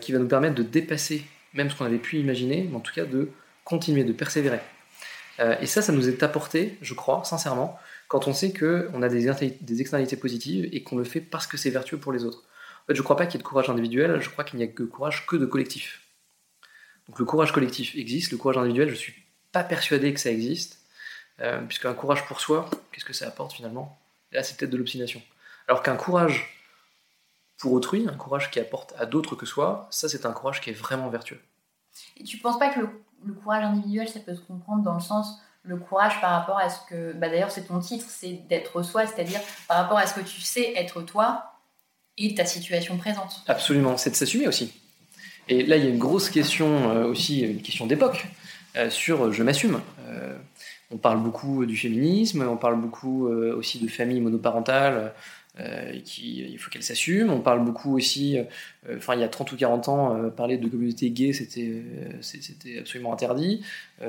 qui 0.00 0.10
va 0.12 0.18
nous 0.18 0.28
permettre 0.28 0.54
de 0.54 0.62
dépasser 0.62 1.26
même 1.52 1.68
ce 1.68 1.76
qu'on 1.76 1.84
avait 1.84 1.98
pu 1.98 2.16
imaginer, 2.16 2.66
mais 2.70 2.76
en 2.76 2.80
tout 2.80 2.94
cas 2.94 3.04
de 3.04 3.28
continuer, 3.64 4.04
de 4.04 4.12
persévérer. 4.12 4.60
Et 5.38 5.66
ça, 5.66 5.82
ça 5.82 5.92
nous 5.92 6.08
est 6.08 6.22
apporté, 6.22 6.78
je 6.80 6.94
crois, 6.94 7.22
sincèrement, 7.24 7.78
quand 8.08 8.28
on 8.28 8.32
sait 8.32 8.52
qu'on 8.52 9.02
a 9.02 9.08
des, 9.08 9.30
des 9.60 9.80
externalités 9.80 10.16
positives 10.16 10.68
et 10.72 10.82
qu'on 10.82 10.96
le 10.96 11.04
fait 11.04 11.20
parce 11.20 11.46
que 11.46 11.56
c'est 11.56 11.70
vertueux 11.70 11.98
pour 11.98 12.12
les 12.12 12.24
autres. 12.24 12.44
En 12.84 12.86
fait, 12.86 12.94
je 12.94 13.00
ne 13.00 13.04
crois 13.04 13.16
pas 13.16 13.26
qu'il 13.26 13.34
y 13.34 13.40
ait 13.40 13.42
de 13.42 13.48
courage 13.48 13.68
individuel, 13.68 14.20
je 14.20 14.30
crois 14.30 14.44
qu'il 14.44 14.58
n'y 14.58 14.64
a 14.64 14.68
que 14.68 14.84
courage 14.84 15.26
que 15.26 15.36
de 15.36 15.46
collectif. 15.46 16.02
Donc 17.08 17.18
le 17.18 17.24
courage 17.24 17.52
collectif 17.52 17.94
existe, 17.96 18.32
le 18.32 18.38
courage 18.38 18.58
individuel, 18.58 18.88
je 18.88 18.94
ne 18.94 18.98
suis 18.98 19.14
pas 19.52 19.64
persuadé 19.64 20.12
que 20.14 20.20
ça 20.20 20.30
existe, 20.30 20.78
euh, 21.40 21.60
puisqu'un 21.62 21.94
courage 21.94 22.24
pour 22.26 22.40
soi, 22.40 22.68
qu'est-ce 22.92 23.04
que 23.04 23.12
ça 23.12 23.26
apporte 23.26 23.52
finalement? 23.52 24.00
Là, 24.32 24.42
c'est 24.42 24.56
peut-être 24.56 24.70
de 24.70 24.76
l'obstination. 24.76 25.22
Alors 25.68 25.82
qu'un 25.82 25.96
courage 25.96 26.52
pour 27.58 27.72
autrui, 27.72 28.06
un 28.08 28.16
courage 28.16 28.50
qui 28.50 28.60
apporte 28.60 28.94
à 28.98 29.06
d'autres 29.06 29.34
que 29.34 29.46
soi, 29.46 29.88
ça 29.90 30.08
c'est 30.08 30.26
un 30.26 30.32
courage 30.32 30.60
qui 30.60 30.70
est 30.70 30.74
vraiment 30.74 31.08
vertueux. 31.08 31.40
Et 32.16 32.24
tu 32.24 32.36
ne 32.36 32.42
penses 32.42 32.58
pas 32.58 32.70
que 32.70 32.80
le, 32.80 33.32
courage 33.32 33.64
individuel, 33.64 34.08
ça 34.08 34.20
peut 34.20 34.34
se 34.34 34.40
comprendre 34.40 34.82
dans 34.82 34.94
le 34.94 35.00
sens 35.00 35.40
le 35.62 35.76
courage 35.76 36.20
par 36.20 36.30
rapport 36.30 36.58
à 36.58 36.70
ce 36.70 36.78
que, 36.88 37.12
bah 37.12 37.28
d'ailleurs 37.28 37.50
c'est 37.50 37.66
ton 37.66 37.80
titre, 37.80 38.04
c'est 38.08 38.34
d'être 38.48 38.82
soi, 38.82 39.04
c'est-à-dire 39.04 39.40
par 39.66 39.78
rapport 39.78 39.98
à 39.98 40.06
ce 40.06 40.14
que 40.14 40.20
tu 40.20 40.40
sais 40.40 40.74
être 40.76 41.02
toi 41.02 41.54
et 42.16 42.34
ta 42.34 42.44
situation 42.44 42.96
présente. 42.96 43.42
Absolument, 43.48 43.96
c'est 43.96 44.10
de 44.10 44.14
s'assumer 44.14 44.46
aussi. 44.46 44.72
Et 45.48 45.64
là, 45.64 45.76
il 45.76 45.84
y 45.84 45.86
a 45.86 45.90
une 45.90 45.98
grosse 45.98 46.28
question 46.28 46.90
euh, 46.90 47.06
aussi, 47.06 47.40
une 47.40 47.62
question 47.62 47.86
d'époque, 47.86 48.26
euh, 48.76 48.90
sur 48.90 49.32
je 49.32 49.42
m'assume. 49.42 49.80
Euh, 50.08 50.36
on 50.90 50.96
parle 50.96 51.22
beaucoup 51.22 51.66
du 51.66 51.76
féminisme, 51.76 52.46
on 52.48 52.56
parle 52.56 52.80
beaucoup 52.80 53.26
aussi 53.26 53.80
de 53.80 53.88
famille 53.88 54.20
monoparentale, 54.20 55.12
qui, 56.04 56.42
il 56.42 56.58
faut 56.58 56.70
qu'elle 56.70 56.82
s'assume. 56.82 57.30
On 57.30 57.40
parle 57.40 57.64
beaucoup 57.64 57.96
aussi, 57.96 58.38
enfin 58.94 59.14
il 59.14 59.20
y 59.20 59.24
a 59.24 59.28
30 59.28 59.52
ou 59.52 59.56
40 59.56 59.88
ans, 59.88 60.30
parler 60.30 60.58
de 60.58 60.68
communauté 60.68 61.10
gay, 61.10 61.32
c'était, 61.32 61.82
c'était 62.20 62.78
absolument 62.78 63.12
interdit. 63.12 63.62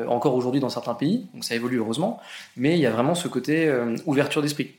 encore 0.08 0.36
aujourd'hui 0.36 0.60
dans 0.60 0.70
certains 0.70 0.94
pays, 0.94 1.28
donc 1.34 1.46
ça 1.46 1.56
évolue 1.56 1.78
heureusement, 1.78 2.20
mais 2.58 2.74
il 2.74 2.80
y 2.80 2.86
a 2.86 2.92
vraiment 2.92 3.16
ce 3.16 3.28
côté 3.28 3.74
ouverture 4.06 4.42
d'esprit. 4.42 4.72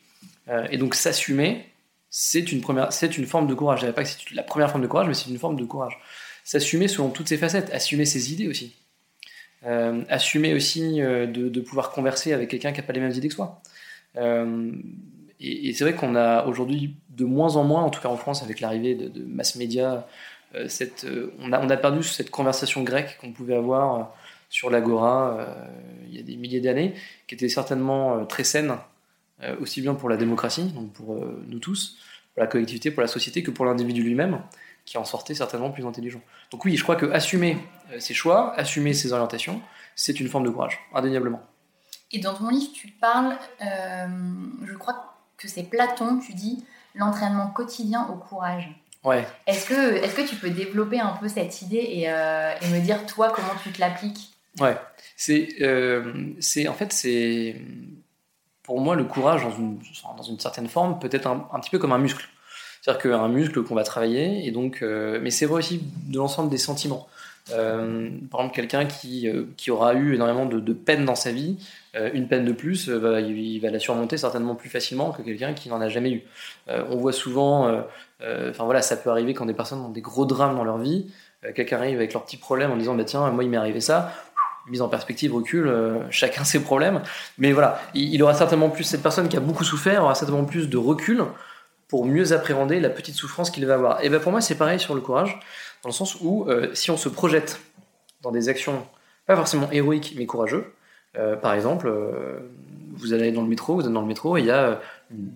et 0.71 0.77
donc 0.77 0.95
s'assumer, 0.95 1.65
c'est 2.11 2.53
une, 2.53 2.63
une 2.63 3.27
forme 3.27 3.47
de 3.47 3.55
courage. 3.55 3.81
Je 3.81 3.87
ne 3.87 3.91
dirais 3.91 3.95
pas 3.95 4.03
que 4.03 4.11
c'est 4.11 4.35
la 4.35 4.43
première 4.43 4.71
forme 4.71 4.83
de 4.83 4.89
courage, 4.89 5.09
mais 5.09 5.15
c'est 5.15 5.31
une 5.31 5.39
forme 5.39 5.57
de 5.57 5.65
courage 5.65 5.99
s'assumer 6.49 6.89
selon 6.89 7.11
toutes 7.11 7.29
ses 7.29 7.37
facettes, 7.37 7.71
assumer 7.75 8.07
ses 8.07 8.33
idées 8.33 8.49
aussi. 8.49 8.75
Euh, 9.67 10.03
assumer 10.09 10.55
aussi 10.55 11.03
euh, 11.03 11.27
de, 11.27 11.61
pouvoir 11.61 11.91
converser 11.91 12.33
avec 12.33 12.49
quelqu'un 12.49 12.73
qui 12.73 12.81
n'a 12.81 12.87
pas 12.87 12.95
les 12.95 13.01
mêmes 13.01 13.13
idées 13.13 13.29
que 13.29 13.35
soi. 13.35 13.61
Euh, 14.17 14.73
et, 15.41 15.73
c'est 15.73 15.85
vrai 15.85 15.95
qu'on 15.95 16.15
a 16.17 16.45
aujourd'hui 16.47 16.97
de 17.11 17.25
moins 17.25 17.57
en 17.57 17.65
moins, 17.65 17.83
en 17.83 17.91
tout 17.91 18.01
cas 18.01 18.09
en 18.09 18.17
France, 18.17 18.43
avec 18.43 18.61
l'arrivée 18.61 18.95
de, 18.95 19.09
de 19.09 19.25
mass 19.25 19.57
média, 19.57 20.07
cette, 20.67 21.07
on, 21.41 21.53
a, 21.53 21.61
on 21.61 21.69
a 21.69 21.77
perdu 21.77 22.03
cette 22.03 22.31
conversation 22.31 22.83
grecque 22.83 23.19
qu'on 23.21 23.33
pouvait 23.33 23.55
avoir 23.55 24.15
sur 24.49 24.71
l'agora 24.71 25.47
il 26.09 26.17
y 26.17 26.19
a 26.19 26.23
des 26.23 26.37
milliers 26.37 26.61
d'années, 26.61 26.95
qui 27.27 27.35
était 27.35 27.51
certainement 27.51 28.25
très 28.25 28.45
saine, 28.45 28.77
aussi 29.61 29.83
bien 29.83 29.95
pour 29.95 30.09
la 30.09 30.17
démocratie, 30.17 30.73
donc 30.73 30.91
pour 30.95 31.23
nous 31.47 31.59
tous, 31.59 31.99
pour 32.33 32.41
la 32.41 32.47
collectivité, 32.47 32.91
pour 32.91 33.03
la 33.03 33.09
société, 33.09 33.43
que 33.43 33.51
pour 33.51 33.67
l'individu 33.67 34.03
lui-même 34.03 34.41
qui 34.89 34.97
en 34.97 35.05
sortait 35.05 35.35
certainement 35.35 35.71
plus 35.71 35.85
intelligent. 35.85 36.23
Donc 36.51 36.65
oui, 36.65 36.75
je 36.75 36.83
crois 36.83 36.97
que 36.97 37.05
assumer 37.07 37.59
euh, 37.93 38.01
ses 38.01 38.15
choix, 38.15 38.55
assumer 38.55 38.95
ses 38.95 39.13
orientations, 39.13 39.61
c'est 39.95 40.19
une 40.19 40.29
forme 40.29 40.45
de 40.45 40.51
courage, 40.51 40.79
indéniablement. 40.95 41.43
Et 42.11 42.21
dans 42.21 42.33
ton 42.33 42.49
livre, 42.49 42.73
tu 42.73 42.89
parles, 42.89 43.37
euh, 43.61 44.07
je 44.65 44.73
crois 44.73 45.18
que 45.39 45.49
c'est 45.49 45.63
Platon, 45.63 46.19
tu 46.19 46.35
dis 46.35 46.63
l'entraînement 46.95 47.49
quotidien 47.49 48.07
au 48.13 48.17
courage. 48.17 48.69
Ouais. 49.05 49.27
Est-ce 49.47 49.65
que, 49.65 49.95
est 49.95 50.15
que 50.15 50.29
tu 50.29 50.37
peux 50.37 50.51
développer 50.51 51.01
un 51.01 51.17
peu 51.19 51.29
cette 51.29 51.63
idée 51.63 51.87
et, 51.89 52.11
euh, 52.11 52.53
et 52.61 52.69
me 52.69 52.81
dire, 52.81 53.07
toi, 53.07 53.33
comment 53.35 53.55
tu 53.63 53.71
te 53.71 53.81
l'appliques? 53.81 54.35
Ouais. 54.61 54.77
C'est, 55.17 55.49
c'est, 56.41 56.69
en 56.69 56.75
fait, 56.75 56.93
c'est 56.93 57.57
pour 58.63 58.81
moi 58.81 58.97
le 58.97 59.05
courage 59.05 59.45
dans 59.45 59.57
une, 59.57 59.81
dans 60.17 60.23
une 60.23 60.39
certaine 60.39 60.69
forme 60.69 60.99
peut 60.99 61.09
être 61.11 61.27
un 61.27 61.61
petit 61.61 61.71
peu 61.71 61.79
comme 61.79 61.93
un 61.93 61.99
muscle. 61.99 62.29
C'est-à-dire 62.83 63.03
qu'un 63.03 63.29
muscle 63.29 63.63
qu'on 63.65 63.75
va 63.75 63.83
travailler, 63.83 64.47
et 64.47 64.51
donc, 64.51 64.83
euh, 64.83 65.19
mais 65.23 65.31
c'est 65.31 65.47
vrai 65.47 65.59
aussi 65.59 65.83
de 66.07 66.17
l'ensemble 66.17 66.49
des 66.51 66.59
sentiments. 66.59 67.09
Euh, 67.53 68.11
par 68.31 68.41
exemple, 68.41 68.57
quelqu'un 68.57 68.85
qui, 68.87 69.29
euh, 69.29 69.45
qui 69.57 69.71
aura 69.71 69.95
eu 69.95 70.15
énormément 70.15 70.47
de, 70.47 70.61
de 70.61 70.73
peine 70.73 71.05
dans 71.05 71.15
sa 71.15 71.33
vie, 71.33 71.59
une 72.15 72.29
peine 72.29 72.45
de 72.45 72.53
plus, 72.53 72.87
il, 72.87 73.61
va 73.61 73.71
la 73.71 73.81
surmonter 73.81 74.19
certainement 74.19 74.55
plus 74.55 74.69
facilement 74.69 75.11
que 75.11 75.21
quelqu'un 75.21 75.53
qui 75.53 75.69
n'en 75.69 75.81
a 75.81 75.89
jamais 75.89 76.13
eu. 76.13 76.23
on 76.69 76.97
voit 76.97 77.13
souvent, 77.13 77.65
enfin 78.21 78.65
voilà, 78.67 78.83
ça 78.83 78.97
peut 78.97 79.11
arriver 79.11 79.35
quand 79.35 79.47
des 79.47 79.55
personnes 79.55 79.81
ont 79.81 79.89
des 79.89 80.01
gros 80.01 80.25
drames 80.25 80.55
dans 80.55 80.63
leur 80.63 80.79
vie, 80.79 81.11
quelqu'un 81.57 81.79
arrive 81.79 81.97
avec 81.97 82.13
leurs 82.13 82.25
petits 82.25 82.37
problèmes 82.37 82.71
en 82.71 82.77
disant, 82.77 82.95
bah, 82.95 83.03
tiens, 83.03 83.29
moi 83.33 83.43
il 83.43 83.51
m'est 83.51 83.57
arrivé 83.57 83.81
ça, 83.81 84.13
mise 84.69 84.81
en 84.81 84.89
perspective, 84.89 85.35
recul, 85.35 85.69
chacun 86.11 86.45
ses 86.45 86.63
problèmes. 86.63 87.03
Mais 87.37 87.51
voilà, 87.51 87.83
il, 87.95 88.15
il, 88.15 88.23
aura 88.23 88.35
certainement 88.35 88.71
plus, 88.71 88.85
cette 88.85 89.03
personne 89.03 89.29
qui 89.29 89.37
a 89.37 89.41
beaucoup 89.41 89.65
souffert 89.65 90.05
aura 90.05 90.15
certainement 90.15 90.45
plus 90.45 90.69
de 90.69 90.77
recul 90.77 91.25
pour 91.89 92.05
mieux 92.05 92.33
appréhender 92.33 92.81
la 92.81 92.91
petite 92.91 93.15
souffrance 93.15 93.51
qu'il 93.51 93.67
va 93.67 93.75
avoir. 93.75 94.05
Et 94.05 94.11
bien 94.11 94.21
pour 94.21 94.31
moi, 94.31 94.41
c'est 94.41 94.57
pareil 94.57 94.79
sur 94.79 94.95
le 94.95 95.01
courage, 95.01 95.41
dans 95.83 95.89
le 95.89 95.95
sens 95.95 96.19
où 96.21 96.45
euh, 96.49 96.71
si 96.75 96.91
on 96.91 96.97
se 96.97 97.09
projette 97.09 97.61
dans 98.23 98.31
des 98.31 98.49
actions 98.49 98.87
pas 99.27 99.37
forcément 99.37 99.71
héroïques 99.71 100.15
mais 100.17 100.27
courageux, 100.27 100.73
euh, 101.17 101.37
par 101.37 101.55
exemple, 101.55 101.89
euh, 101.89 102.39
vous 102.95 103.13
allez 103.13 103.33
dans 103.33 103.43
le 103.43 103.49
métro, 103.49 103.75
vous 103.75 103.87
êtes 103.87 103.93
dans 103.93 104.01
le 104.01 104.07
métro 104.07 104.37
il 104.37 104.47
y 104.47 104.51
a 104.51 104.81
une 105.11 105.31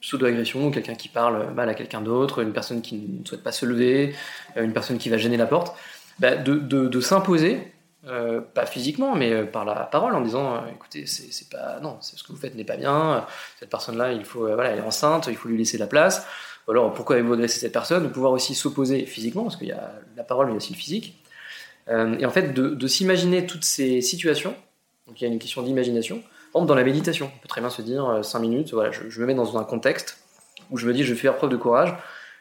pseudo-agression, 0.00 0.70
quelqu'un 0.70 0.94
qui 0.94 1.08
parle 1.08 1.52
mal 1.54 1.68
à 1.68 1.74
quelqu'un 1.74 2.00
d'autre, 2.00 2.42
une 2.42 2.52
personne 2.52 2.82
qui 2.82 2.96
ne 3.20 3.24
souhaite 3.26 3.42
pas 3.42 3.52
se 3.52 3.64
lever, 3.64 4.14
une 4.56 4.72
personne 4.72 4.98
qui 4.98 5.08
va 5.08 5.16
gêner 5.16 5.38
la 5.38 5.46
porte, 5.46 5.74
bah, 6.18 6.36
de, 6.36 6.58
de 6.58 7.00
s'imposer 7.00 7.72
pas 8.52 8.66
physiquement, 8.66 9.14
mais 9.14 9.44
par 9.44 9.64
la 9.64 9.76
parole, 9.76 10.14
en 10.14 10.20
disant 10.20 10.62
écoutez, 10.66 11.06
c'est 11.06 11.48
pas 11.48 11.80
non, 11.80 11.96
ce 12.02 12.22
que 12.22 12.32
vous 12.32 12.38
faites 12.38 12.54
n'est 12.54 12.64
pas 12.64 12.76
bien. 12.76 13.26
Cette 13.58 13.70
personne-là, 13.70 14.12
il 14.12 14.26
faut 14.26 14.40
voilà, 14.40 14.72
elle 14.72 14.80
est 14.80 14.82
enceinte, 14.82 15.26
il 15.28 15.36
faut 15.36 15.48
lui 15.48 15.56
laisser 15.56 15.78
la 15.78 15.86
place. 15.86 16.26
Alors, 16.68 16.92
pourquoi 16.94 17.16
avez-vous 17.16 17.34
adressé 17.34 17.60
cette 17.60 17.72
personne? 17.72 18.04
De 18.04 18.08
pouvoir 18.08 18.32
aussi 18.32 18.54
s'opposer 18.54 19.06
physiquement, 19.06 19.42
parce 19.42 19.56
qu'il 19.56 19.68
y 19.68 19.72
a 19.72 19.92
la 20.16 20.24
parole, 20.24 20.48
mais 20.48 20.56
aussi 20.56 20.72
le 20.72 20.78
physique. 20.78 21.22
et 21.88 22.24
en 22.24 22.30
fait, 22.30 22.54
de, 22.54 22.86
s'imaginer 22.86 23.46
toutes 23.46 23.64
ces 23.64 24.00
situations. 24.00 24.54
Donc, 25.06 25.20
il 25.20 25.24
y 25.24 25.26
a 25.26 25.32
une 25.32 25.38
question 25.38 25.62
d'imagination. 25.62 26.16
Par 26.16 26.60
exemple, 26.60 26.68
dans 26.68 26.74
la 26.74 26.84
méditation, 26.84 27.30
on 27.34 27.38
peut 27.40 27.48
très 27.48 27.60
bien 27.60 27.70
se 27.70 27.82
dire 27.82 28.20
5 28.22 28.38
minutes. 28.38 28.72
Voilà, 28.72 28.90
je, 28.90 29.20
me 29.20 29.26
mets 29.26 29.34
dans 29.34 29.58
un 29.58 29.64
contexte 29.64 30.18
où 30.70 30.78
je 30.78 30.86
me 30.86 30.94
dis 30.94 31.04
je 31.04 31.12
vais 31.12 31.20
faire 31.20 31.36
preuve 31.36 31.50
de 31.50 31.56
courage 31.56 31.94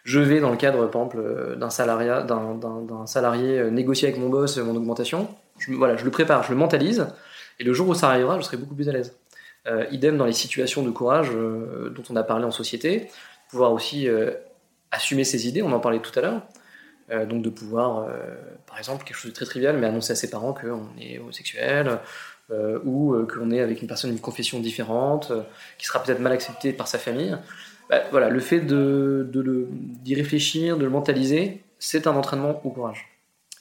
je 0.06 0.20
vais 0.20 0.40
dans 0.40 0.50
le 0.50 0.56
cadre 0.56 0.88
par 0.88 1.02
exemple 1.02 1.58
d'un 1.58 1.70
salariat 1.70 2.22
d'un 2.24 3.06
salarié 3.06 3.70
négocier 3.70 4.08
avec 4.08 4.20
mon 4.20 4.30
boss 4.30 4.58
mon 4.58 4.76
augmentation 4.78 5.28
je, 5.58 5.74
voilà, 5.74 5.96
je 5.96 6.06
le 6.06 6.12
prépare, 6.12 6.44
je 6.44 6.52
le 6.52 6.58
mentalise, 6.58 7.08
et 7.60 7.64
le 7.64 7.74
jour 7.74 7.88
où 7.88 7.94
ça 7.94 8.10
arrivera, 8.10 8.40
je 8.40 8.46
serai 8.46 8.58
beaucoup 8.58 8.76
plus 8.76 8.90
à 8.90 8.92
l'aise. 8.92 9.16
Euh, 9.66 9.86
idem 9.92 10.18
dans 10.18 10.26
les 10.26 10.34
situations 10.34 10.84
de 10.84 10.90
courage 10.90 11.30
euh, 11.34 11.90
dont 11.90 12.04
on 12.10 12.16
a 12.18 12.24
parlé 12.24 12.44
en 12.44 12.52
société, 12.52 13.08
pouvoir 13.54 13.72
aussi 13.72 14.10
euh, 14.10 14.32
assumer 14.92 15.24
ses 15.24 15.48
idées, 15.48 15.62
on 15.62 15.72
en 15.72 15.80
parlait 15.80 16.00
tout 16.00 16.18
à 16.18 16.22
l'heure, 16.22 16.42
donc 17.28 17.44
de 17.44 17.50
pouvoir, 17.50 18.08
par 18.66 18.78
exemple, 18.78 19.04
quelque 19.04 19.18
chose 19.18 19.32
de 19.32 19.36
très 19.36 19.46
trivial, 19.46 19.78
mais 19.78 19.86
annoncer 19.86 20.14
à 20.14 20.16
ses 20.16 20.30
parents 20.30 20.54
qu'on 20.54 20.88
est 21.00 21.20
homosexuel, 21.20 22.00
ou 22.86 23.16
qu'on 23.26 23.52
est 23.52 23.60
avec 23.60 23.82
une 23.82 23.88
personne 23.88 24.12
d'une 24.12 24.20
confession 24.20 24.60
différente, 24.60 25.32
qui 25.78 25.86
sera 25.86 26.02
peut-être 26.02 26.20
mal 26.20 26.32
acceptée 26.32 26.74
par 26.74 26.88
sa 26.88 26.98
famille. 26.98 27.38
Bah, 27.90 28.02
voilà, 28.12 28.30
le 28.30 28.40
fait 28.40 28.62
de, 28.62 29.28
d'y 29.70 30.16
réfléchir, 30.16 30.78
de 30.78 30.84
le 30.84 30.90
mentaliser, 30.90 31.62
c'est 31.78 32.08
un 32.08 32.16
entraînement 32.16 32.62
au 32.64 32.70
courage. 32.70 33.10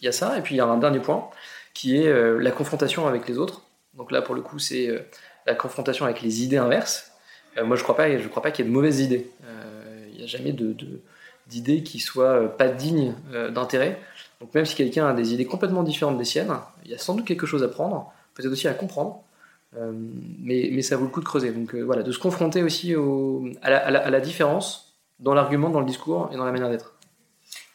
Il 0.01 0.07
y 0.07 0.09
a 0.09 0.13
ça, 0.13 0.39
et 0.39 0.43
puis 0.43 0.55
il 0.55 0.59
y 0.59 0.61
a 0.61 0.67
un 0.67 0.79
dernier 0.79 1.01
point, 1.01 1.29
qui 1.75 1.97
est 1.97 2.09
euh, 2.09 2.39
la 2.39 2.51
confrontation 2.51 3.07
avec 3.07 3.29
les 3.29 3.39
autres. 3.39 3.63
Donc 3.95 4.13
là, 4.13 4.23
pour 4.23 4.35
le 4.35 4.43
coup, 4.43 4.59
c'est 4.59 4.89
euh, 4.89 5.01
la 5.47 5.55
confrontation 5.55 6.05
avec 6.05 6.23
les 6.23 6.43
idées 6.43 6.57
inverses. 6.57 7.13
Euh, 7.57 7.65
moi, 7.65 7.77
je 7.77 7.83
ne 7.83 7.85
crois 7.85 8.19
je 8.19 8.29
crois 8.29 8.43
pas 8.43 8.51
qu'il 8.51 8.65
y 8.65 8.69
ait 8.69 8.71
de 8.71 8.75
mauvaises 8.75 9.01
idées. 9.01 9.31
N'y 10.23 10.29
a 10.29 10.37
jamais 10.39 10.53
de, 10.53 10.77
d'idées 11.49 11.83
qui 11.83 11.99
soient 11.99 12.57
pas 12.57 12.69
dignes 12.69 13.15
d'intérêt. 13.53 14.01
Donc 14.41 14.55
même 14.55 14.65
si 14.65 14.75
quelqu'un 14.75 15.07
a 15.07 15.13
des 15.13 15.35
idées 15.35 15.47
complètement 15.47 15.83
différentes 15.83 16.19
des 16.19 16.25
siennes, 16.25 16.53
il 16.85 16.91
y 16.91 16.95
a 16.95 16.99
sans 16.99 17.15
doute 17.15 17.25
quelque 17.25 17.47
chose 17.47 17.63
à 17.63 17.69
prendre, 17.69 18.13
peut-être 18.35 18.53
aussi 18.53 18.69
à 18.69 18.75
comprendre. 18.75 19.23
mais, 19.75 20.71
mais, 20.73 20.83
ça 20.83 20.97
vaut 20.97 21.05
le 21.05 21.11
coup 21.11 21.21
de 21.21 21.25
creuser. 21.25 21.51
Donc 21.51 21.75
voilà, 21.75 22.03
de 22.03 22.13
se 22.13 22.19
confronter 22.19 22.63
aussi 22.63 22.95
au, 22.95 23.45
à, 23.63 23.91
la, 23.91 24.21
différence 24.21 24.95
dans 25.19 25.35
l'argument, 25.35 25.71
dans 25.71 25.81
le 25.81 25.87
discours 25.87 26.31
et 26.33 26.37
dans 26.37 26.45
la 26.45 26.53
manière 26.53 26.71
d'être. 26.71 26.95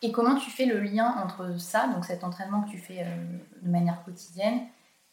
Et 0.02 0.12
comment 0.12 0.36
tu 0.36 0.50
fais 0.50 0.66
le 0.66 0.80
lien 0.80 1.16
entre 1.24 1.60
ça, 1.60 1.88
donc 1.94 2.06
cet 2.06 2.24
entraînement 2.24 2.62
que 2.62 2.70
tu 2.70 2.78
fais 2.78 3.06
de 3.62 3.70
manière 3.70 4.04
quotidienne, 4.06 4.62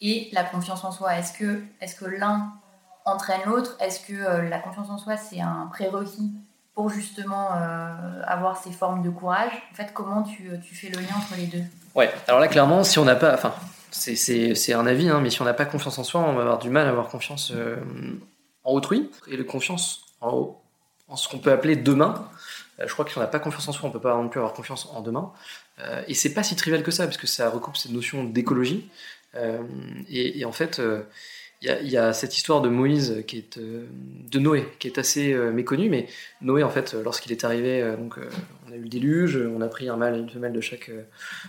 et 0.00 0.28
la 0.32 0.44
confiance 0.44 0.84
en 0.84 0.92
soi? 0.92 1.16
Est 1.16 1.36
que 1.38 2.04
l'un 2.04 2.52
entraîne 3.04 3.40
l'autre? 3.46 3.76
Est-ce 3.80 4.06
que 4.06 4.48
la 4.48 4.58
confiance 4.58 4.90
en 4.90 4.98
soi, 4.98 5.16
c'est 5.16 5.40
un 5.40 5.68
prérequis 5.72 6.32
pour 6.74 6.90
justement 6.90 7.50
avoir 8.24 8.56
ces 8.56 8.72
formes 8.72 9.02
de 9.02 9.10
courage 9.10 9.52
En 9.72 9.74
fait, 9.74 9.92
comment 9.94 10.22
tu, 10.22 10.50
tu 10.62 10.74
fais 10.74 10.88
le 10.88 10.98
lien 10.98 11.14
entre 11.16 11.34
les 11.37 11.46
deux? 11.46 11.62
Ouais, 11.94 12.12
alors 12.26 12.40
là, 12.40 12.48
clairement, 12.48 12.82
si 12.82 12.98
on 12.98 13.04
n'a 13.04 13.14
pas. 13.14 13.34
Enfin, 13.34 13.54
c'est 13.94 14.72
un 14.72 14.87
avis, 14.87 15.08
hein, 15.08 15.20
mais 15.22 15.30
si 15.30 15.40
on 15.40 15.44
n'a 15.44 15.54
pas 15.54 15.66
confiance 15.66 15.98
en 15.98 16.04
soi, 16.04 16.20
on 16.20 16.34
va 16.34 16.42
avoir 16.42 16.58
du 16.58 16.70
mal 16.70 16.87
à 16.87 16.90
avoir 16.90 17.08
confiance 17.08 17.52
euh, 17.54 17.76
en 18.64 18.72
autrui 18.72 19.10
et 19.28 19.37
le 19.37 19.44
confiance 19.44 20.06
en, 20.20 20.60
ce 21.14 21.28
qu'on 21.28 21.38
peut 21.38 21.52
appeler 21.52 21.76
demain. 21.76 22.28
Euh, 22.80 22.88
je 22.88 22.92
crois 22.92 23.04
que 23.04 23.12
si 23.12 23.18
on 23.18 23.20
n'a 23.20 23.28
pas 23.28 23.38
confiance 23.38 23.68
en 23.68 23.72
soi, 23.72 23.88
on 23.88 23.92
peut 23.92 24.00
pas 24.00 24.16
non 24.16 24.28
plus 24.28 24.40
avoir 24.40 24.52
confiance 24.52 24.88
en 24.92 25.00
demain. 25.00 25.32
Euh, 25.78 26.02
et 26.08 26.14
c'est 26.14 26.34
pas 26.34 26.42
si 26.42 26.56
trivial 26.56 26.82
que 26.82 26.90
ça, 26.90 27.04
parce 27.04 27.16
que 27.16 27.28
ça 27.28 27.48
recoupe 27.48 27.76
cette 27.76 27.92
notion 27.92 28.24
d'écologie. 28.24 28.90
Et, 30.08 30.44
en 30.44 30.52
fait, 30.52 30.80
il 31.64 31.88
y, 31.88 31.96
a 31.96 32.12
cette 32.12 32.37
histoire 32.37 32.61
de 32.61 32.68
Moïse, 32.68 33.24
qui 33.27 33.38
est, 33.38 33.57
euh, 33.59 33.87
de 34.31 34.38
Noé, 34.38 34.68
qui 34.79 34.87
est 34.87 34.98
assez 34.98 35.33
euh, 35.33 35.50
méconnue, 35.50 35.88
mais 35.88 36.09
Noé, 36.42 36.62
en 36.62 36.68
fait, 36.68 36.94
lorsqu'il 37.03 37.33
est 37.33 37.44
arrivé, 37.44 37.81
euh, 37.81 37.96
donc, 37.96 38.18
on 38.68 38.72
a 38.72 38.77
eu 38.77 38.83
le 38.83 38.88
déluge, 38.88 39.37
on 39.37 39.61
a 39.62 39.68
pris 39.68 39.88
un 39.88 39.96
mâle 39.96 40.16
et 40.16 40.18
une 40.18 40.29
femelle 40.29 40.53
de 40.53 40.61
chaque, 40.61 40.90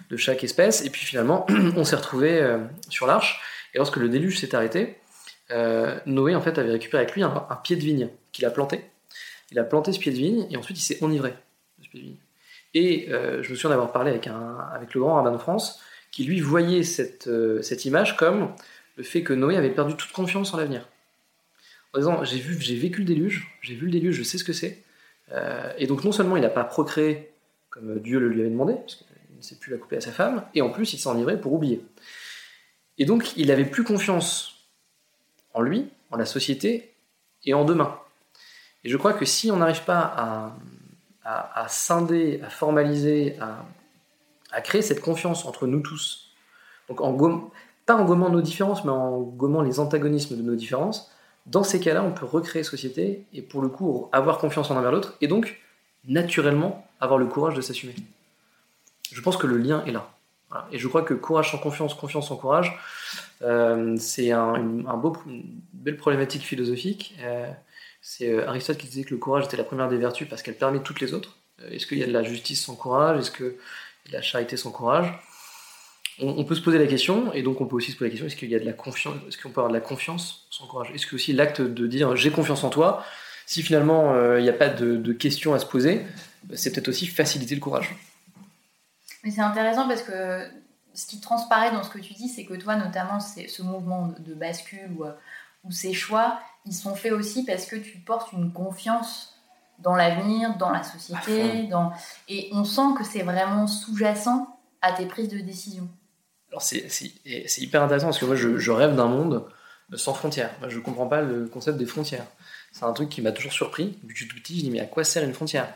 de 0.10 0.18
chaque 0.18 0.44
espèce, 0.44 0.86
et 0.86 0.90
puis 0.90 1.04
finalement, 1.06 1.46
on 1.76 1.84
s'est 1.84 1.98
retrouvé 1.98 2.58
sur 2.90 3.08
l'arche, 3.08 3.42
et 3.74 3.78
lorsque 3.78 3.98
le 3.98 4.08
déluge 4.08 4.40
s'est 4.40 4.56
arrêté, 4.56 4.96
Noé, 6.06 6.36
en 6.36 6.42
fait, 6.42 6.58
avait 6.58 6.72
récupéré 6.72 7.04
avec 7.04 7.14
lui 7.14 7.24
un, 7.24 7.60
pied 7.64 7.76
de 7.76 7.82
vigne 7.82 8.10
qu'il 8.32 8.46
a 8.46 8.52
planté. 8.52 8.82
Il 9.52 9.60
a 9.60 9.64
planté 9.64 9.92
ce 9.92 10.00
pied 10.00 10.12
de 10.12 10.18
vigne, 10.18 10.48
et 10.50 10.58
ensuite 10.58 10.78
il 10.78 10.84
s'est 10.84 11.04
enivré 11.04 11.32
de 11.80 11.84
ce 11.86 11.90
pied 11.90 12.00
de 12.00 12.06
vigne. 12.06 12.18
Et 12.74 13.08
je 13.10 13.50
me 13.50 13.56
souviens 13.56 13.72
d'avoir 13.72 13.92
parlé 13.92 14.12
avec, 14.12 14.28
avec 14.28 14.94
le 14.94 15.02
grand 15.02 15.16
rabbin 15.16 15.32
de 15.32 15.38
France, 15.38 15.82
qui 16.12 16.24
lui 16.24 16.40
voyait 16.40 16.84
cette, 16.84 17.30
cette 17.62 17.84
image 17.84 18.16
comme 18.16 18.54
le 18.96 19.04
fait 19.04 19.24
que 19.24 19.34
Noé 19.34 19.58
avait 19.58 19.70
perdu 19.72 19.96
toute 19.96 20.12
confiance 20.12 20.54
en 20.54 20.58
l'avenir. 20.58 20.88
En 21.94 22.00
disant, 22.00 22.24
j'ai 22.24 22.40
vu, 22.40 22.60
j'ai 22.60 22.76
vécu 22.76 23.00
le 23.00 23.06
déluge, 23.06 23.58
j'ai 23.62 23.76
vu 23.76 23.86
le 23.86 23.92
déluge, 23.92 24.16
je 24.16 24.24
sais 24.24 24.38
ce 24.38 24.44
que 24.44 24.54
c'est. 24.54 24.84
Euh, 25.32 25.72
et 25.78 25.88
donc 25.88 26.04
non 26.04 26.12
seulement 26.12 26.38
il 26.38 26.42
n'a 26.42 26.50
pas 26.50 26.64
procréé 26.64 27.32
comme 27.76 28.00
Dieu 28.00 28.20
le 28.20 28.30
lui 28.30 28.40
avait 28.42 28.50
demandé, 28.50 28.74
parce 28.74 28.96
qu'il 28.96 29.06
ne 29.38 29.42
s'est 29.42 29.58
plus 29.58 29.72
la 29.72 29.78
couper 29.78 29.98
à 29.98 30.02
sa 30.02 30.12
femme, 30.12 30.46
et 30.54 30.62
en 30.62 30.70
plus 30.70 30.94
il 30.94 30.98
s'est 30.98 31.10
enivré 31.10 31.40
pour 31.40 31.52
oublier. 31.52 31.82
Et 32.98 33.06
donc 33.06 33.36
il 33.36 33.48
n'avait 33.48 33.66
plus 33.66 33.84
confiance 33.84 34.66
en 35.54 35.62
lui, 35.62 35.90
en 36.12 36.16
la 36.16 36.26
société 36.26 36.94
et 37.44 37.54
en 37.54 37.66
demain. 37.66 38.00
Et 38.86 38.90
je 38.90 38.96
crois 38.96 39.14
que 39.14 39.26
si 39.26 39.52
on 39.52 39.58
n'arrive 39.58 39.84
pas 39.84 40.00
à, 40.00 40.58
à, 41.26 41.68
scinder, 41.68 42.40
à 42.44 42.50
formaliser, 42.50 43.36
à, 43.42 43.66
à, 44.52 44.62
créer 44.62 44.82
cette 44.82 45.02
confiance 45.02 45.46
entre 45.46 45.68
nous 45.68 45.82
tous, 45.82 46.34
donc 46.88 47.02
en 47.02 47.12
pas 47.86 47.96
en 47.96 48.06
gommant 48.06 48.30
nos 48.30 48.42
différences, 48.42 48.84
mais 48.84 48.92
en 48.92 49.20
gommant 49.20 49.62
les 49.62 49.80
antagonismes 49.80 50.38
de 50.38 50.42
nos 50.42 50.56
différences, 50.56 51.12
dans 51.46 51.64
ces 51.64 51.80
cas-là, 51.80 52.04
on 52.04 52.12
peut 52.12 52.26
recréer 52.26 52.64
société 52.64 53.26
et 53.34 53.42
pour 53.42 53.62
le 53.62 53.70
coup 53.70 54.10
avoir 54.12 54.40
confiance 54.40 54.72
en 54.72 54.78
un 54.78 54.82
vers 54.82 54.92
l'autre 54.92 55.16
et 55.22 55.28
donc 55.28 55.60
naturellement 56.08 56.88
avoir 57.00 57.20
le 57.20 57.28
courage 57.28 57.54
de 57.54 57.62
s'assumer. 57.62 57.96
Je 59.12 59.22
pense 59.22 59.38
que 59.38 59.48
le 59.48 59.58
lien 59.58 59.84
est 59.86 59.92
là. 59.92 60.10
Et 60.72 60.80
je 60.80 60.88
crois 60.88 61.02
que 61.02 61.14
courage 61.14 61.52
sans 61.52 61.58
confiance, 61.58 61.94
confiance 61.94 62.30
sans 62.30 62.38
courage, 62.38 62.78
euh, 63.42 63.96
c'est 63.98 64.32
un, 64.32 64.58
beau, 64.98 65.16
une 65.28 65.44
belle 65.74 65.98
problématique 65.98 66.44
philosophique. 66.44 67.16
Euh, 67.22 67.52
c'est 68.02 68.32
euh, 68.32 68.48
Aristote 68.48 68.78
qui 68.78 68.88
disait 68.88 69.04
que 69.04 69.14
le 69.14 69.18
courage 69.18 69.46
était 69.46 69.58
la 69.58 69.64
première 69.64 69.90
des 69.90 69.98
vertus 69.98 70.30
parce 70.30 70.42
qu'elle 70.42 70.58
permet 70.58 70.80
toutes 70.80 71.02
les 71.02 71.14
autres. 71.14 71.38
Est-ce 71.72 71.86
qu'il 71.88 71.98
y 71.98 72.04
a 72.04 72.08
de 72.08 72.12
la 72.12 72.24
justice 72.24 72.64
sans 72.64 72.76
courage? 72.76 73.20
Est-ce 73.20 73.32
qu'il 73.32 73.46
y 73.46 74.08
a 74.08 74.10
de 74.10 74.14
la 74.14 74.22
charité 74.22 74.58
sans 74.58 74.72
courage? 74.72 75.14
On, 76.22 76.44
peut 76.46 76.56
se 76.56 76.62
poser 76.62 76.78
la 76.78 76.88
question, 76.88 77.34
et 77.34 77.42
donc 77.42 77.60
on 77.62 77.66
peut 77.66 77.76
aussi 77.76 77.92
se 77.92 77.98
poser 77.98 78.06
la 78.06 78.12
question 78.12 78.28
est-ce 78.28 78.36
qu'il 78.36 78.50
y 78.50 78.56
a 78.56 78.60
de 78.60 78.66
la 78.66 78.74
confiance, 78.74 79.16
est-ce 79.28 79.38
qu'on 79.38 79.50
peut 79.50 79.60
avoir 79.60 79.70
de 79.70 79.74
la 79.74 79.82
confiance 79.82 80.48
sans 80.50 80.66
courage? 80.66 80.92
Est-ce 80.94 81.08
que 81.08 81.16
aussi 81.16 81.34
l'acte 81.34 81.62
de 81.62 81.88
dire 81.88 82.16
j'ai 82.16 82.32
confiance 82.32 82.64
en 82.64 82.70
toi, 82.70 83.04
si 83.46 83.62
finalement 83.64 84.14
euh, 84.14 84.40
il 84.40 84.44
n'y 84.44 84.50
a 84.50 84.54
pas 84.54 84.70
de, 84.70 85.14
questions 85.14 85.54
à 85.54 85.60
se 85.60 85.66
poser, 85.66 86.06
c'est 86.54 86.72
peut-être 86.72 86.88
aussi 86.88 87.08
faciliter 87.08 87.56
le 87.56 87.62
courage. 87.62 87.96
Mais 89.24 89.32
c'est 89.32 89.42
intéressant 89.42 89.88
parce 89.88 90.04
que 90.04 90.48
ce 90.94 91.06
qui 91.06 91.20
transparaît 91.20 91.72
dans 91.72 91.84
ce 91.84 91.90
que 91.90 92.00
tu 92.00 92.14
dis, 92.14 92.30
c'est 92.30 92.46
que 92.46 92.54
toi, 92.54 92.76
notamment, 92.76 93.20
ce 93.20 93.62
mouvement 93.62 94.14
de 94.20 94.34
bascule 94.34 94.92
ou, 94.98 95.04
ou 95.66 95.72
ces 95.72 95.94
choix, 95.94 96.40
ils 96.66 96.74
sont 96.74 96.96
faits 96.96 97.12
aussi 97.12 97.44
parce 97.44 97.66
que 97.66 97.76
tu 97.76 97.98
portes 97.98 98.32
une 98.32 98.52
confiance 98.54 99.34
dans 99.80 99.96
l'avenir, 99.96 100.56
dans 100.58 100.70
la 100.70 100.84
société, 100.84 101.64
dans... 101.64 101.92
et 102.30 102.50
on 102.54 102.64
sent 102.64 102.94
que 102.98 103.04
c'est 103.04 103.24
vraiment 103.24 103.68
sous-jacent 103.68 104.48
à 104.82 104.94
tes 104.94 105.06
prises 105.06 105.28
de 105.28 105.40
décision 105.40 105.90
c'est 106.60 107.62
hyper 107.62 107.84
intéressant 107.84 108.08
parce 108.08 108.20
que 108.20 108.26
moi 108.26 108.36
je, 108.36 108.72
rêve 108.72 108.96
d'un 108.96 109.08
monde 109.08 109.44
sans 109.94 110.14
frontières. 110.14 110.52
Je 110.68 110.80
comprends 110.80 111.08
pas 111.08 111.22
le 111.22 111.46
concept 111.46 111.78
des 111.78 111.86
frontières. 111.86 112.26
C'est 112.72 112.86
un 112.86 112.94
truc 112.94 113.10
qui 113.10 113.22
m'a 113.22 113.32
toujours 113.32 113.54
surpris. 113.54 113.98
Depuis 114.04 114.14
que 114.14 114.20
je 114.20 114.26
suis 114.26 114.28
tout 114.28 114.42
petit, 114.42 114.58
je 114.58 114.64
dis 114.64 114.72
mais 114.72 114.80
à 114.80 114.86
quoi 114.86 115.04
sert 115.04 115.24
une 115.24 115.34
frontière? 115.34 115.68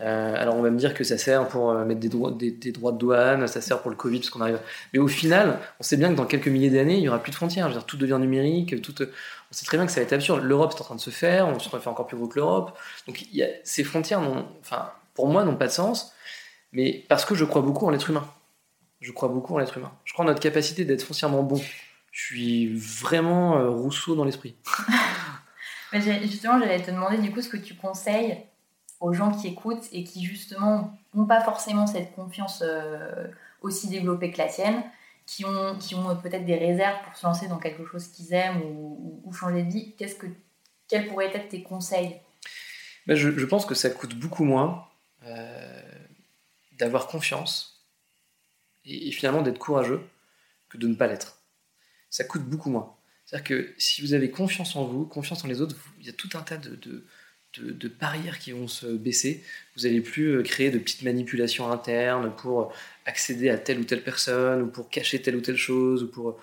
Euh, 0.00 0.34
alors 0.36 0.56
on 0.56 0.62
va 0.62 0.70
me 0.70 0.78
dire 0.78 0.94
que 0.94 1.04
ça 1.04 1.18
sert 1.18 1.46
pour 1.48 1.70
euh, 1.70 1.84
mettre 1.84 2.00
des 2.00 2.08
droits, 2.08 2.30
de 2.32 2.98
douane, 2.98 3.46
ça 3.46 3.60
sert 3.60 3.82
pour 3.82 3.90
le 3.90 3.96
Covid 3.96 4.20
parce 4.20 4.30
qu'on 4.30 4.40
arrive. 4.40 4.58
Mais 4.92 4.98
au 4.98 5.08
final, 5.08 5.58
on 5.78 5.82
sait 5.82 5.96
bien 5.96 6.10
que 6.10 6.14
dans 6.14 6.24
quelques 6.24 6.48
milliers 6.48 6.70
d'années, 6.70 6.96
il 6.96 7.02
y 7.02 7.08
aura 7.08 7.22
plus 7.22 7.30
de 7.30 7.36
frontières. 7.36 7.84
Tout 7.84 7.96
devient 7.96 8.18
numérique. 8.18 8.74
On 8.74 9.54
sait 9.54 9.66
très 9.66 9.76
bien 9.76 9.86
que 9.86 9.92
ça 9.92 10.00
va 10.00 10.04
être 10.04 10.12
absurde. 10.12 10.42
L'Europe 10.42 10.72
est 10.74 10.80
en 10.80 10.84
train 10.84 10.94
de 10.94 11.00
se 11.00 11.10
faire, 11.10 11.48
on 11.48 11.58
se 11.58 11.68
fait 11.68 11.88
encore 11.88 12.06
plus 12.06 12.16
gros 12.16 12.28
que 12.28 12.38
l'Europe. 12.38 12.78
Donc 13.06 13.22
ces 13.64 13.84
frontières, 13.84 14.22
pour 15.14 15.28
moi, 15.28 15.44
n'ont 15.44 15.56
pas 15.56 15.66
de 15.66 15.72
sens. 15.72 16.12
Mais 16.72 17.04
parce 17.08 17.24
que 17.24 17.34
je 17.34 17.44
crois 17.44 17.62
beaucoup 17.62 17.86
en 17.86 17.90
l'être 17.90 18.08
humain. 18.10 18.24
Je 19.00 19.12
crois 19.12 19.28
beaucoup 19.28 19.54
en 19.54 19.58
l'être 19.58 19.76
humain. 19.78 19.92
Je 20.04 20.12
crois 20.12 20.24
en 20.24 20.28
notre 20.28 20.40
capacité 20.40 20.84
d'être 20.84 21.02
foncièrement 21.02 21.42
bon. 21.42 21.60
Je 22.12 22.24
suis 22.24 22.74
vraiment 22.74 23.56
euh, 23.56 23.70
Rousseau 23.70 24.14
dans 24.14 24.24
l'esprit. 24.24 24.56
justement, 25.92 26.58
j'allais 26.58 26.82
te 26.82 26.90
demander 26.90 27.18
du 27.18 27.32
coup 27.32 27.40
ce 27.40 27.48
que 27.48 27.56
tu 27.56 27.74
conseilles 27.74 28.44
aux 29.00 29.14
gens 29.14 29.32
qui 29.32 29.48
écoutent 29.48 29.88
et 29.92 30.04
qui 30.04 30.24
justement 30.24 30.92
n'ont 31.14 31.24
pas 31.24 31.40
forcément 31.40 31.86
cette 31.86 32.12
confiance 32.14 32.62
euh, 32.64 33.26
aussi 33.62 33.88
développée 33.88 34.30
que 34.30 34.38
la 34.38 34.48
tienne, 34.48 34.82
qui 35.24 35.44
ont, 35.44 35.76
qui 35.78 35.94
ont 35.94 36.16
peut-être 36.16 36.44
des 36.44 36.56
réserves 36.56 37.02
pour 37.04 37.16
se 37.16 37.26
lancer 37.26 37.48
dans 37.48 37.58
quelque 37.58 37.86
chose 37.86 38.08
qu'ils 38.08 38.34
aiment 38.34 38.60
ou, 38.62 39.32
changer 39.32 39.62
de 39.62 39.70
vie. 39.70 39.94
Qu'est-ce 39.96 40.16
que, 40.16 40.26
quels 40.88 41.06
pourraient 41.06 41.34
être 41.34 41.48
tes 41.48 41.62
conseils? 41.62 42.16
Ben, 43.06 43.14
je, 43.14 43.30
je, 43.30 43.46
pense 43.46 43.64
que 43.64 43.74
ça 43.74 43.88
coûte 43.88 44.14
beaucoup 44.14 44.44
moins 44.44 44.86
euh, 45.24 45.82
d'avoir 46.78 47.06
confiance 47.06 47.79
et, 48.84 49.10
finalement 49.12 49.42
d'être 49.42 49.58
courageux 49.58 50.00
que 50.68 50.78
de 50.78 50.86
ne 50.86 50.94
pas 50.94 51.06
l'être. 51.06 51.38
Ça 52.10 52.24
coûte 52.24 52.42
beaucoup 52.42 52.70
moins. 52.70 52.94
C'est-à-dire 53.26 53.48
que 53.48 53.74
si 53.78 54.02
vous 54.02 54.14
avez 54.14 54.30
confiance 54.30 54.74
en 54.76 54.84
vous, 54.84 55.04
confiance 55.04 55.44
en 55.44 55.48
les 55.48 55.60
autres, 55.60 55.76
il 56.00 56.06
y 56.06 56.08
a 56.08 56.12
tout 56.12 56.28
un 56.34 56.42
tas 56.42 56.56
de, 56.56 56.74
de, 56.74 57.04
de, 57.58 57.88
barrières 57.88 58.38
qui 58.38 58.52
vont 58.52 58.68
se 58.68 58.86
baisser. 58.86 59.44
Vous 59.76 59.82
n'allez 59.82 60.00
plus 60.00 60.36
euh, 60.36 60.42
créer 60.42 60.70
de 60.70 60.78
petites 60.78 61.02
manipulations 61.02 61.70
internes 61.70 62.34
pour 62.36 62.72
accéder 63.06 63.48
à 63.50 63.58
telle 63.58 63.78
ou 63.78 63.84
telle 63.84 64.02
personne, 64.02 64.62
ou 64.62 64.66
pour 64.66 64.90
cacher 64.90 65.22
telle 65.22 65.36
ou 65.36 65.40
telle 65.40 65.56
chose, 65.56 66.02
ou 66.02 66.08
pour 66.08 66.40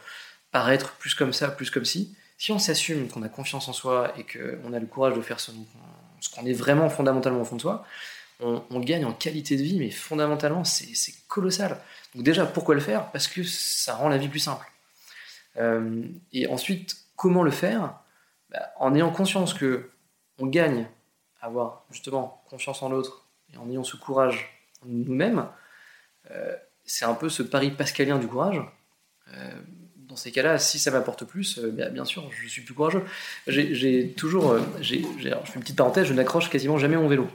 paraître 0.52 0.94
plus 0.94 1.14
comme 1.14 1.34
ça, 1.34 1.50
plus 1.50 1.70
comme 1.70 1.86
si. 1.86 2.16
Si 2.38 2.52
on 2.52 2.60
s'assume 2.60 3.08
qu'on 3.10 3.24
a 3.24 3.30
confiance 3.30 3.68
en 3.68 3.74
soi 3.74 4.14
et 4.18 4.24
qu'on 4.24 4.72
a 4.74 4.80
le 4.80 4.86
courage 4.86 5.16
de 5.16 5.22
faire 5.22 5.40
ce, 5.40 5.52
ce 6.22 6.30
qu'on 6.30 6.46
est 6.46 6.54
vraiment 6.54 6.90
fondamentalement 6.90 7.42
au 7.42 7.46
fond 7.46 7.56
de 7.56 7.62
soi, 7.62 7.86
on, 8.40 8.80
gagne 8.80 9.06
en 9.06 9.14
qualité 9.14 9.58
de 9.58 9.64
vie, 9.64 9.80
mais 9.80 9.90
fondamentalement, 9.90 10.64
c'est 10.64 11.28
colossal. 11.28 11.78
Donc 12.14 12.24
déjà, 12.24 12.46
pourquoi 12.46 12.76
le 12.76 12.82
faire? 12.82 13.12
Parce 13.12 13.28
que 13.28 13.44
ça 13.44 13.96
rend 13.96 14.10
la 14.10 14.18
vie 14.18 14.30
plus 14.30 14.40
simple. 14.40 14.66
Euh, 15.58 16.04
et 16.34 16.48
ensuite, 16.48 16.98
comment 17.16 17.44
le 17.44 17.52
faire? 17.52 17.96
Bah, 18.50 18.72
En 18.80 18.94
ayant 18.94 19.12
conscience 19.12 19.54
que 19.54 19.90
on 20.40 20.46
gagne 20.46 20.88
à 21.42 21.48
avoir 21.48 21.86
justement 21.92 22.44
confiance 22.50 22.84
en 22.84 22.90
l'autre 22.90 23.28
et 23.54 23.58
en 23.58 23.70
ayant 23.72 23.84
ce 23.84 23.98
courage 23.98 24.62
en 24.84 24.90
nous-mêmes. 24.90 25.48
Euh, 26.30 26.56
c'est 26.86 27.06
un 27.06 27.16
peu 27.16 27.30
ce 27.30 27.42
pari 27.42 27.72
pascalien 27.72 28.20
du 28.20 28.28
courage. 28.28 28.62
Euh, 29.34 29.52
dans 29.98 30.16
ces 30.16 30.32
cas-là, 30.32 30.60
si 30.60 30.78
ça 30.80 30.92
m'apporte 30.92 31.26
plus, 31.26 31.60
bah, 31.60 31.90
bien 31.90 32.06
sûr, 32.06 32.30
je 32.32 32.48
suis 32.48 32.62
plus 32.62 32.76
courageux. 32.76 33.04
J'ai 33.48 34.14
toujours, 34.14 34.58
je 34.80 35.00
fais 35.00 35.56
une 35.56 35.62
petite 35.62 35.76
parenthèse, 35.76 36.06
je 36.06 36.14
n'accroche 36.14 36.50
quasiment 36.50 36.78
jamais 36.78 36.98
mon 36.98 37.08
vélo. 37.08 37.28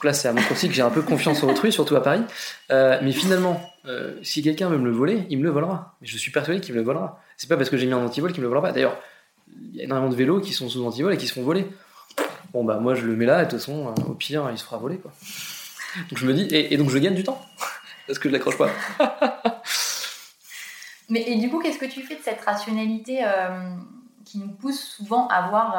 Donc 0.00 0.06
là, 0.06 0.14
c'est 0.14 0.28
à 0.28 0.32
mon 0.32 0.40
aussi 0.50 0.66
que 0.66 0.72
j'ai 0.72 0.80
un 0.80 0.88
peu 0.88 1.02
confiance 1.02 1.42
en 1.42 1.50
autrui, 1.50 1.70
surtout 1.70 1.94
à 1.94 2.02
Paris. 2.02 2.22
Euh, 2.70 2.98
mais 3.02 3.12
finalement, 3.12 3.60
euh, 3.84 4.18
si 4.22 4.42
quelqu'un 4.42 4.70
veut 4.70 4.78
me 4.78 4.86
le 4.86 4.92
voler, 4.92 5.26
il 5.28 5.36
me 5.36 5.42
le 5.42 5.50
volera. 5.50 5.94
Je 6.00 6.16
suis 6.16 6.30
persuadé 6.32 6.58
qu'il 6.58 6.72
me 6.72 6.80
le 6.80 6.86
volera. 6.86 7.20
C'est 7.36 7.50
pas 7.50 7.58
parce 7.58 7.68
que 7.68 7.76
j'ai 7.76 7.84
mis 7.84 7.92
un 7.92 8.02
antivol 8.02 8.32
qu'il 8.32 8.40
me 8.40 8.44
le 8.44 8.48
volera 8.48 8.68
pas. 8.68 8.72
D'ailleurs, 8.72 8.96
il 9.58 9.76
y 9.76 9.82
a 9.82 9.84
énormément 9.84 10.08
de 10.08 10.16
vélos 10.16 10.40
qui 10.40 10.54
sont 10.54 10.70
sous 10.70 10.82
antivol 10.86 11.12
et 11.12 11.18
qui 11.18 11.26
se 11.26 11.34
font 11.34 11.42
voler. 11.42 11.66
Bon, 12.54 12.64
bah, 12.64 12.78
moi, 12.78 12.94
je 12.94 13.04
le 13.04 13.14
mets 13.14 13.26
là, 13.26 13.42
et 13.42 13.44
de 13.44 13.50
toute 13.50 13.58
façon, 13.58 13.88
euh, 13.88 14.04
au 14.08 14.14
pire, 14.14 14.48
il 14.50 14.56
se 14.56 14.64
fera 14.64 14.78
voler, 14.78 14.96
quoi. 14.96 15.12
Donc 16.08 16.18
je 16.18 16.24
me 16.24 16.32
dis, 16.32 16.48
et, 16.50 16.74
donc 16.78 16.88
je 16.88 16.96
gagne 16.96 17.14
du 17.14 17.24
temps. 17.24 17.38
parce 18.06 18.18
que 18.18 18.30
je 18.30 18.32
l'accroche 18.32 18.56
pas. 18.56 18.70
mais 21.10 21.24
et 21.26 21.36
du 21.36 21.50
coup, 21.50 21.60
qu'est-ce 21.60 21.78
que 21.78 21.84
tu 21.84 22.00
fais 22.00 22.14
de 22.14 22.22
cette 22.22 22.40
rationalité 22.40 23.22
qui 24.24 24.38
nous 24.38 24.48
pousse 24.48 24.80
souvent 24.80 25.28
à 25.28 25.50
voir 25.50 25.72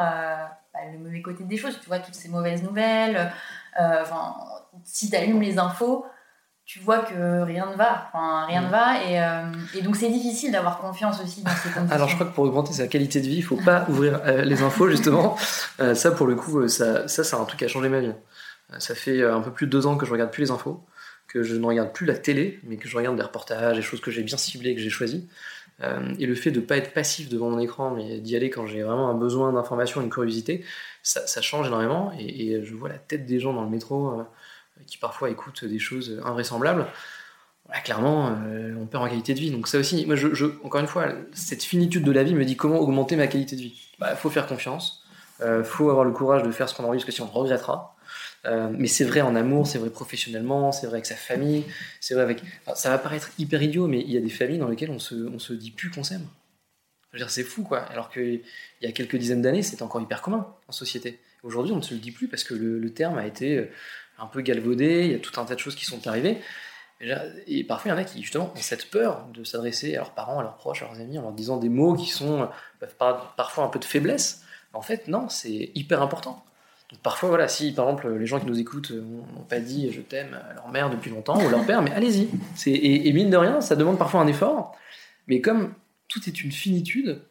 bah, 0.72 0.80
le 0.92 0.98
mauvais 1.00 1.22
côté 1.22 1.42
des 1.42 1.56
choses? 1.56 1.76
Tu 1.80 1.88
vois, 1.88 1.98
toutes 1.98 2.14
ces 2.14 2.28
mauvaises 2.28 2.62
nouvelles 2.62 3.32
euh, 3.80 4.04
si 4.84 5.10
tu 5.10 5.16
allumes 5.16 5.42
les 5.42 5.58
infos, 5.58 6.04
tu 6.64 6.78
vois 6.78 7.00
que 7.00 7.42
rien 7.42 7.70
ne 7.70 7.76
va. 7.76 8.08
Enfin, 8.08 8.46
rien 8.46 8.62
ne 8.62 8.70
va. 8.70 9.04
Et, 9.04 9.20
euh, 9.20 9.52
et 9.74 9.82
donc, 9.82 9.96
c'est 9.96 10.08
difficile 10.08 10.52
d'avoir 10.52 10.78
confiance 10.78 11.20
aussi 11.22 11.42
dans 11.42 11.50
ces 11.50 11.70
conditions. 11.70 11.94
Alors, 11.94 12.08
je 12.08 12.14
crois 12.14 12.26
que 12.26 12.34
pour 12.34 12.44
augmenter 12.44 12.72
sa 12.72 12.86
qualité 12.86 13.20
de 13.20 13.26
vie, 13.26 13.36
il 13.36 13.44
faut 13.44 13.56
pas 13.56 13.84
ouvrir 13.88 14.20
euh, 14.24 14.42
les 14.42 14.62
infos, 14.62 14.88
justement. 14.88 15.36
Euh, 15.80 15.94
ça, 15.94 16.12
pour 16.12 16.26
le 16.26 16.34
coup, 16.34 16.66
ça, 16.68 17.08
ça, 17.08 17.24
c'est 17.24 17.36
un 17.36 17.44
truc 17.44 17.58
qui 17.58 17.64
a 17.64 17.68
changé 17.68 17.88
ma 17.88 18.00
vie. 18.00 18.12
Ça 18.78 18.94
fait 18.94 19.22
un 19.22 19.42
peu 19.42 19.50
plus 19.50 19.66
de 19.66 19.70
deux 19.70 19.86
ans 19.86 19.98
que 19.98 20.06
je 20.06 20.12
regarde 20.12 20.30
plus 20.30 20.44
les 20.44 20.50
infos, 20.50 20.82
que 21.28 21.42
je 21.42 21.56
ne 21.56 21.66
regarde 21.66 21.92
plus 21.92 22.06
la 22.06 22.14
télé, 22.14 22.58
mais 22.64 22.78
que 22.78 22.88
je 22.88 22.96
regarde 22.96 23.16
des 23.16 23.22
reportages, 23.22 23.76
des 23.76 23.82
choses 23.82 24.00
que 24.00 24.10
j'ai 24.10 24.22
bien 24.22 24.38
ciblées, 24.38 24.74
que 24.74 24.80
j'ai 24.80 24.88
choisies. 24.88 25.28
Et 26.18 26.26
le 26.26 26.34
fait 26.34 26.50
de 26.50 26.60
ne 26.60 26.64
pas 26.64 26.76
être 26.76 26.92
passif 26.94 27.28
devant 27.28 27.50
mon 27.50 27.58
écran, 27.58 27.90
mais 27.90 28.20
d'y 28.20 28.36
aller 28.36 28.50
quand 28.50 28.66
j'ai 28.66 28.82
vraiment 28.82 29.08
un 29.08 29.14
besoin 29.14 29.52
d'information, 29.52 30.00
une 30.00 30.10
curiosité, 30.10 30.64
ça, 31.02 31.26
ça 31.26 31.42
change 31.42 31.66
énormément. 31.66 32.12
Et, 32.18 32.64
je 32.64 32.74
vois 32.74 32.88
la 32.88 32.98
tête 32.98 33.26
des 33.26 33.40
gens 33.40 33.52
dans 33.52 33.64
le 33.64 33.70
métro 33.70 34.22
qui 34.86 34.98
parfois 34.98 35.30
écoutent 35.30 35.64
des 35.64 35.78
choses 35.78 36.20
invraisemblables, 36.24 36.86
clairement, 37.80 38.36
euh, 38.46 38.74
on 38.80 38.86
perd 38.86 39.04
en 39.04 39.08
qualité 39.08 39.34
de 39.34 39.40
vie. 39.40 39.50
Donc 39.50 39.68
ça 39.68 39.78
aussi, 39.78 40.04
moi, 40.06 40.16
encore 40.64 40.80
une 40.80 40.86
fois, 40.86 41.08
cette 41.32 41.62
finitude 41.62 42.04
de 42.04 42.12
la 42.12 42.22
vie 42.22 42.34
me 42.34 42.44
dit 42.44 42.56
comment 42.56 42.78
augmenter 42.78 43.16
ma 43.16 43.26
qualité 43.26 43.56
de 43.56 43.62
vie. 43.62 43.80
Il 43.94 44.00
bah, 44.00 44.14
faut 44.14 44.30
faire 44.30 44.46
confiance, 44.46 45.04
il 45.40 45.46
euh, 45.46 45.64
faut 45.64 45.88
avoir 45.88 46.04
le 46.04 46.12
courage 46.12 46.42
de 46.42 46.50
faire 46.50 46.68
ce 46.68 46.74
qu'on 46.74 46.84
a 46.84 46.88
envie, 46.88 46.98
parce 46.98 47.06
que 47.06 47.12
sinon 47.12 47.30
on 47.32 47.38
regrettera. 47.38 47.91
Euh, 48.44 48.70
mais 48.76 48.88
c'est 48.88 49.04
vrai 49.04 49.20
en 49.20 49.36
amour, 49.36 49.66
c'est 49.66 49.78
vrai 49.78 49.90
professionnellement, 49.90 50.72
c'est 50.72 50.86
vrai 50.86 50.96
avec 50.96 51.06
sa 51.06 51.14
famille, 51.14 51.64
c'est 52.00 52.14
vrai 52.14 52.24
avec. 52.24 52.42
ça 52.74 52.90
va 52.90 52.98
paraître 52.98 53.30
hyper 53.38 53.62
idiot, 53.62 53.86
mais 53.86 54.00
il 54.00 54.10
y 54.10 54.16
a 54.16 54.20
des 54.20 54.30
familles 54.30 54.58
dans 54.58 54.68
lesquelles 54.68 54.90
on 54.90 54.98
se, 54.98 55.38
se 55.38 55.52
dit 55.52 55.70
plus 55.70 55.90
qu'on 55.90 56.04
s'aime. 56.04 56.26
C'est 57.28 57.44
fou, 57.44 57.62
quoi. 57.62 57.80
Alors 57.80 58.10
qu'il 58.10 58.40
y 58.80 58.86
a 58.86 58.92
quelques 58.92 59.16
dizaines 59.16 59.42
d'années, 59.42 59.62
c'était 59.62 59.82
encore 59.82 60.00
hyper 60.00 60.22
commun 60.22 60.46
en 60.66 60.72
société. 60.72 61.20
Aujourd'hui, 61.42 61.72
on 61.72 61.76
ne 61.76 61.82
se 61.82 61.92
le 61.92 62.00
dit 62.00 62.10
plus 62.10 62.26
parce 62.26 62.42
que 62.42 62.54
le, 62.54 62.78
le 62.78 62.90
terme 62.94 63.18
a 63.18 63.26
été 63.26 63.68
un 64.18 64.26
peu 64.26 64.40
galvaudé, 64.40 65.04
il 65.04 65.12
y 65.12 65.14
a 65.14 65.18
tout 65.18 65.38
un 65.38 65.44
tas 65.44 65.54
de 65.54 65.60
choses 65.60 65.74
qui 65.74 65.84
sont 65.84 66.06
arrivées. 66.06 66.38
Et 67.48 67.64
parfois, 67.64 67.90
il 67.90 67.94
y 67.94 67.96
en 67.96 68.00
a 68.00 68.04
qui, 68.04 68.22
justement, 68.22 68.52
ont 68.54 68.60
cette 68.60 68.88
peur 68.90 69.26
de 69.34 69.42
s'adresser 69.42 69.96
à 69.96 69.98
leurs 69.98 70.14
parents, 70.14 70.38
à 70.38 70.42
leurs 70.42 70.56
proches, 70.56 70.82
à 70.82 70.86
leurs 70.86 71.00
amis, 71.00 71.18
en 71.18 71.22
leur 71.22 71.32
disant 71.32 71.56
des 71.56 71.68
mots 71.68 71.94
qui 71.94 72.08
sont 72.08 72.48
parfois 72.98 73.64
un 73.64 73.68
peu 73.68 73.80
de 73.80 73.84
faiblesse. 73.84 74.44
En 74.72 74.82
fait, 74.82 75.08
non, 75.08 75.28
c'est 75.28 75.72
hyper 75.74 76.00
important. 76.00 76.44
Parfois, 77.02 77.28
voilà, 77.28 77.48
si 77.48 77.72
par 77.72 77.86
exemple 77.86 78.12
les 78.12 78.26
gens 78.26 78.38
qui 78.38 78.46
nous 78.46 78.60
écoutent 78.60 78.90
n'ont 78.90 79.44
pas 79.48 79.60
dit 79.60 79.90
je 79.92 80.00
t'aime 80.00 80.34
à 80.34 80.54
leur 80.54 80.68
mère 80.68 80.90
depuis 80.90 81.10
longtemps 81.10 81.42
ou 81.42 81.48
leur 81.48 81.64
père, 81.64 81.82
mais 81.82 81.92
allez-y. 81.92 82.28
Et, 82.66 83.08
et, 83.08 83.12
mine 83.12 83.30
de 83.30 83.36
rien, 83.36 83.60
ça 83.60 83.76
demande 83.76 83.98
parfois 83.98 84.20
un 84.20 84.26
effort. 84.26 84.76
Mais 85.26 85.40
comme 85.40 85.74
tout 86.08 86.20
est 86.28 86.44
une 86.44 86.52
finitude, 86.52 87.22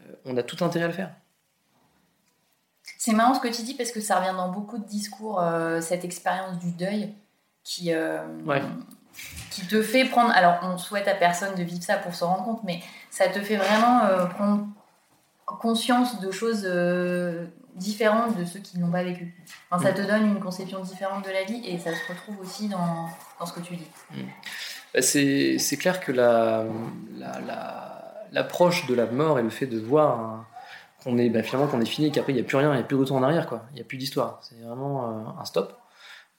euh, 0.00 0.12
on 0.24 0.36
a 0.36 0.42
tout 0.42 0.64
intérêt 0.64 0.86
à 0.86 0.88
le 0.88 0.94
faire. 0.94 1.10
C'est 2.96 3.12
marrant 3.12 3.34
ce 3.34 3.40
que 3.40 3.48
tu 3.48 3.62
dis 3.62 3.74
parce 3.74 3.92
que 3.92 4.00
ça 4.00 4.18
revient 4.18 4.34
dans 4.36 4.50
beaucoup 4.50 4.78
de 4.78 4.86
discours, 4.86 5.40
euh, 5.40 5.80
cette 5.80 6.04
expérience 6.04 6.58
du 6.58 6.72
deuil 6.72 7.14
qui, 7.62 7.92
euh, 7.92 8.18
qui 9.50 9.66
te 9.66 9.82
fait 9.82 10.04
prendre. 10.04 10.30
Alors, 10.34 10.58
on 10.62 10.78
souhaite 10.78 11.06
à 11.08 11.14
personne 11.14 11.54
de 11.54 11.62
vivre 11.62 11.82
ça 11.82 11.96
pour 11.96 12.14
se 12.14 12.24
rendre 12.24 12.44
compte, 12.44 12.64
mais 12.64 12.80
ça 13.10 13.28
te 13.28 13.40
fait 13.40 13.56
vraiment 13.56 14.04
euh, 14.04 14.26
prendre 14.26 14.66
conscience 15.56 16.20
de 16.20 16.30
choses 16.30 16.66
différentes 17.74 18.36
de 18.36 18.44
ceux 18.44 18.60
qui 18.60 18.78
n'ont 18.78 18.90
pas 18.90 19.02
vécu. 19.02 19.34
Enfin, 19.70 19.84
ça 19.84 19.92
mm. 19.92 19.94
te 19.94 20.06
donne 20.06 20.26
une 20.26 20.40
conception 20.40 20.80
différente 20.80 21.24
de 21.24 21.30
la 21.30 21.44
vie 21.44 21.62
et 21.64 21.78
ça 21.78 21.90
se 21.94 22.12
retrouve 22.12 22.40
aussi 22.40 22.68
dans, 22.68 23.08
dans 23.38 23.46
ce 23.46 23.52
que 23.52 23.60
tu 23.60 23.76
dis. 23.76 23.86
Mm. 24.10 24.22
Bah, 24.94 25.02
c'est 25.02 25.76
clair 25.78 26.00
que 26.00 26.12
la, 26.12 26.64
l'approche 28.32 28.82
la, 28.82 28.88
de 28.88 28.94
la 28.94 29.06
mort 29.06 29.38
et 29.38 29.42
le 29.42 29.50
fait 29.50 29.66
de 29.66 29.78
voir 29.78 30.20
un 30.20 30.46
qu'on 31.02 31.16
est 31.18 31.30
bah, 31.30 31.42
finalement 31.42 31.68
qu'on 31.68 31.80
est 31.80 31.86
fini, 31.86 32.10
qu'après 32.10 32.32
il 32.32 32.36
n'y 32.36 32.40
a 32.40 32.44
plus 32.44 32.56
rien, 32.56 32.72
il 32.72 32.76
n'y 32.76 32.82
a 32.82 32.84
plus 32.84 32.96
de 32.96 33.00
retour 33.00 33.16
en 33.16 33.22
arrière, 33.22 33.46
quoi. 33.46 33.64
Il 33.72 33.76
n'y 33.76 33.80
a 33.80 33.84
plus 33.84 33.98
d'histoire. 33.98 34.40
C'est 34.42 34.56
vraiment 34.56 35.04
euh, 35.04 35.40
un 35.40 35.44
stop. 35.44 35.78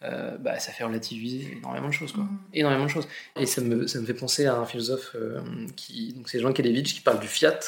Euh, 0.03 0.37
bah, 0.37 0.59
ça 0.59 0.71
fait 0.71 0.83
relativiser 0.83 1.57
énormément 1.57 1.87
de 1.87 1.93
choses, 1.93 2.13
quoi. 2.13 2.23
Mm. 2.23 2.39
Énormément 2.53 2.85
de 2.85 2.89
choses. 2.89 3.07
Et 3.35 3.45
ça 3.45 3.61
me, 3.61 3.87
ça 3.87 3.99
me 3.99 4.05
fait 4.05 4.13
penser 4.13 4.45
à 4.45 4.55
un 4.55 4.65
philosophe 4.65 5.15
euh, 5.15 5.41
qui, 5.75 6.13
donc 6.13 6.29
c'est 6.29 6.39
Jean 6.39 6.53
Kelevitch, 6.53 6.93
qui 6.93 7.01
parle 7.01 7.19
du 7.19 7.27
fiat, 7.27 7.59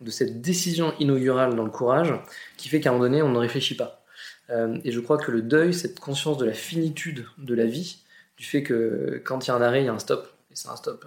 de 0.00 0.10
cette 0.10 0.40
décision 0.40 0.94
inaugurale 0.98 1.54
dans 1.54 1.64
le 1.64 1.70
courage, 1.70 2.14
qui 2.56 2.68
fait 2.68 2.80
qu'à 2.80 2.90
un 2.90 2.92
moment 2.92 3.04
donné, 3.04 3.22
on 3.22 3.30
ne 3.30 3.38
réfléchit 3.38 3.76
pas. 3.76 4.04
et 4.50 4.92
je 4.92 5.00
crois 5.00 5.18
que 5.18 5.30
le 5.30 5.42
deuil, 5.42 5.74
cette 5.74 6.00
conscience 6.00 6.38
de 6.38 6.46
la 6.46 6.54
finitude 6.54 7.26
de 7.38 7.54
la 7.54 7.66
vie, 7.66 7.98
du 8.36 8.44
fait 8.44 8.62
que 8.62 9.20
quand 9.24 9.46
il 9.46 9.48
y 9.48 9.50
a 9.50 9.56
un 9.56 9.62
arrêt, 9.62 9.82
il 9.82 9.86
y 9.86 9.88
a 9.88 9.92
un 9.92 9.98
stop, 9.98 10.32
et 10.50 10.54
c'est 10.56 10.68
un 10.68 10.76
stop 10.76 11.04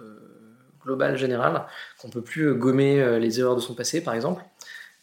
global, 0.82 1.16
général, 1.16 1.64
qu'on 1.98 2.10
peut 2.10 2.22
plus 2.22 2.54
gommer 2.54 3.18
les 3.18 3.40
erreurs 3.40 3.56
de 3.56 3.60
son 3.60 3.74
passé, 3.74 4.02
par 4.02 4.14
exemple, 4.14 4.42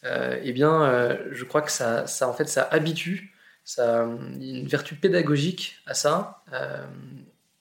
euh, 0.05 0.39
eh 0.43 0.53
bien, 0.53 0.83
euh, 0.83 1.17
je 1.31 1.43
crois 1.43 1.61
que 1.61 1.71
ça, 1.71 2.07
ça, 2.07 2.27
en 2.29 2.33
fait, 2.33 2.47
ça 2.47 2.63
habitue, 2.71 3.33
ça, 3.63 4.07
il 4.35 4.43
y 4.43 4.55
a 4.55 4.59
une 4.59 4.67
vertu 4.67 4.95
pédagogique 4.95 5.77
à 5.85 5.93
ça, 5.93 6.43
euh, 6.53 6.85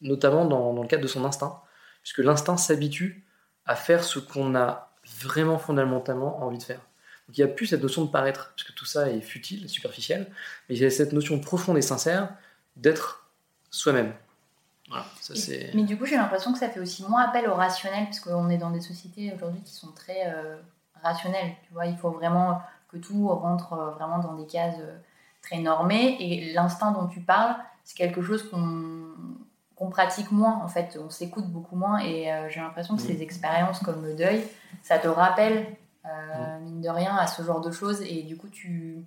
notamment 0.00 0.44
dans, 0.44 0.72
dans, 0.72 0.82
le 0.82 0.88
cadre 0.88 1.02
de 1.02 1.08
son 1.08 1.24
instinct, 1.24 1.60
puisque 2.02 2.18
l'instinct 2.18 2.56
s'habitue 2.56 3.24
à 3.66 3.74
faire 3.74 4.04
ce 4.04 4.18
qu'on 4.18 4.54
a 4.54 4.87
vraiment 5.20 5.58
fondamentalement 5.58 6.42
envie 6.42 6.58
de 6.58 6.62
faire. 6.62 6.80
Donc 7.26 7.36
il 7.36 7.44
n'y 7.44 7.50
a 7.50 7.52
plus 7.52 7.66
cette 7.66 7.82
notion 7.82 8.04
de 8.04 8.10
paraître, 8.10 8.52
parce 8.56 8.64
que 8.64 8.72
tout 8.72 8.86
ça 8.86 9.10
est 9.10 9.20
futile, 9.20 9.68
superficiel, 9.68 10.30
mais 10.68 10.76
il 10.76 10.82
y 10.82 10.86
a 10.86 10.90
cette 10.90 11.12
notion 11.12 11.38
profonde 11.40 11.76
et 11.76 11.82
sincère 11.82 12.30
d'être 12.76 13.28
soi-même. 13.70 14.14
Voilà, 14.88 15.04
ça 15.20 15.34
c'est... 15.34 15.70
Mais 15.74 15.82
du 15.82 15.98
coup, 15.98 16.06
j'ai 16.06 16.16
l'impression 16.16 16.52
que 16.52 16.58
ça 16.58 16.70
fait 16.70 16.80
aussi 16.80 17.04
moins 17.06 17.22
appel 17.24 17.46
au 17.48 17.54
rationnel, 17.54 18.04
parce 18.04 18.20
qu'on 18.20 18.48
est 18.48 18.56
dans 18.56 18.70
des 18.70 18.80
sociétés 18.80 19.32
aujourd'hui 19.34 19.60
qui 19.62 19.74
sont 19.74 19.92
très 19.92 20.32
rationnel. 21.02 21.52
Tu 21.66 21.72
vois, 21.72 21.86
il 21.86 21.96
faut 21.96 22.10
vraiment 22.10 22.62
que 22.90 22.96
tout 22.96 23.28
rentre 23.28 23.74
euh, 23.74 23.90
vraiment 23.90 24.18
dans 24.18 24.34
des 24.34 24.46
cases 24.46 24.76
euh, 24.80 24.96
très 25.42 25.58
normées. 25.58 26.16
Et 26.20 26.52
l'instinct 26.52 26.92
dont 26.92 27.06
tu 27.06 27.20
parles, 27.20 27.54
c'est 27.84 27.96
quelque 27.96 28.22
chose 28.22 28.48
qu'on 28.48 29.14
pratique 29.86 30.32
moins. 30.32 30.60
En 30.62 30.68
fait, 30.68 30.98
on 31.02 31.10
s'écoute 31.10 31.46
beaucoup 31.46 31.76
moins. 31.76 32.00
Et 32.00 32.32
euh, 32.32 32.48
j'ai 32.48 32.60
l'impression 32.60 32.96
que 32.96 33.02
ces 33.02 33.22
expériences 33.22 33.78
comme 33.80 34.04
le 34.04 34.14
deuil, 34.14 34.42
ça 34.82 34.98
te 34.98 35.08
rappelle, 35.08 35.66
mine 36.62 36.80
de 36.80 36.88
rien, 36.88 37.14
à 37.16 37.26
ce 37.26 37.42
genre 37.42 37.60
de 37.60 37.70
choses. 37.70 38.02
Et 38.02 38.22
du 38.22 38.36
coup, 38.36 38.48
tu, 38.48 39.04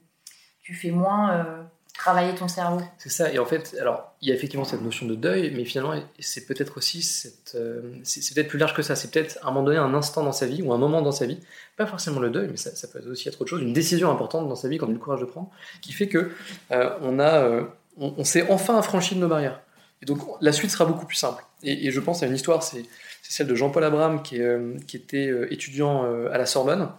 tu 0.62 0.74
fais 0.74 0.92
moins 0.92 1.68
travailler 2.02 2.34
ton 2.34 2.48
cerveau. 2.48 2.82
C'est 2.98 3.10
ça, 3.10 3.32
et 3.32 3.40
en 3.40 3.46
fait, 3.46 3.76
alors, 3.80 4.16
il 4.22 4.30
y 4.30 4.32
a 4.32 4.36
effectivement 4.36 4.66
cette 4.66 4.82
notion 4.82 5.06
de 5.06 5.16
deuil, 5.16 5.52
mais 5.56 5.66
finalement, 5.66 5.94
c'est 6.20 6.46
peut-être 6.46 6.78
aussi 6.78 7.02
cette. 7.02 7.54
Euh, 7.56 7.96
c'est 8.04 8.34
peut-être 8.34 8.48
plus 8.48 8.60
large 8.60 8.74
que 8.74 8.82
ça, 8.82 8.96
c'est 8.96 9.12
peut-être 9.12 9.38
à 9.42 9.48
un 9.48 9.52
moment 9.52 9.66
donné 9.66 9.78
un 9.78 9.94
instant 9.94 10.24
dans 10.24 10.32
sa 10.32 10.46
vie, 10.46 10.62
ou 10.62 10.74
un 10.74 10.78
moment 10.78 11.02
dans 11.02 11.12
sa 11.12 11.26
vie, 11.26 11.40
pas 11.78 11.86
forcément 11.86 12.20
le 12.20 12.30
deuil, 12.30 12.48
mais 12.50 12.58
ça, 12.58 12.76
ça 12.76 12.88
peut 12.88 13.02
aussi 13.10 13.28
être 13.28 13.40
autre 13.42 13.50
chose, 13.50 13.62
une 13.62 13.74
décision 13.74 14.12
importante 14.12 14.48
dans 14.48 14.56
sa 14.56 14.68
vie 14.68 14.78
qu'on 14.78 14.88
a 14.88 14.90
eu 14.90 14.94
le 14.94 15.00
courage 15.00 15.22
de 15.22 15.26
prendre, 15.26 15.52
qui 15.82 15.92
fait 15.94 16.08
que 16.08 16.32
euh, 16.72 16.90
on, 17.02 17.20
a, 17.20 17.40
euh, 17.44 17.66
on, 17.98 18.24
s'est 18.24 18.50
enfin 18.50 18.78
affranchi 18.78 19.16
de 19.16 19.20
nos 19.20 19.28
barrières. 19.28 19.62
Et 20.02 20.06
donc, 20.06 20.20
la 20.42 20.52
suite 20.52 20.72
sera 20.72 20.86
beaucoup 20.86 21.06
plus 21.06 21.16
simple. 21.16 21.44
Et, 21.64 21.92
je 21.92 22.00
pense 22.00 22.24
à 22.24 22.26
une 22.26 22.34
histoire, 22.34 22.64
c'est 22.64 22.86
celle 23.22 23.48
de 23.48 23.56
Jean-Paul 23.56 23.84
Abraham, 23.84 24.24
qui, 24.24 24.40
qui 24.88 24.98
était 24.98 25.32
étudiant 25.52 26.04
à 26.32 26.38
la 26.38 26.46
Sorbonne, 26.46 26.90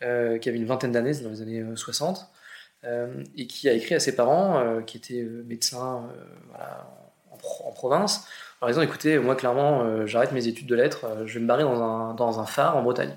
qui 0.00 0.06
avait 0.06 0.56
une 0.56 0.66
vingtaine 0.66 0.92
d'années, 0.92 1.14
dans 1.14 1.30
les 1.30 1.42
années 1.42 1.64
60. 1.76 2.30
Euh, 2.84 3.24
et 3.36 3.48
qui 3.48 3.68
a 3.68 3.72
écrit 3.72 3.96
à 3.96 4.00
ses 4.00 4.14
parents, 4.14 4.60
euh, 4.60 4.82
qui 4.82 4.98
étaient 4.98 5.20
euh, 5.20 5.44
médecins 5.48 6.08
en, 7.32 7.72
province, 7.72 8.26
en 8.60 8.68
disant 8.68 8.82
écoutez, 8.82 9.18
moi 9.18 9.34
clairement, 9.36 10.06
j'arrête 10.06 10.32
mes 10.32 10.48
études 10.48 10.66
de 10.66 10.74
lettres, 10.74 11.06
je 11.26 11.34
vais 11.34 11.40
me 11.40 11.46
barrer 11.46 11.62
dans 11.62 12.40
un, 12.40 12.46
phare 12.46 12.76
en 12.76 12.82
Bretagne. 12.82 13.14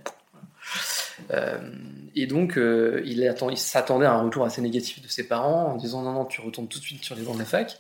et 2.16 2.28
donc, 2.28 2.58
il 2.58 3.58
s'attendait 3.58 4.06
à 4.06 4.14
un 4.14 4.22
retour 4.22 4.46
assez 4.46 4.62
négatif 4.62 5.02
de 5.02 5.08
ses 5.08 5.28
parents 5.28 5.74
en 5.74 5.76
disant 5.78 6.04
non, 6.04 6.12
non, 6.12 6.26
tu 6.26 6.42
retournes 6.42 6.68
tout 6.68 6.78
de 6.78 6.84
suite 6.84 7.04
sur 7.04 7.16
les 7.16 7.24
bancs 7.24 7.34
de 7.34 7.40
la 7.40 7.46
fac. 7.46 7.80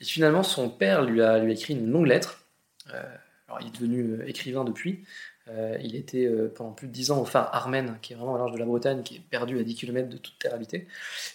Et 0.00 0.04
finalement, 0.04 0.42
son 0.42 0.68
père 0.70 1.02
lui 1.02 1.22
a, 1.22 1.42
écrit 1.48 1.74
une 1.74 1.90
longue 1.90 2.06
lettre. 2.06 2.44
alors, 2.88 3.60
il 3.60 3.68
est 3.68 3.72
devenu 3.72 4.22
écrivain 4.26 4.64
depuis, 4.64 5.04
euh, 5.50 5.78
il 5.82 5.96
était 5.96 6.26
euh, 6.26 6.52
pendant 6.54 6.72
plus 6.72 6.88
de 6.88 6.92
10 6.92 7.10
ans 7.10 7.20
au 7.20 7.24
phare 7.24 7.54
Armen, 7.54 7.96
qui 8.02 8.12
est 8.12 8.16
vraiment 8.16 8.34
au 8.34 8.38
large 8.38 8.52
de 8.52 8.58
la 8.58 8.66
Bretagne, 8.66 9.02
qui 9.02 9.16
est 9.16 9.20
perdu 9.20 9.58
à 9.58 9.62
10 9.62 9.74
km 9.74 10.08
de 10.08 10.18
toute 10.18 10.38
terre 10.38 10.54
habitée. 10.54 10.86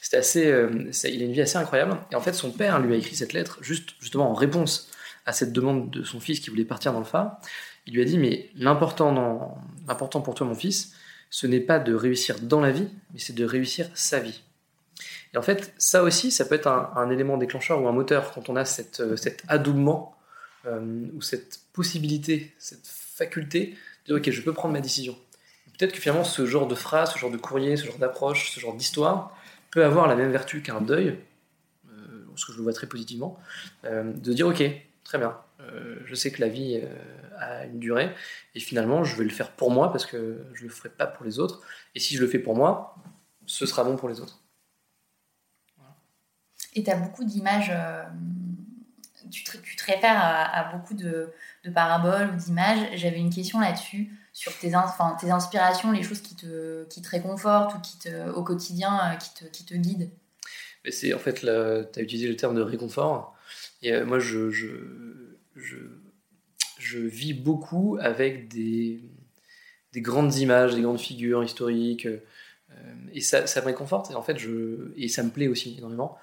C'était 0.02 0.18
assez, 0.18 0.52
euh, 0.52 0.92
il 1.04 1.22
a 1.22 1.26
une 1.26 1.32
vie 1.32 1.42
assez 1.42 1.58
incroyable. 1.58 1.98
Et 2.12 2.16
en 2.16 2.22
fait, 2.22 2.34
son 2.34 2.52
père 2.52 2.80
lui 2.80 2.94
a 2.94 2.98
écrit 2.98 3.16
cette 3.16 3.34
lettre 3.34 3.58
juste, 3.62 3.92
justement 4.00 4.30
en 4.30 4.34
réponse 4.34 4.92
à 5.26 5.34
cette 5.34 5.54
demande 5.54 5.90
de 5.90 6.04
son 6.04 6.20
fils 6.20 6.40
qui 6.40 6.50
voulait 6.50 6.66
partir 6.66 6.94
dans 6.94 7.00
le 7.00 7.06
phare. 7.06 7.40
Il 7.88 7.96
lui 7.96 8.02
a 8.02 8.06
dit 8.06 8.18
Mais 8.18 8.50
l'important 8.56 9.12
pour 10.22 10.36
toi, 10.36 10.46
mon 10.46 10.56
fils, 10.56 10.94
ce 11.32 11.48
n'est 11.48 11.60
pas 11.60 11.80
de 11.80 11.94
réussir 11.96 12.40
dans 12.40 12.62
la 12.62 12.72
vie, 12.72 12.88
mais 13.14 13.20
c'est 13.20 13.34
de 13.34 13.46
réussir 13.46 13.90
sa 13.96 14.20
vie. 14.20 14.43
Et 15.34 15.38
en 15.38 15.42
fait, 15.42 15.74
ça 15.78 16.04
aussi, 16.04 16.32
ça 16.32 16.46
peut 16.46 16.56
être 16.56 16.68
un, 16.68 17.10
élément 17.10 17.38
déclencheur 17.38 17.82
ou 17.82 17.88
un 17.88 17.92
moteur 17.92 18.32
quand 18.32 18.50
on 18.50 18.56
a 18.56 18.66
cette, 18.66 19.16
cet 19.18 19.44
adoubement 19.48 20.16
ou 20.66 21.22
cette 21.22 21.60
possibilité, 21.74 22.54
cette 22.58 22.88
faculté 22.88 23.76
dire 24.06 24.16
ok, 24.16 24.30
je 24.30 24.42
peux 24.42 24.54
prendre 24.54 24.74
ma 24.74 24.82
décision. 24.82 25.18
Peut-être 25.78 25.92
que 25.92 26.00
finalement 26.00 26.24
ce 26.24 26.46
genre 26.46 26.68
de 26.68 26.76
phrase, 26.76 27.14
ce 27.14 27.20
genre 27.20 27.32
de 27.32 27.38
courrier, 27.38 27.78
ce 27.78 27.86
genre 27.86 27.98
d'approche, 27.98 28.52
ce 28.52 28.60
genre 28.60 28.76
d'histoire 28.76 29.36
peut 29.72 29.84
avoir 29.84 30.08
la 30.08 30.16
même 30.16 30.32
vertu 30.32 30.62
qu'un 30.62 30.82
deuil, 30.82 31.18
euh, 31.90 32.26
que 32.36 32.52
je 32.52 32.58
le 32.58 32.64
vois 32.64 32.74
très 32.74 32.88
positivement, 32.88 33.40
euh, 33.86 34.04
de 34.14 34.34
dire 34.34 34.48
ok, 34.48 34.64
très 35.04 35.18
bien, 35.18 35.38
euh, 35.62 35.98
je 36.06 36.16
sais 36.16 36.32
que 36.32 36.42
la 36.42 36.48
vie 36.48 36.82
a 37.40 37.66
une 37.66 37.80
durée 37.80 38.12
et 38.56 38.60
finalement 38.60 39.04
je 39.04 39.16
vais 39.16 39.24
le 39.24 39.32
faire 39.32 39.52
pour 39.52 39.72
moi 39.72 39.92
parce 39.92 40.06
que 40.06 40.46
je 40.54 40.64
le 40.64 40.70
ferai 40.70 40.90
pas 40.90 41.08
pour 41.08 41.26
les 41.26 41.40
autres 41.40 41.62
et 41.96 42.00
si 42.00 42.16
je 42.16 42.22
le 42.22 42.28
fais 42.28 42.40
pour 42.40 42.56
moi, 42.56 42.96
ce 43.46 43.66
sera 43.66 43.84
bon 43.84 43.96
pour 43.96 44.10
les 44.10 44.22
autres. 44.22 44.43
Et 46.76 46.84
tu 46.84 46.90
as 46.90 46.96
beaucoup 46.96 47.24
d'images 47.24 47.72
tu, 49.34 49.44
te, 49.44 49.58
tu 49.58 49.76
te 49.76 49.86
réfères 49.86 50.18
à, 50.18 50.72
beaucoup 50.74 50.94
de, 50.94 51.30
paraboles 51.74 52.30
ou 52.34 52.38
d'images. 52.38 52.88
J'avais 52.96 53.18
une 53.20 53.34
question 53.34 53.60
là-dessus 53.60 54.10
sur 54.32 54.58
tes, 54.58 54.76
enfin, 54.76 55.18
tes 55.20 55.32
inspirations, 55.32 55.92
les 55.92 56.04
choses 56.04 56.22
qui 56.22 56.36
te, 56.36 56.86
qui 56.86 57.02
te 57.02 57.10
réconfortent 57.10 57.76
ou 57.76 57.80
qui 57.80 58.00
te, 58.00 58.30
au 58.32 58.44
quotidien 58.44 59.00
euh, 59.00 59.16
qui 59.16 59.34
te, 59.34 59.46
qui 59.50 59.66
te 59.66 59.74
guident. 59.74 60.10
C'est 60.90 61.14
en 61.14 61.20
fait, 61.20 61.42
tu 61.42 61.50
as 61.50 62.02
utilisé 62.02 62.28
le 62.28 62.36
terme 62.36 62.56
de 62.56 62.62
réconfort. 62.62 63.36
Et 63.82 64.02
moi, 64.02 64.20
je, 64.20 64.50
je, 64.50 64.68
je, 65.56 67.00
vis 67.00 67.34
beaucoup 67.34 67.98
avec 68.02 68.50
des, 68.50 69.02
des 69.94 70.02
grandes 70.02 70.36
images, 70.36 70.76
des 70.76 70.82
grandes 70.82 71.00
figures 71.00 71.44
historiques. 71.44 72.06
Euh, 72.06 72.20
et 73.14 73.22
ça, 73.22 73.48
ça 73.48 73.62
me 73.62 73.68
réconforte. 73.68 74.12
Et 74.12 74.16
en 74.16 74.24
fait, 74.24 74.38
je, 74.38 74.92
et 74.98 75.08
ça 75.08 75.24
me 75.24 75.30
plaît 75.30 75.48
aussi 75.48 75.76
énormément. 75.78 76.18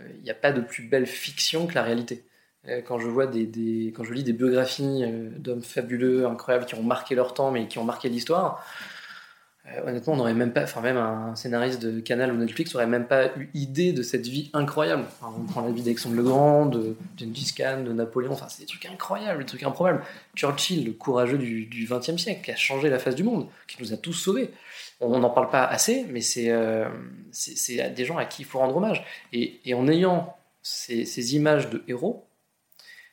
Euh, 0.00 0.08
il 0.16 0.22
n'y 0.22 0.30
a 0.30 0.34
pas 0.34 0.52
de 0.52 0.60
plus 0.60 0.82
belle 0.82 1.06
fiction 1.06 1.66
que 1.66 1.74
la 1.74 1.82
réalité. 1.82 2.24
Euh, 2.68 2.80
quand 2.82 2.98
je 2.98 3.08
vois 3.08 3.26
des, 3.26 3.92
quand 3.96 4.04
je 4.04 4.12
lis 4.12 4.24
des 4.24 4.32
biographies 4.32 5.04
d'hommes 5.38 5.62
fabuleux, 5.62 6.26
incroyables, 6.26 6.66
qui 6.66 6.74
ont 6.74 6.82
marqué 6.82 7.14
leur 7.14 7.34
temps, 7.34 7.50
mais 7.50 7.68
qui 7.68 7.78
ont 7.78 7.84
marqué 7.84 8.08
l'histoire, 8.08 8.64
honnêtement, 9.84 10.12
on 10.12 10.16
n'aurait 10.16 10.34
même 10.34 10.52
pas, 10.52 10.62
enfin 10.62 10.80
même 10.80 10.96
un 10.96 11.34
scénariste 11.34 11.82
de 11.82 12.00
Canal 12.00 12.32
ou 12.32 12.36
Netflix 12.36 12.72
n'aurait 12.72 12.86
même 12.86 13.06
pas 13.06 13.36
eu 13.36 13.50
idée 13.54 13.92
de 13.92 14.02
cette 14.02 14.26
vie 14.26 14.48
incroyable. 14.52 15.04
on 15.22 15.44
prend 15.44 15.62
la 15.62 15.72
vie 15.72 15.82
d'Alexandre 15.82 16.14
le 16.14 16.22
Grand, 16.22 16.66
de 16.66 16.96
Gengis 17.18 17.52
Khan, 17.56 17.82
de 17.82 17.92
Napoléon, 17.92 18.32
enfin 18.32 18.46
c'est 18.48 18.60
des 18.60 18.66
trucs 18.66 18.86
incroyables, 18.86 19.40
des 19.40 19.46
trucs 19.46 19.64
improbables. 19.64 20.02
Churchill, 20.36 20.84
le 20.84 20.92
courageux 20.92 21.38
du 21.38 21.88
XXe 21.90 22.16
siècle, 22.16 22.44
qui 22.44 22.52
a 22.52 22.56
changé 22.56 22.88
la 22.88 22.98
face 22.98 23.16
du 23.16 23.24
monde, 23.24 23.48
qui 23.66 23.76
nous 23.80 23.92
a 23.92 23.96
tous 23.96 24.12
sauvés 24.12 24.50
on 25.00 25.18
n'en 25.18 25.30
parle 25.30 25.50
pas 25.50 25.64
assez, 25.64 26.06
mais 26.08 26.20
euh, 26.48 26.88
c'est 27.30 27.90
des 27.90 28.04
gens 28.04 28.16
à 28.16 28.24
qui 28.24 28.42
il 28.42 28.44
faut 28.44 28.58
rendre 28.58 28.76
hommage. 28.76 29.04
Et, 29.32 29.74
en 29.74 29.88
ayant 29.88 30.36
ces, 30.62 31.34
images 31.34 31.68
de 31.68 31.82
héros, 31.86 32.26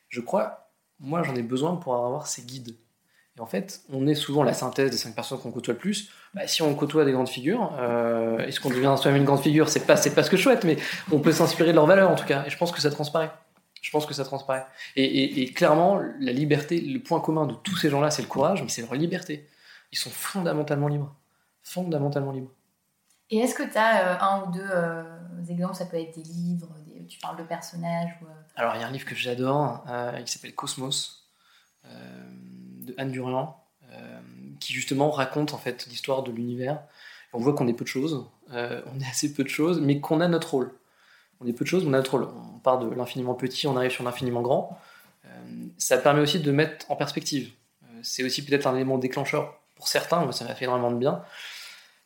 je 0.08 0.20
crois, 0.20 0.70
moi 0.98 1.22
j'en 1.22 1.34
ai 1.34 1.42
besoin 1.42 1.76
pour 1.76 1.94
avoir 1.94 2.26
ces 2.26 2.42
guides. 2.42 2.76
Et 3.36 3.40
en 3.40 3.46
fait, 3.46 3.82
on 3.92 4.06
est 4.06 4.14
souvent 4.14 4.44
la 4.44 4.54
synthèse 4.54 4.92
des 4.92 4.96
cinq 4.96 5.14
personnes 5.14 5.40
qu'on 5.40 5.50
côtoie 5.50 5.74
le 5.74 5.80
plus. 5.80 6.08
Bah, 6.34 6.46
si 6.46 6.62
on 6.62 6.72
côtoie 6.74 7.04
des 7.04 7.12
grandes 7.12 7.28
figures, 7.28 7.76
euh, 7.80 8.38
est-ce 8.38 8.60
qu'on 8.60 8.70
devient 8.70 8.94
soi-même 8.96 9.20
une 9.20 9.26
grande 9.26 9.40
figure? 9.40 9.68
C'est 9.68 9.86
pas, 9.86 9.96
pas 9.96 10.22
ce 10.22 10.30
que 10.30 10.36
je 10.36 10.42
souhaite, 10.42 10.64
mais 10.64 10.76
on 11.10 11.18
peut 11.18 11.32
s'inspirer 11.32 11.70
de 11.70 11.74
leurs 11.74 11.86
valeurs 11.86 12.10
en 12.10 12.14
tout 12.14 12.26
cas. 12.26 12.44
Et 12.46 12.50
je 12.50 12.56
pense 12.56 12.70
que 12.70 12.80
ça 12.80 12.90
transparaît. 12.90 13.32
Je 13.82 13.90
pense 13.90 14.06
que 14.06 14.14
ça 14.14 14.24
transparaît. 14.24 14.64
Et, 14.96 15.42
et 15.42 15.52
clairement, 15.52 16.00
la 16.20 16.32
liberté, 16.32 16.80
le 16.80 17.00
point 17.00 17.20
commun 17.20 17.46
de 17.46 17.54
tous 17.54 17.76
ces 17.76 17.90
gens-là, 17.90 18.10
c'est 18.10 18.22
le 18.22 18.28
courage, 18.28 18.62
mais 18.62 18.68
c'est 18.68 18.82
leur 18.82 18.94
liberté. 18.94 19.46
Ils 19.92 19.98
sont 19.98 20.10
fondamentalement 20.10 20.88
libres 20.88 21.14
fondamentalement 21.64 22.30
libre. 22.30 22.50
Et 23.30 23.38
est-ce 23.38 23.54
que 23.54 23.62
tu 23.62 23.76
as 23.76 24.12
euh, 24.12 24.18
un 24.20 24.42
ou 24.42 24.52
deux 24.52 24.68
euh, 24.70 25.02
exemples? 25.48 25.74
Ça 25.74 25.86
peut 25.86 25.98
être 25.98 26.14
des 26.14 26.22
livres, 26.22 26.68
tu 27.08 27.18
parles 27.18 27.38
de 27.38 27.42
personnages 27.42 28.10
ou, 28.22 28.26
euh, 28.26 28.34
Alors, 28.54 28.76
il 28.76 28.80
y 28.80 28.84
a 28.84 28.86
un 28.86 28.92
livre 28.92 29.06
que 29.06 29.14
j'adore 29.14 29.84
qui 30.24 30.32
s'appelle 30.32 30.54
Cosmos 30.54 31.26
de 31.84 32.94
Anne 32.96 33.10
Durand 33.10 33.60
qui 34.60 34.72
justement 34.72 35.10
raconte 35.10 35.52
en 35.52 35.58
fait 35.58 35.86
l'histoire 35.86 36.22
de 36.22 36.32
l'univers. 36.32 36.80
On 37.32 37.38
voit 37.38 37.54
qu'on 37.54 37.66
est 37.66 37.74
peu 37.74 37.84
de 37.84 37.88
choses, 37.88 38.24
on 38.50 39.00
est 39.00 39.08
assez 39.08 39.34
peu 39.34 39.42
de 39.42 39.48
choses, 39.48 39.80
mais 39.80 40.00
qu'on 40.00 40.20
a 40.20 40.28
notre 40.28 40.52
rôle. 40.52 40.72
On 41.40 41.46
est 41.46 41.52
peu 41.52 41.64
de 41.64 41.68
choses, 41.68 41.84
on 41.84 41.92
a 41.92 41.96
notre 41.98 42.12
rôle. 42.12 42.28
On 42.54 42.58
part 42.58 42.78
de 42.78 42.88
l'infiniment 42.94 43.34
petit, 43.34 43.66
on 43.66 43.76
arrive 43.76 43.90
sur 43.90 44.04
l'infiniment 44.04 44.42
grand. 44.42 44.78
ça 45.78 45.98
permet 45.98 46.20
aussi 46.20 46.40
de 46.40 46.52
mettre 46.52 46.90
en 46.90 46.96
perspective. 46.96 47.52
c'est 48.02 48.24
aussi 48.24 48.44
peut-être 48.44 48.66
un 48.66 48.74
élément 48.74 48.98
déclencheur 48.98 49.60
pour 49.76 49.88
certains, 49.88 50.22
moi 50.22 50.32
ça 50.32 50.44
m'a 50.44 50.54
fait 50.54 50.64
énormément 50.64 50.90
de 50.90 50.98
bien, 50.98 51.22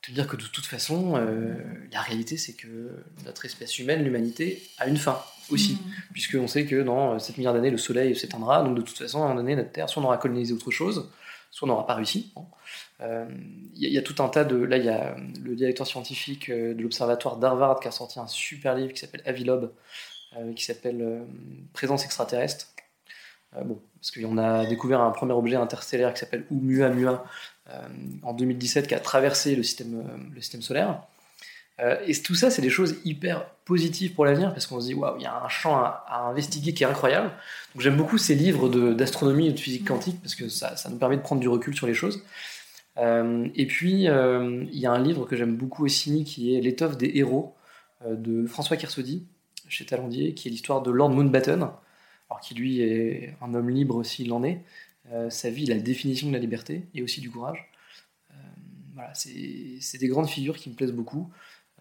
te 0.09 0.15
dire 0.15 0.27
que 0.27 0.37
de 0.37 0.47
toute 0.47 0.67
façon, 0.67 1.17
euh, 1.17 1.55
la 1.93 2.01
réalité, 2.01 2.37
c'est 2.37 2.55
que 2.55 3.05
notre 3.25 3.45
espèce 3.45 3.79
humaine, 3.79 4.03
l'humanité, 4.03 4.63
a 4.79 4.87
une 4.87 4.97
fin 4.97 5.23
aussi. 5.51 5.75
Mm. 5.75 5.93
Puisqu'on 6.13 6.47
sait 6.49 6.67
que 6.67 6.83
dans 6.83 7.19
7 7.19 7.39
milliards 7.39 7.55
d'années, 7.55 7.71
le 7.71 7.79
Soleil 7.79 8.17
s'éteindra. 8.17 8.63
Donc, 8.63 8.77
de 8.77 8.83
toute 8.83 8.97
façon, 8.97 9.23
à 9.23 9.27
un 9.27 9.29
moment 9.29 9.41
donné, 9.41 9.57
notre 9.57 9.71
Terre, 9.71 9.89
soit 9.89 10.03
on 10.03 10.07
aura 10.07 10.17
colonisé 10.17 10.53
autre 10.53 10.71
chose, 10.71 11.11
soit 11.51 11.69
on 11.69 11.71
n'aura 11.71 11.87
pas 11.87 11.95
réussi. 11.95 12.33
Il 13.01 13.05
euh, 13.05 13.27
y, 13.75 13.99
a 13.99 14.03
tout 14.03 14.23
un 14.23 14.29
tas 14.29 14.45
de. 14.45 14.57
Là, 14.57 14.79
il 14.79 14.85
y 14.85 14.89
a 14.89 15.17
le 15.43 15.55
directeur 15.55 15.87
scientifique 15.87 16.49
euh, 16.49 16.75
de 16.75 16.83
l'Observatoire 16.83 17.37
d'Harvard 17.37 17.81
qui 17.81 17.89
a 17.89 17.93
sorti 17.93 18.19
un 18.19 18.27
super 18.27 18.75
livre 18.75 18.93
qui 18.93 19.01
s'appelle 19.01 19.23
Avilob, 19.27 19.73
qui 20.55 20.65
s'appelle 20.65 21.23
Présence 21.73 22.05
extraterrestre. 22.05 22.69
bon, 23.65 23.81
parce 24.01 24.11
qu'on 24.13 24.39
a 24.39 24.67
découvert 24.67 25.01
un 25.01 25.11
premier 25.11 25.33
objet 25.33 25.57
interstellaire 25.57 26.13
qui 26.13 26.21
s'appelle 26.21 26.45
Oumuamua 26.51 27.13
euh, 27.13 27.19
en 28.23 28.33
2017 28.33 28.87
qui 28.87 28.95
a 28.95 29.01
traversé 29.01 29.55
le 29.55 29.63
système, 29.63 29.95
euh, 29.95 30.17
le 30.35 30.41
système 30.41 30.63
solaire. 30.63 31.03
Euh, 31.81 31.97
et 32.07 32.15
tout 32.15 32.35
ça, 32.35 32.51
c'est 32.51 32.63
des 32.63 32.71
choses 32.71 32.97
hyper 33.05 33.49
positives 33.65 34.15
pour 34.15 34.25
l'avenir 34.25 34.53
parce 34.53 34.67
qu'on 34.67 34.81
se 34.81 34.87
dit, 34.87 34.95
waouh, 34.95 35.17
il 35.19 35.23
y 35.23 35.27
a 35.27 35.45
un 35.45 35.49
champ 35.49 35.77
à, 35.77 36.29
investiguer 36.29 36.75
qui 36.75 36.83
est 36.83 36.87
incroyable. 36.87 37.31
Donc 37.75 37.83
j'aime 37.83 37.97
beaucoup 37.97 38.19
ces 38.19 38.35
livres 38.35 38.69
d'astronomie 38.95 39.49
et 39.49 39.53
de 39.53 39.61
physique 39.61 39.87
quantique 39.87 40.21
parce 40.21 40.35
que 40.35 40.49
ça, 40.49 40.77
ça, 40.77 40.89
nous 40.89 40.97
permet 40.97 41.17
de 41.17 41.23
prendre 41.23 41.41
du 41.41 41.49
recul 41.49 41.77
sur 41.77 41.87
les 41.87 41.95
choses. 41.95 42.25
et 42.97 43.67
puis, 43.69 44.05
il 44.05 44.79
y 44.81 44.87
a 44.87 44.93
un 44.93 44.99
livre 45.01 45.25
que 45.27 45.37
j'aime 45.37 45.55
beaucoup 45.55 45.85
aussi 45.85 46.25
qui 46.25 46.57
est 46.57 46.61
L'étoffe 46.61 46.97
des 46.97 47.13
héros 47.15 47.55
de 48.05 48.45
François 48.47 48.77
Kersaudy 48.77 49.25
chez 49.69 49.85
Talandier, 49.85 50.35
qui 50.35 50.49
est 50.49 50.51
l'histoire 50.51 50.83
de 50.83 50.91
Lord 50.91 51.11
Mountbatten, 51.11 51.69
alors 52.31 52.41
qui 52.41 52.55
lui 52.55 52.81
est 52.81 53.37
un 53.41 53.55
homme 53.55 53.71
libre 53.71 54.03
s'il 54.03 54.33
en 54.33 54.43
est, 54.43 54.57
euh, 54.57 54.88
sa 55.31 55.51
vie, 55.51 55.67
la 55.67 55.79
définition 55.79 56.29
de 56.29 56.33
la 56.33 56.39
liberté 56.39 56.89
et 56.95 57.03
aussi 57.03 57.21
du 57.21 57.31
courage. 57.31 57.71
Euh, 58.31 58.35
voilà, 58.95 59.13
c'est 59.15 59.99
des 59.99 60.09
grandes 60.09 60.29
figures 60.29 60.57
qui 60.57 60.71
me 60.71 60.75
plaisent 60.75 60.93
beaucoup. 60.93 61.31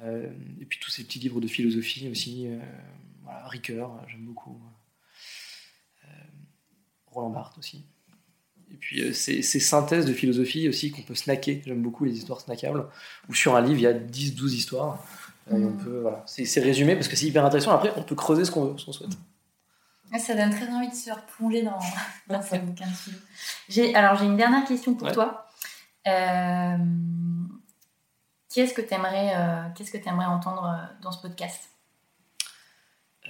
Euh, 0.02 0.30
et 0.62 0.66
puis 0.66 0.80
tous 0.80 0.92
ces 0.92 1.04
petits 1.04 1.20
livres 1.20 1.42
de 1.42 1.48
philosophie 1.48 2.08
aussi. 2.10 2.48
voilà, 3.24 3.48
Ricoeur, 3.48 4.06
j'aime 4.08 4.26
beaucoup. 4.26 4.60
Roland 7.08 7.32
Barthes 7.32 7.58
aussi. 7.58 7.84
Et 8.72 8.76
puis 8.76 9.14
ces, 9.14 9.42
synthèses 9.42 10.06
de 10.06 10.14
philosophie 10.14 10.70
aussi 10.70 10.92
qu'on 10.92 11.02
peut 11.02 11.16
snacker. 11.16 11.62
J'aime 11.66 11.82
beaucoup 11.82 12.06
les 12.06 12.16
histoires 12.16 12.42
snackables. 12.42 12.86
Ou 13.30 13.34
sur 13.34 13.56
un 13.56 13.62
livre, 13.62 13.80
il 13.80 13.84
y 13.84 13.88
a 13.88 13.94
10-12 13.94 14.54
histoires. 14.54 15.04
on 15.50 15.58
mm. 15.58 15.78
peut, 15.84 16.00
voilà. 16.02 16.24
C'est 16.28 16.62
résumé 16.62 16.96
parce 16.96 17.08
que 17.08 17.16
c'est 17.16 17.26
hyper 17.26 17.46
intéressant. 17.46 17.72
Après, 17.72 17.92
on 17.96 18.04
peut 18.04 18.16
creuser 18.16 18.46
ce 18.46 18.52
qu'on 18.52 18.78
souhaite. 18.78 19.18
Ah, 20.14 20.20
ça 20.20 20.36
donne 20.36 20.52
très 20.52 20.70
envie 20.70 20.90
de 20.90 20.96
se 20.96 21.12
replonger 21.12 21.64
dans, 21.64 21.80
dans 22.28 22.42
ce 22.42 22.56
bouquin 22.58 22.86
J'ai, 23.70 23.94
alors, 23.96 24.16
j'ai 24.16 24.26
une 24.26 24.38
dernière 24.38 24.66
question 24.66 24.94
pour 24.94 25.12
toi. 25.12 25.48
Euh, 26.08 26.78
qu'est-ce 28.54 28.74
que 28.74 28.82
tu 28.82 28.94
aimerais, 28.94 29.34
euh, 29.36 29.64
qu'est-ce 29.76 29.92
que 29.92 29.98
aimerais 30.08 30.26
entendre 30.26 30.66
euh, 30.66 31.02
dans 31.02 31.12
ce 31.12 31.22
podcast? 31.22 31.70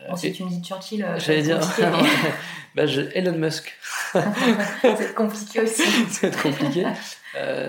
Bon, 0.07 0.15
si 0.15 0.31
tu 0.31 0.43
me 0.43 0.49
dis 0.49 0.61
Churchill, 0.61 1.03
j'allais 1.17 1.41
dire 1.41 1.59
bah, 2.75 2.83
Elon 3.15 3.35
Musk. 3.35 3.75
c'est 4.13 5.15
compliqué 5.15 5.61
aussi. 5.61 5.81
c'est 6.11 6.39
compliqué. 6.39 6.85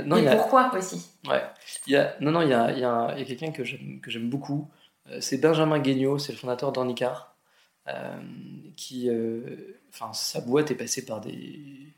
non, 0.05 0.19
Et 0.19 0.37
pourquoi 0.37 0.71
aussi? 0.77 1.11
Ouais. 1.27 1.43
Il 1.87 1.95
y 1.95 1.97
a, 1.97 2.17
non, 2.21 2.33
non, 2.33 2.43
il 2.43 2.51
y 2.51 2.53
a, 2.53 2.71
il 2.73 2.81
y 2.81 2.85
a, 2.85 3.15
il 3.17 3.21
y 3.21 3.23
a 3.23 3.25
quelqu'un 3.25 3.51
que 3.51 3.65
j'aime, 3.65 4.01
que 4.03 4.11
j'aime 4.11 4.29
beaucoup. 4.29 4.69
c'est 5.21 5.39
Benjamin 5.39 5.79
Guignot, 5.79 6.19
c'est 6.19 6.33
le 6.33 6.39
fondateur 6.39 6.71
d'Ornicar. 6.71 7.38
Euh, 7.89 8.19
qui, 8.77 9.09
euh, 9.09 9.81
enfin, 9.93 10.13
sa 10.13 10.41
boîte 10.41 10.71
est 10.71 10.77
passée 10.77 11.05
par 11.05 11.21
des, 11.21 11.95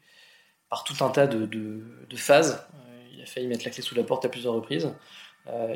par 0.68 0.84
tout 0.84 1.04
un 1.04 1.10
tas 1.10 1.26
de, 1.26 1.44
de, 1.44 2.16
phases. 2.16 2.66
Euh, 2.74 3.06
il 3.12 3.20
a 3.20 3.26
failli 3.26 3.46
mettre 3.46 3.64
la 3.64 3.70
clé 3.70 3.82
sous 3.82 3.94
la 3.94 4.02
porte 4.02 4.24
à 4.24 4.28
plusieurs 4.28 4.54
reprises. 4.54 4.90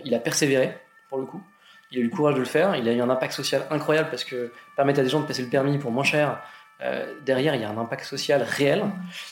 il 0.04 0.14
a 0.14 0.18
persévéré 0.18 0.78
pour 1.08 1.18
le 1.18 1.26
coup. 1.26 1.42
Il 1.90 1.98
a 1.98 2.00
eu 2.00 2.04
le 2.04 2.10
courage 2.10 2.34
de 2.34 2.40
le 2.40 2.46
faire. 2.46 2.74
Il 2.76 2.88
a 2.88 2.92
eu 2.92 3.00
un 3.00 3.10
impact 3.10 3.32
social 3.34 3.66
incroyable 3.70 4.08
parce 4.08 4.24
que 4.24 4.52
permettre 4.76 5.00
à 5.00 5.02
des 5.02 5.10
gens 5.10 5.20
de 5.20 5.26
passer 5.26 5.42
le 5.42 5.50
permis 5.50 5.78
pour 5.78 5.90
moins 5.90 6.04
cher, 6.04 6.42
euh, 6.82 7.14
derrière, 7.24 7.54
il 7.54 7.60
y 7.60 7.64
a 7.64 7.70
un 7.70 7.78
impact 7.78 8.04
social 8.04 8.42
réel. 8.42 8.84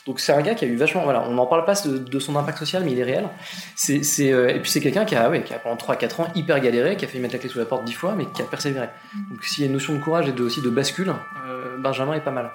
Donc 0.07 0.19
c'est 0.19 0.31
un 0.31 0.41
gars 0.41 0.55
qui 0.55 0.65
a 0.65 0.67
eu 0.67 0.75
vachement... 0.75 1.03
Voilà, 1.03 1.23
on 1.23 1.31
n'en 1.31 1.45
parle 1.45 1.65
pas 1.65 1.73
de, 1.85 2.19
son 2.19 2.35
impact 2.35 2.57
social, 2.57 2.83
mais 2.83 2.93
il 2.93 2.99
est 2.99 3.03
réel. 3.03 3.27
C'est, 3.75 4.01
euh, 4.31 4.49
et 4.49 4.59
puis 4.59 4.71
c'est 4.71 4.81
quelqu'un 4.81 5.05
qui 5.05 5.15
a, 5.15 5.29
ouais, 5.29 5.43
qui 5.43 5.53
a 5.53 5.59
pendant 5.59 5.75
3-4 5.75 6.21
ans 6.21 6.27
hyper 6.35 6.59
galéré, 6.59 6.95
qui 6.95 7.05
a 7.05 7.07
fait 7.07 7.19
mettre 7.19 7.33
la 7.33 7.39
clé 7.39 7.49
sous 7.49 7.59
la 7.59 7.65
porte 7.65 7.83
10 7.83 7.93
fois, 7.93 8.15
mais 8.15 8.25
qui 8.25 8.41
a 8.41 8.45
persévéré. 8.45 8.89
Donc 9.29 9.43
s'il 9.43 9.63
y 9.63 9.63
a 9.63 9.67
une 9.67 9.73
notion 9.73 9.93
de 9.93 9.99
courage 9.99 10.27
et 10.27 10.31
de, 10.31 10.43
aussi 10.43 10.61
de 10.61 10.69
bascule, 10.69 11.13
euh, 11.47 11.77
Benjamin 11.79 12.13
est 12.13 12.21
pas 12.21 12.31
mal. 12.31 12.51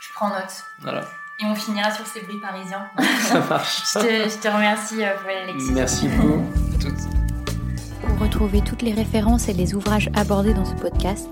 Je 0.00 0.08
prends 0.14 0.28
note. 0.28 0.64
Voilà. 0.80 1.02
Et 1.40 1.44
on 1.44 1.54
finira 1.54 1.90
sur 1.90 2.06
ces 2.06 2.20
bruits 2.20 2.40
parisiens. 2.40 2.88
Ça 3.22 3.40
marche. 3.40 3.82
je, 3.92 3.98
te, 3.98 4.28
je, 4.30 4.38
te, 4.38 4.48
remercie 4.48 5.02
pour 5.20 5.28
l'élection. 5.28 5.72
Merci 5.74 6.08
beaucoup 6.08 6.44
à 6.74 6.82
toutes. 6.82 7.23
Retrouver 8.24 8.62
toutes 8.62 8.80
les 8.80 8.94
références 8.94 9.50
et 9.50 9.52
les 9.52 9.74
ouvrages 9.74 10.10
abordés 10.14 10.54
dans 10.54 10.64
ce 10.64 10.74
podcast, 10.76 11.28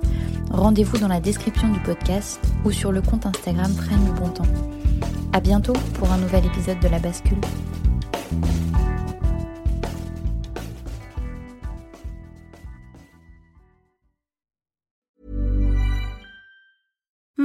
rendez-vous 0.50 0.98
dans 0.98 1.08
la 1.08 1.20
description 1.20 1.66
du 1.68 1.80
podcast 1.80 2.38
ou 2.66 2.70
sur 2.70 2.92
le 2.92 3.00
compte 3.00 3.24
Instagram 3.24 3.74
Prenne 3.74 4.04
le 4.04 4.12
bon 4.12 4.28
temps. 4.28 4.46
À 5.32 5.40
bientôt 5.40 5.72
pour 5.94 6.12
un 6.12 6.18
nouvel 6.18 6.44
épisode 6.44 6.78
de 6.80 6.88
La 6.88 6.98
Bascule. 6.98 7.40